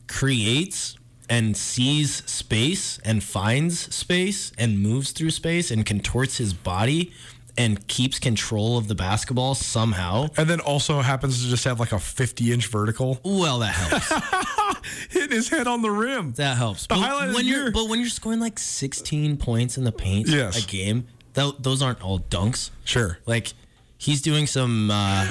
creates 0.10 0.98
and 1.30 1.56
sees 1.56 2.30
space 2.30 3.00
and 3.06 3.24
finds 3.24 3.96
space 3.96 4.52
and 4.58 4.78
moves 4.78 5.14
through 5.14 5.30
space 5.32 5.72
and 5.72 5.86
contorts 5.86 6.36
his 6.36 6.54
body 6.54 7.14
and 7.58 7.86
keeps 7.88 8.18
control 8.20 8.78
of 8.78 8.88
the 8.88 8.96
basketball 8.96 9.56
somehow. 9.56 10.28
And 10.38 10.50
then 10.50 10.60
also 10.60 11.02
happens 11.02 11.44
to 11.44 11.50
just 11.50 11.64
have 11.66 11.80
like 11.80 11.92
a 11.92 12.00
50 12.00 12.52
inch 12.54 12.68
vertical. 12.68 13.20
Well, 13.24 13.60
that 13.60 13.74
helps. 13.74 14.82
Hitting 15.10 15.32
his 15.32 15.50
head 15.50 15.68
on 15.68 15.82
the 15.82 15.92
rim. 15.92 16.32
That 16.34 16.58
helps. 16.58 16.84
The 16.84 16.96
but 16.96 17.00
highlight 17.00 17.36
when 17.36 17.46
you're 17.46 17.72
but 17.72 17.88
when 17.90 18.00
you're 18.00 18.10
scoring 18.10 18.40
like 18.40 18.58
16 18.58 19.38
points 19.38 19.78
in 19.78 19.84
the 19.84 19.92
paint 19.92 20.28
Yes. 20.28 20.64
a 20.64 20.68
game, 20.68 21.08
th- 21.36 21.56
those 21.60 21.82
aren't 21.82 22.02
all 22.02 22.20
dunks. 22.20 22.72
Sure. 22.84 23.20
Like 23.26 23.54
he's 23.98 24.22
doing 24.22 24.48
some 24.48 24.90
uh, 24.90 25.28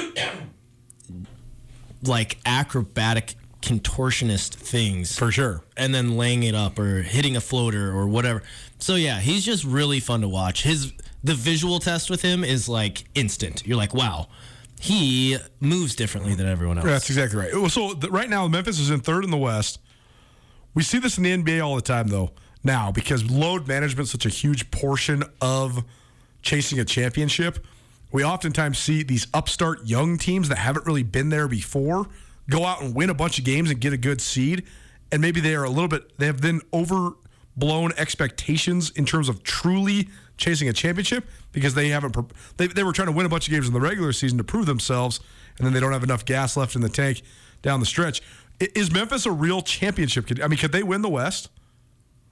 like 2.03 2.39
acrobatic 2.47 3.35
contortionist 3.63 4.55
things 4.55 5.19
For 5.19 5.31
sure. 5.31 5.63
and 5.77 5.95
then 5.95 6.17
laying 6.17 6.43
it 6.45 6.55
up 6.55 6.79
or 6.79 7.03
hitting 7.03 7.37
a 7.37 7.41
floater 7.41 7.91
or 7.91 8.07
whatever. 8.09 8.43
So 8.79 8.95
yeah, 8.95 9.21
he's 9.21 9.45
just 9.45 9.65
really 9.65 10.01
fun 10.01 10.23
to 10.23 10.29
watch. 10.29 10.63
His 10.63 10.93
the 11.23 11.35
visual 11.35 11.79
test 11.79 12.11
with 12.11 12.23
him 12.23 12.45
is 12.45 12.69
like 12.69 13.05
instant. 13.15 13.67
You're 13.67 13.77
like, 13.77 13.95
wow, 13.95 14.29
he 14.81 15.37
moves 15.61 15.95
differently 15.95 16.35
than 16.35 16.47
everyone 16.47 16.79
else. 16.79 16.87
Yeah, 16.87 16.93
That's 16.93 17.11
exactly 17.11 17.39
right. 17.39 17.71
So 17.71 17.95
right 18.09 18.31
now, 18.31 18.49
Memphis 18.49 18.79
is 18.79 18.91
in 18.91 19.01
third 19.01 19.25
in 19.25 19.31
the 19.31 19.37
West. 19.37 19.79
We 20.75 20.83
see 20.83 20.99
this 20.99 21.19
in 21.19 21.25
the 21.25 21.37
NBA 21.37 21.65
all 21.65 21.77
the 21.77 21.83
time, 21.83 22.09
though, 22.09 22.31
now 22.65 22.91
because 22.93 23.29
load 23.31 23.67
management 23.67 24.07
is 24.07 24.11
such 24.11 24.27
a 24.27 24.31
huge 24.31 24.71
portion 24.71 25.25
of 25.41 25.85
chasing 26.43 26.79
a 26.79 26.85
championship. 26.85 27.65
We 28.13 28.25
oftentimes 28.25 28.79
see 28.79 29.03
these 29.03 29.27
upstart 29.35 29.87
young 29.87 30.17
teams 30.19 30.49
that 30.49 30.59
haven't 30.59 30.87
really 30.87 31.03
been 31.03 31.29
there 31.29 31.49
before 31.49 32.07
go 32.49 32.65
out 32.65 32.83
and 32.83 32.95
win 32.95 33.09
a 33.11 33.15
bunch 33.15 33.39
of 33.39 33.45
games 33.45 33.71
and 33.71 33.81
get 33.81 33.93
a 33.93 33.97
good 33.97 34.21
seed. 34.21 34.65
And 35.13 35.23
maybe 35.23 35.41
they 35.41 35.55
are 35.55 35.65
a 35.65 35.71
little 35.71 35.89
bit, 35.89 36.19
they 36.19 36.27
have 36.27 36.41
then 36.41 36.61
overblown 37.57 37.93
expectations 37.97 38.91
in 38.91 39.05
terms 39.05 39.29
of 39.29 39.43
truly 39.43 40.09
chasing 40.37 40.69
a 40.69 40.73
championship 40.73 41.25
because 41.53 41.75
they 41.75 41.89
haven't, 41.89 42.17
they, 42.57 42.67
they 42.67 42.83
were 42.83 42.93
trying 42.93 43.09
to 43.09 43.13
win 43.13 43.27
a 43.27 43.29
bunch 43.29 43.47
of 43.47 43.53
games 43.53 43.67
in 43.67 43.75
the 43.75 43.81
regular 43.81 44.13
season 44.13 44.39
to 44.39 44.45
prove 44.45 44.67
themselves. 44.67 45.21
And 45.59 45.67
then 45.67 45.75
they 45.75 45.81
don't 45.81 45.93
have 45.93 46.05
enough 46.05 46.25
gas 46.25 46.57
left 46.57 46.75
in 46.75 46.81
the 46.81 46.89
tank 46.89 47.23
down 47.63 47.81
the 47.81 47.87
stretch. 47.87 48.23
Is 48.61 48.93
Memphis 48.93 49.27
a 49.27 49.31
real 49.31 49.63
championship? 49.63 50.29
I 50.43 50.49
mean, 50.49 50.59
could 50.59 50.73
they 50.73 50.83
win 50.83 51.03
the 51.03 51.09
West? 51.09 51.51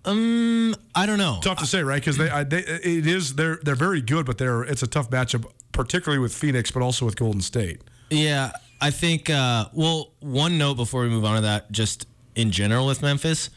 um 0.05 0.75
I 0.95 1.07
don't 1.07 1.19
know. 1.19 1.41
Tough 1.43 1.59
to 1.59 1.67
say, 1.67 1.83
right? 1.83 2.01
Because 2.01 2.17
they, 2.17 2.31
I, 2.31 2.45
they, 2.45 2.59
it 2.61 3.07
is 3.07 3.35
they're 3.35 3.59
they're 3.63 3.75
very 3.75 4.01
good, 4.01 4.27
but 4.27 4.39
they're 4.39 4.63
it's 4.63 4.83
a 4.83 4.87
tough 4.87 5.11
matchup, 5.11 5.45
particularly 5.73 6.21
with 6.21 6.33
Phoenix, 6.33 6.71
but 6.71 6.83
also 6.83 7.05
with 7.05 7.17
Golden 7.17 7.41
State. 7.41 7.83
Yeah, 8.09 8.53
I 8.81 8.91
think. 8.91 9.29
Uh, 9.29 9.67
well, 9.75 10.13
one 10.21 10.57
note 10.57 10.77
before 10.77 11.03
we 11.03 11.09
move 11.09 11.25
on 11.25 11.35
to 11.35 11.41
that, 11.43 11.73
just 11.73 12.07
in 12.37 12.53
general 12.53 12.87
with 12.87 13.03
Memphis. 13.03 13.51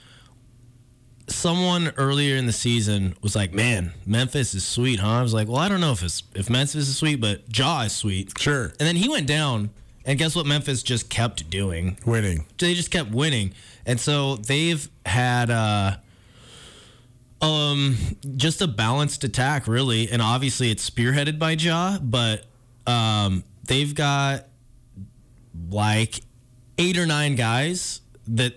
Someone 1.32 1.92
earlier 1.98 2.36
in 2.36 2.46
the 2.46 2.54
season 2.54 3.16
was 3.22 3.36
like, 3.36 3.54
"Man, 3.54 3.94
Memphis 4.06 4.54
is 4.54 4.66
sweet, 4.66 5.00
huh?" 5.00 5.20
I 5.20 5.22
was 5.22 5.34
like, 5.34 5.48
"Well, 5.48 5.58
I 5.58 5.70
don't 5.70 5.82
know 5.82 5.92
if 5.92 6.04
it's 6.04 6.24
if 6.36 6.50
Memphis 6.50 6.88
is 6.88 6.98
sweet, 6.98 7.22
but 7.22 7.44
Ja 7.58 7.82
is 7.82 7.94
sweet." 7.94 8.38
Sure. 8.38 8.66
And 8.66 8.88
then 8.88 8.96
he 8.96 9.10
went 9.10 9.28
down, 9.28 9.72
and 10.06 10.20
guess 10.20 10.36
what? 10.36 10.46
Memphis 10.46 10.84
just 10.84 11.10
kept 11.10 11.50
doing. 11.50 11.98
Winning. 12.06 12.46
They 12.58 12.74
just 12.74 12.92
kept 12.92 13.12
winning, 13.12 13.54
and 13.86 14.00
so 14.00 14.36
they've 14.36 14.88
had 15.06 15.50
uh, 15.50 15.98
um 17.42 17.98
just 18.36 18.62
a 18.62 18.68
balanced 18.68 19.24
attack, 19.24 19.68
really, 19.68 20.10
and 20.10 20.22
obviously 20.22 20.70
it's 20.72 20.88
spearheaded 20.88 21.40
by 21.40 21.52
Ja, 21.52 21.98
but 22.00 22.46
um 22.88 23.44
they've 23.68 23.94
got 23.96 24.48
like 25.70 26.22
eight 26.78 26.98
or 26.98 27.06
nine 27.06 27.36
guys 27.36 28.02
that 28.28 28.54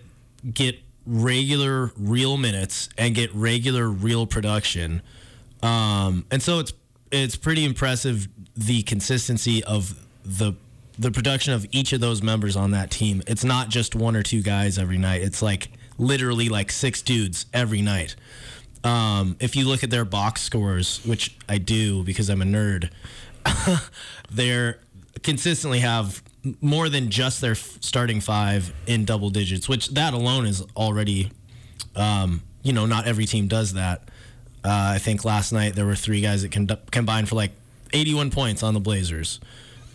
get 0.53 0.79
regular 1.07 1.93
real 1.97 2.37
minutes 2.37 2.89
and 2.97 3.15
get 3.15 3.35
regular 3.35 3.89
real 3.89 4.27
production. 4.27 5.03
Um, 5.63 6.25
and 6.31 6.43
so 6.43 6.61
it's 6.61 6.73
it's 7.11 7.37
pretty 7.37 7.65
impressive 7.65 8.29
the 8.57 8.83
consistency 8.83 9.63
of 9.65 9.95
the 10.25 10.55
the 10.99 11.11
production 11.11 11.53
of 11.53 11.67
each 11.73 11.93
of 11.93 12.01
those 12.01 12.23
members 12.23 12.57
on 12.57 12.71
that 12.71 12.91
team. 12.91 13.23
It's 13.27 13.45
not 13.45 13.69
just 13.69 13.95
one 13.95 14.15
or 14.17 14.23
two 14.23 14.43
guys 14.43 14.79
every 14.79 14.99
night. 14.99 15.23
It's 15.23 15.43
like 15.43 15.71
literally 15.99 16.49
like 16.49 16.71
six 16.71 17.03
dudes 17.03 17.47
every 17.53 17.83
night. 17.83 18.15
Um, 18.85 19.37
if 19.41 19.57
you 19.57 19.67
look 19.67 19.83
at 19.83 19.91
their 19.91 20.05
box 20.05 20.43
scores, 20.43 21.05
which 21.05 21.37
I 21.49 21.59
do 21.59 22.05
because 22.05 22.29
I'm 22.29 22.43
a 22.43 22.45
nerd, 22.45 22.91
they're 24.31 24.79
consistently 25.23 25.81
have 25.81 26.23
more 26.61 26.89
than 26.89 27.11
just 27.11 27.41
their 27.41 27.53
f- 27.53 27.79
starting 27.81 28.21
five 28.21 28.73
in 28.87 29.05
double 29.05 29.31
digits, 29.31 29.69
which 29.69 29.89
that 29.91 30.15
alone 30.15 30.47
is 30.47 30.63
already, 30.77 31.31
um, 31.97 32.43
you 32.63 32.73
know, 32.73 32.87
not 32.87 33.07
every 33.07 33.27
team 33.27 33.49
does 33.49 33.75
that. 33.75 34.03
Uh, 34.65 34.93
I 34.95 34.99
think 34.99 35.25
last 35.25 35.53
night 35.53 35.75
there 35.75 35.87
were 35.87 35.95
three 35.95 36.21
guys 36.21 36.43
that 36.43 36.53
con- 36.53 36.69
combined 36.91 37.29
for 37.29 37.35
like 37.35 37.53
81 37.93 38.31
points 38.31 38.63
on 38.63 38.75
the 38.75 38.81
Blazers, 38.81 39.41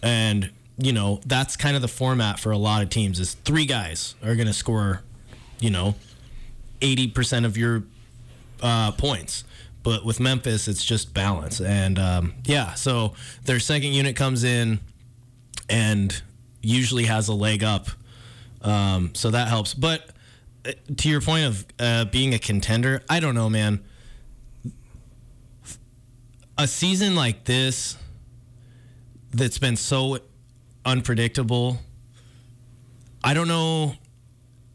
and 0.02 0.52
you 0.78 0.94
know 0.94 1.20
that's 1.26 1.58
kind 1.58 1.76
of 1.76 1.82
the 1.82 1.88
format 1.88 2.40
for 2.40 2.52
a 2.52 2.58
lot 2.58 2.82
of 2.84 2.90
teams. 2.90 3.20
Is 3.20 3.34
three 3.34 3.66
guys 3.66 4.16
are 4.24 4.36
going 4.36 4.48
to 4.48 4.54
score, 4.54 5.02
you 5.60 5.72
know, 5.72 5.96
80 6.82 7.08
percent 7.10 7.46
of 7.46 7.58
your 7.58 7.84
uh, 8.62 8.92
points. 8.92 9.44
But 9.82 10.06
with 10.06 10.20
Memphis, 10.20 10.68
it's 10.68 10.84
just 10.84 11.14
balance. 11.14 11.62
And 11.62 11.98
um, 11.98 12.34
yeah, 12.46 12.74
so 12.74 13.14
their 13.46 13.60
second 13.60 13.94
unit 13.94 14.16
comes 14.16 14.44
in 14.44 14.80
and 15.70 16.22
usually 16.62 17.06
has 17.06 17.28
a 17.28 17.34
leg 17.34 17.64
up. 17.64 17.88
Um, 18.62 19.12
so 19.14 19.32
that 19.32 19.48
helps. 19.48 19.74
But 19.74 20.10
uh, 20.66 20.72
to 20.98 21.10
your 21.10 21.22
point 21.22 21.46
of 21.46 21.66
uh, 21.80 22.06
being 22.06 22.34
a 22.34 22.40
contender, 22.40 23.02
I 23.10 23.20
don't 23.20 23.36
know, 23.36 23.50
man. 23.50 23.84
A 26.58 26.68
season 26.68 27.16
like 27.16 27.46
this 27.46 27.98
that's 29.32 29.58
been 29.58 29.78
so 29.78 30.20
unpredictable, 30.86 31.80
I 33.24 33.34
don't 33.34 33.48
know 33.48 33.94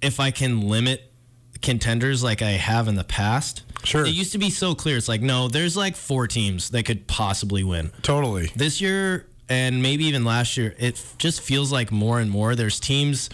if 0.01 0.21
I 0.21 0.31
can 0.31 0.69
limit 0.69 1.13
contenders 1.61 2.23
like 2.23 2.43
I 2.43 2.53
have 2.53 2.89
in 2.89 2.95
the 2.95 3.05
past. 3.05 3.63
Sure. 3.85 4.07
It 4.07 4.11
used 4.11 4.33
to 4.33 4.39
be 4.39 4.51
so 4.51 4.75
clear. 4.75 4.97
It's 4.97 5.09
like, 5.09 5.21
no, 5.21 5.49
there's 5.49 5.77
like 5.77 5.97
four 5.97 6.27
teams 6.27 6.71
that 6.71 6.85
could 6.85 7.07
possibly 7.07 7.65
win. 7.65 7.91
Totally. 8.03 8.51
This 8.57 8.81
year 8.81 9.27
and 9.49 9.83
maybe 9.83 10.05
even 10.05 10.25
last 10.25 10.57
year, 10.57 10.75
it 10.79 11.03
just 11.19 11.41
feels 11.41 11.71
like 11.73 11.91
more 11.93 12.21
and 12.21 12.31
more 12.31 12.55
there's 12.55 12.81
teams. 12.81 13.31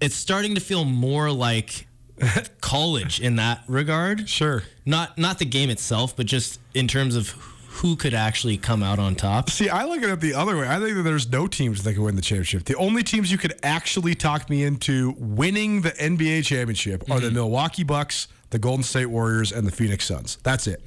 It's 0.00 0.14
starting 0.14 0.54
to 0.54 0.60
feel 0.60 0.84
more 0.84 1.30
like 1.30 1.86
college 2.60 3.20
in 3.20 3.36
that 3.36 3.62
regard. 3.68 4.28
Sure. 4.28 4.62
Not 4.86 5.16
not 5.18 5.38
the 5.38 5.44
game 5.44 5.70
itself, 5.70 6.16
but 6.16 6.26
just 6.26 6.60
in 6.74 6.88
terms 6.88 7.16
of 7.16 7.30
who 7.74 7.96
could 7.96 8.12
actually 8.14 8.56
come 8.56 8.82
out 8.82 8.98
on 8.98 9.14
top. 9.14 9.48
See, 9.48 9.68
I 9.68 9.84
look 9.84 10.02
at 10.02 10.10
it 10.10 10.20
the 10.20 10.34
other 10.34 10.56
way. 10.56 10.68
I 10.68 10.78
think 10.80 10.96
that 10.96 11.02
there's 11.02 11.30
no 11.30 11.46
teams 11.46 11.82
that 11.84 11.94
can 11.94 12.02
win 12.02 12.16
the 12.16 12.20
championship. 12.22 12.64
The 12.64 12.74
only 12.76 13.02
teams 13.02 13.30
you 13.30 13.38
could 13.38 13.54
actually 13.62 14.14
talk 14.14 14.50
me 14.50 14.64
into 14.64 15.14
winning 15.18 15.82
the 15.82 15.90
NBA 15.92 16.44
championship 16.44 17.02
are 17.02 17.14
Mm-hmm. 17.16 17.24
the 17.26 17.30
Milwaukee 17.30 17.84
Bucks, 17.84 18.26
the 18.50 18.58
Golden 18.58 18.82
State 18.82 19.06
Warriors, 19.06 19.52
and 19.52 19.66
the 19.66 19.70
Phoenix 19.70 20.04
Suns. 20.04 20.38
That's 20.42 20.66
it. 20.66 20.82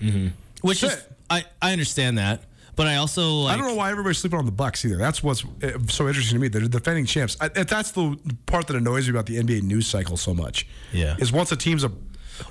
Which 0.61 0.81
That's 0.81 0.95
is 0.95 0.99
it. 1.03 1.11
I 1.29 1.45
I 1.61 1.71
understand 1.71 2.17
that, 2.17 2.43
but 2.75 2.87
I 2.87 2.95
also 2.97 3.29
like 3.41 3.53
I 3.55 3.57
don't 3.57 3.67
know 3.67 3.75
why 3.75 3.91
everybody's 3.91 4.17
sleeping 4.17 4.39
on 4.39 4.45
the 4.45 4.51
Bucks 4.51 4.83
either. 4.85 4.97
That's 4.97 5.21
what's 5.23 5.43
uh, 5.63 5.77
so 5.87 6.07
interesting 6.07 6.35
to 6.37 6.41
me. 6.41 6.47
They're 6.47 6.61
defending 6.67 7.05
champs. 7.05 7.37
I, 7.41 7.47
that's 7.49 7.91
the 7.91 8.17
part 8.45 8.67
that 8.67 8.75
annoys 8.75 9.07
me 9.07 9.11
about 9.11 9.25
the 9.25 9.37
NBA 9.37 9.63
news 9.63 9.87
cycle 9.87 10.17
so 10.17 10.33
much. 10.33 10.67
Yeah. 10.91 11.15
is 11.19 11.31
once 11.31 11.51
a 11.51 11.55
team's 11.55 11.83
a 11.83 11.91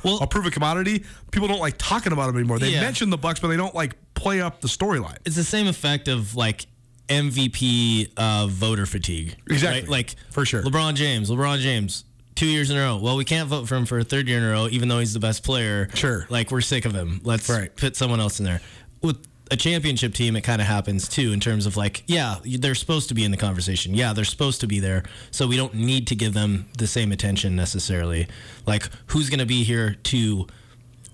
Well- 0.04 0.18
a 0.22 0.26
proven 0.26 0.50
commodity, 0.52 1.04
people 1.30 1.48
don't 1.48 1.60
like 1.60 1.76
talking 1.78 2.12
about 2.12 2.26
them 2.28 2.36
anymore. 2.36 2.58
They 2.58 2.70
Yeah. 2.70 2.80
mention 2.82 3.10
the 3.10 3.18
Bucks, 3.18 3.40
but 3.40 3.48
they 3.48 3.56
don't 3.56 3.74
like 3.74 3.96
play 4.14 4.40
up 4.40 4.60
the 4.60 4.68
storyline. 4.68 5.16
it's 5.24 5.36
the 5.36 5.44
same 5.44 5.66
effect 5.66 6.06
of 6.08 6.36
like 6.36 6.66
MVP 7.08 8.12
uh, 8.16 8.46
voter 8.48 8.86
fatigue. 8.86 9.36
Exactly. 9.50 9.80
right? 9.82 9.88
Like 9.88 10.14
For 10.30 10.44
sure. 10.44 10.62
LeBron 10.62 10.94
James, 10.94 11.30
LeBron 11.30 11.58
James, 11.60 12.04
two 12.34 12.46
years 12.46 12.70
in 12.70 12.76
a 12.76 12.80
row. 12.80 12.96
Well, 12.98 13.16
we 13.16 13.24
can't 13.24 13.48
vote 13.48 13.68
for 13.68 13.76
him 13.76 13.86
for 13.86 13.98
a 13.98 14.04
third 14.04 14.28
year 14.28 14.38
in 14.38 14.44
a 14.44 14.50
row, 14.50 14.68
even 14.70 14.88
though 14.88 14.98
he's 15.00 15.12
the 15.12 15.20
best 15.20 15.42
player. 15.44 15.88
Sure. 15.94 16.26
Like 16.30 16.50
we're 16.50 16.60
sick 16.60 16.84
of 16.84 16.92
him. 16.94 17.20
Let's 17.24 17.48
Right. 17.48 17.74
put 17.74 17.96
someone 17.96 18.20
else 18.20 18.38
in 18.38 18.44
there. 18.44 18.60
With 19.02 19.18
a 19.53 19.57
championship 19.57 20.14
team, 20.14 20.34
it 20.34 20.40
kind 20.40 20.62
of 20.62 20.66
happens 20.66 21.07
too 21.07 21.30
in 21.32 21.38
terms 21.38 21.66
of 21.66 21.76
like, 21.76 22.03
yeah, 22.07 22.36
they're 22.42 22.74
supposed 22.74 23.09
to 23.11 23.14
be 23.14 23.22
in 23.22 23.30
the 23.30 23.36
conversation. 23.36 23.94
Yeah, 23.94 24.14
they're 24.14 24.24
supposed 24.24 24.61
to 24.62 24.66
be 24.66 24.80
there. 24.80 25.03
So 25.30 25.46
we 25.46 25.59
don't 25.59 25.74
need 25.74 26.07
to 26.07 26.14
give 26.14 26.32
them 26.32 26.66
the 26.78 26.86
same 26.86 27.12
attention 27.12 27.55
necessarily. 27.55 28.28
Like, 28.66 28.88
who's 29.09 29.28
going 29.28 29.40
to 29.40 29.46
be 29.46 29.62
here 29.62 29.96
to 30.05 30.46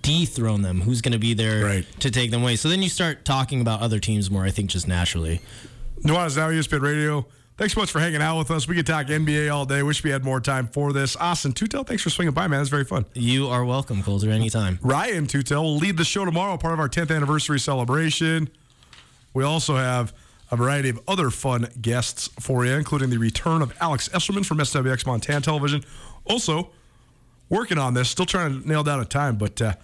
dethrone 0.03 0.63
them? 0.63 0.83
Who's 0.83 1.01
going 1.01 1.13
to 1.13 1.19
be 1.19 1.35
there 1.35 1.65
Right. 1.65 2.01
to 2.01 2.11
take 2.13 2.31
them 2.31 2.43
away? 2.43 2.55
So 2.55 2.69
then 2.69 2.81
you 2.81 2.89
start 2.89 3.25
talking 3.25 3.61
about 3.61 3.81
other 3.81 3.99
teams 3.99 4.31
more, 4.31 4.45
I 4.45 4.51
think, 4.51 4.71
just 4.71 4.87
naturally. 4.87 5.41
Nuanez 6.05 6.37
Now, 6.37 6.49
ESPN 6.51 6.81
Radio. 6.81 7.27
Thanks 7.59 7.75
so 7.75 7.81
much 7.81 7.91
for 7.91 7.99
hanging 7.99 8.23
out 8.23 8.39
with 8.39 8.53
us. 8.53 8.69
We 8.69 8.77
could 8.77 8.87
talk 8.87 9.09
NBA 9.09 9.53
all 9.53 9.65
day. 9.65 9.83
Wish 9.83 10.05
we 10.05 10.11
had 10.11 10.25
more 10.25 10.41
time 10.41 10.69
for 10.69 10.93
this. 10.93 11.17
Austin 11.17 11.53
Tootell, 11.53 11.85
thanks 11.85 12.05
for 12.05 12.09
swinging 12.09 12.33
by, 12.33 12.47
man. 12.47 12.61
That's 12.61 12.71
very 12.71 12.85
fun. 12.85 13.05
You 13.15 13.49
are 13.49 13.65
welcome, 13.65 14.01
Colter, 14.01 14.31
anytime. 14.31 14.79
Ryan 14.81 15.27
Tootell 15.27 15.65
will 15.65 15.77
lead 15.77 15.97
the 15.97 16.05
show 16.05 16.25
tomorrow, 16.25 16.57
part 16.57 16.75
of 16.75 16.79
our 16.79 16.89
10th 16.89 17.13
anniversary 17.15 17.59
celebration. 17.59 18.49
We 19.35 19.43
also 19.43 19.75
have 19.75 20.15
a 20.53 20.57
variety 20.57 20.89
of 20.89 21.01
other 21.09 21.31
fun 21.31 21.67
guests 21.81 22.29
for 22.39 22.65
you, 22.65 22.75
including 22.75 23.11
the 23.11 23.19
return 23.19 23.61
of 23.61 23.77
Alex 23.81 24.09
Esselman 24.11 24.47
from 24.47 24.59
SWX 24.59 25.05
Montana 25.05 25.41
Television. 25.41 25.83
Also, 26.27 26.71
working 27.49 27.77
on 27.77 27.93
this, 27.93 28.09
still 28.09 28.25
trying 28.25 28.63
to 28.63 28.69
nail 28.69 28.85
down 28.85 29.01
a 29.01 29.05
time, 29.05 29.37
but 29.37 29.61
uh, 29.61 29.75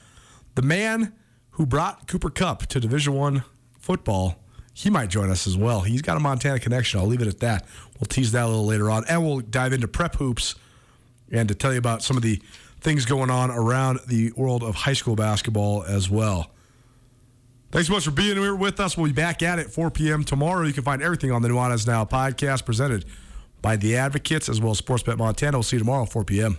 the 0.54 0.62
man 0.62 1.12
who 1.50 1.66
brought 1.66 2.06
Cooper 2.06 2.30
Kupp 2.30 2.66
to 2.66 2.78
Division 2.78 3.14
One 3.14 3.42
football, 3.80 4.36
he 4.74 4.90
might 4.90 5.08
join 5.08 5.30
us 5.30 5.46
as 5.46 5.56
well. 5.56 5.80
He's 5.80 6.02
got 6.02 6.16
a 6.16 6.20
Montana 6.20 6.58
connection. 6.58 7.00
I'll 7.00 7.06
leave 7.06 7.22
it 7.22 7.28
at 7.28 7.38
that. 7.40 7.64
We'll 7.98 8.06
tease 8.08 8.32
that 8.32 8.44
a 8.44 8.48
little 8.48 8.66
later 8.66 8.90
on, 8.90 9.04
and 9.08 9.24
we'll 9.24 9.40
dive 9.40 9.72
into 9.72 9.88
prep 9.88 10.16
hoops 10.16 10.56
and 11.30 11.48
to 11.48 11.54
tell 11.54 11.72
you 11.72 11.78
about 11.78 12.02
some 12.02 12.16
of 12.16 12.22
the 12.22 12.42
things 12.80 13.06
going 13.06 13.30
on 13.30 13.50
around 13.50 14.00
the 14.08 14.32
world 14.32 14.62
of 14.62 14.74
high 14.74 14.92
school 14.92 15.16
basketball 15.16 15.84
as 15.84 16.10
well. 16.10 16.50
Thanks 17.70 17.88
so 17.88 17.94
much 17.94 18.04
for 18.04 18.10
being 18.10 18.36
here 18.36 18.54
with 18.54 18.78
us. 18.78 18.96
We'll 18.96 19.06
be 19.06 19.12
back 19.12 19.42
at 19.42 19.58
it 19.58 19.70
4 19.70 19.90
p.m. 19.90 20.22
tomorrow. 20.22 20.64
You 20.66 20.72
can 20.72 20.84
find 20.84 21.02
everything 21.02 21.32
on 21.32 21.42
the 21.42 21.48
Nuanez 21.48 21.86
Now 21.86 22.04
podcast 22.04 22.64
presented 22.64 23.04
by 23.62 23.76
the 23.76 23.96
Advocates 23.96 24.48
as 24.48 24.60
well 24.60 24.72
as 24.72 24.80
Sportsbet 24.80 25.18
Montana. 25.18 25.56
We'll 25.56 25.62
see 25.62 25.76
you 25.76 25.80
tomorrow 25.80 26.04
4 26.04 26.24
p.m. 26.24 26.58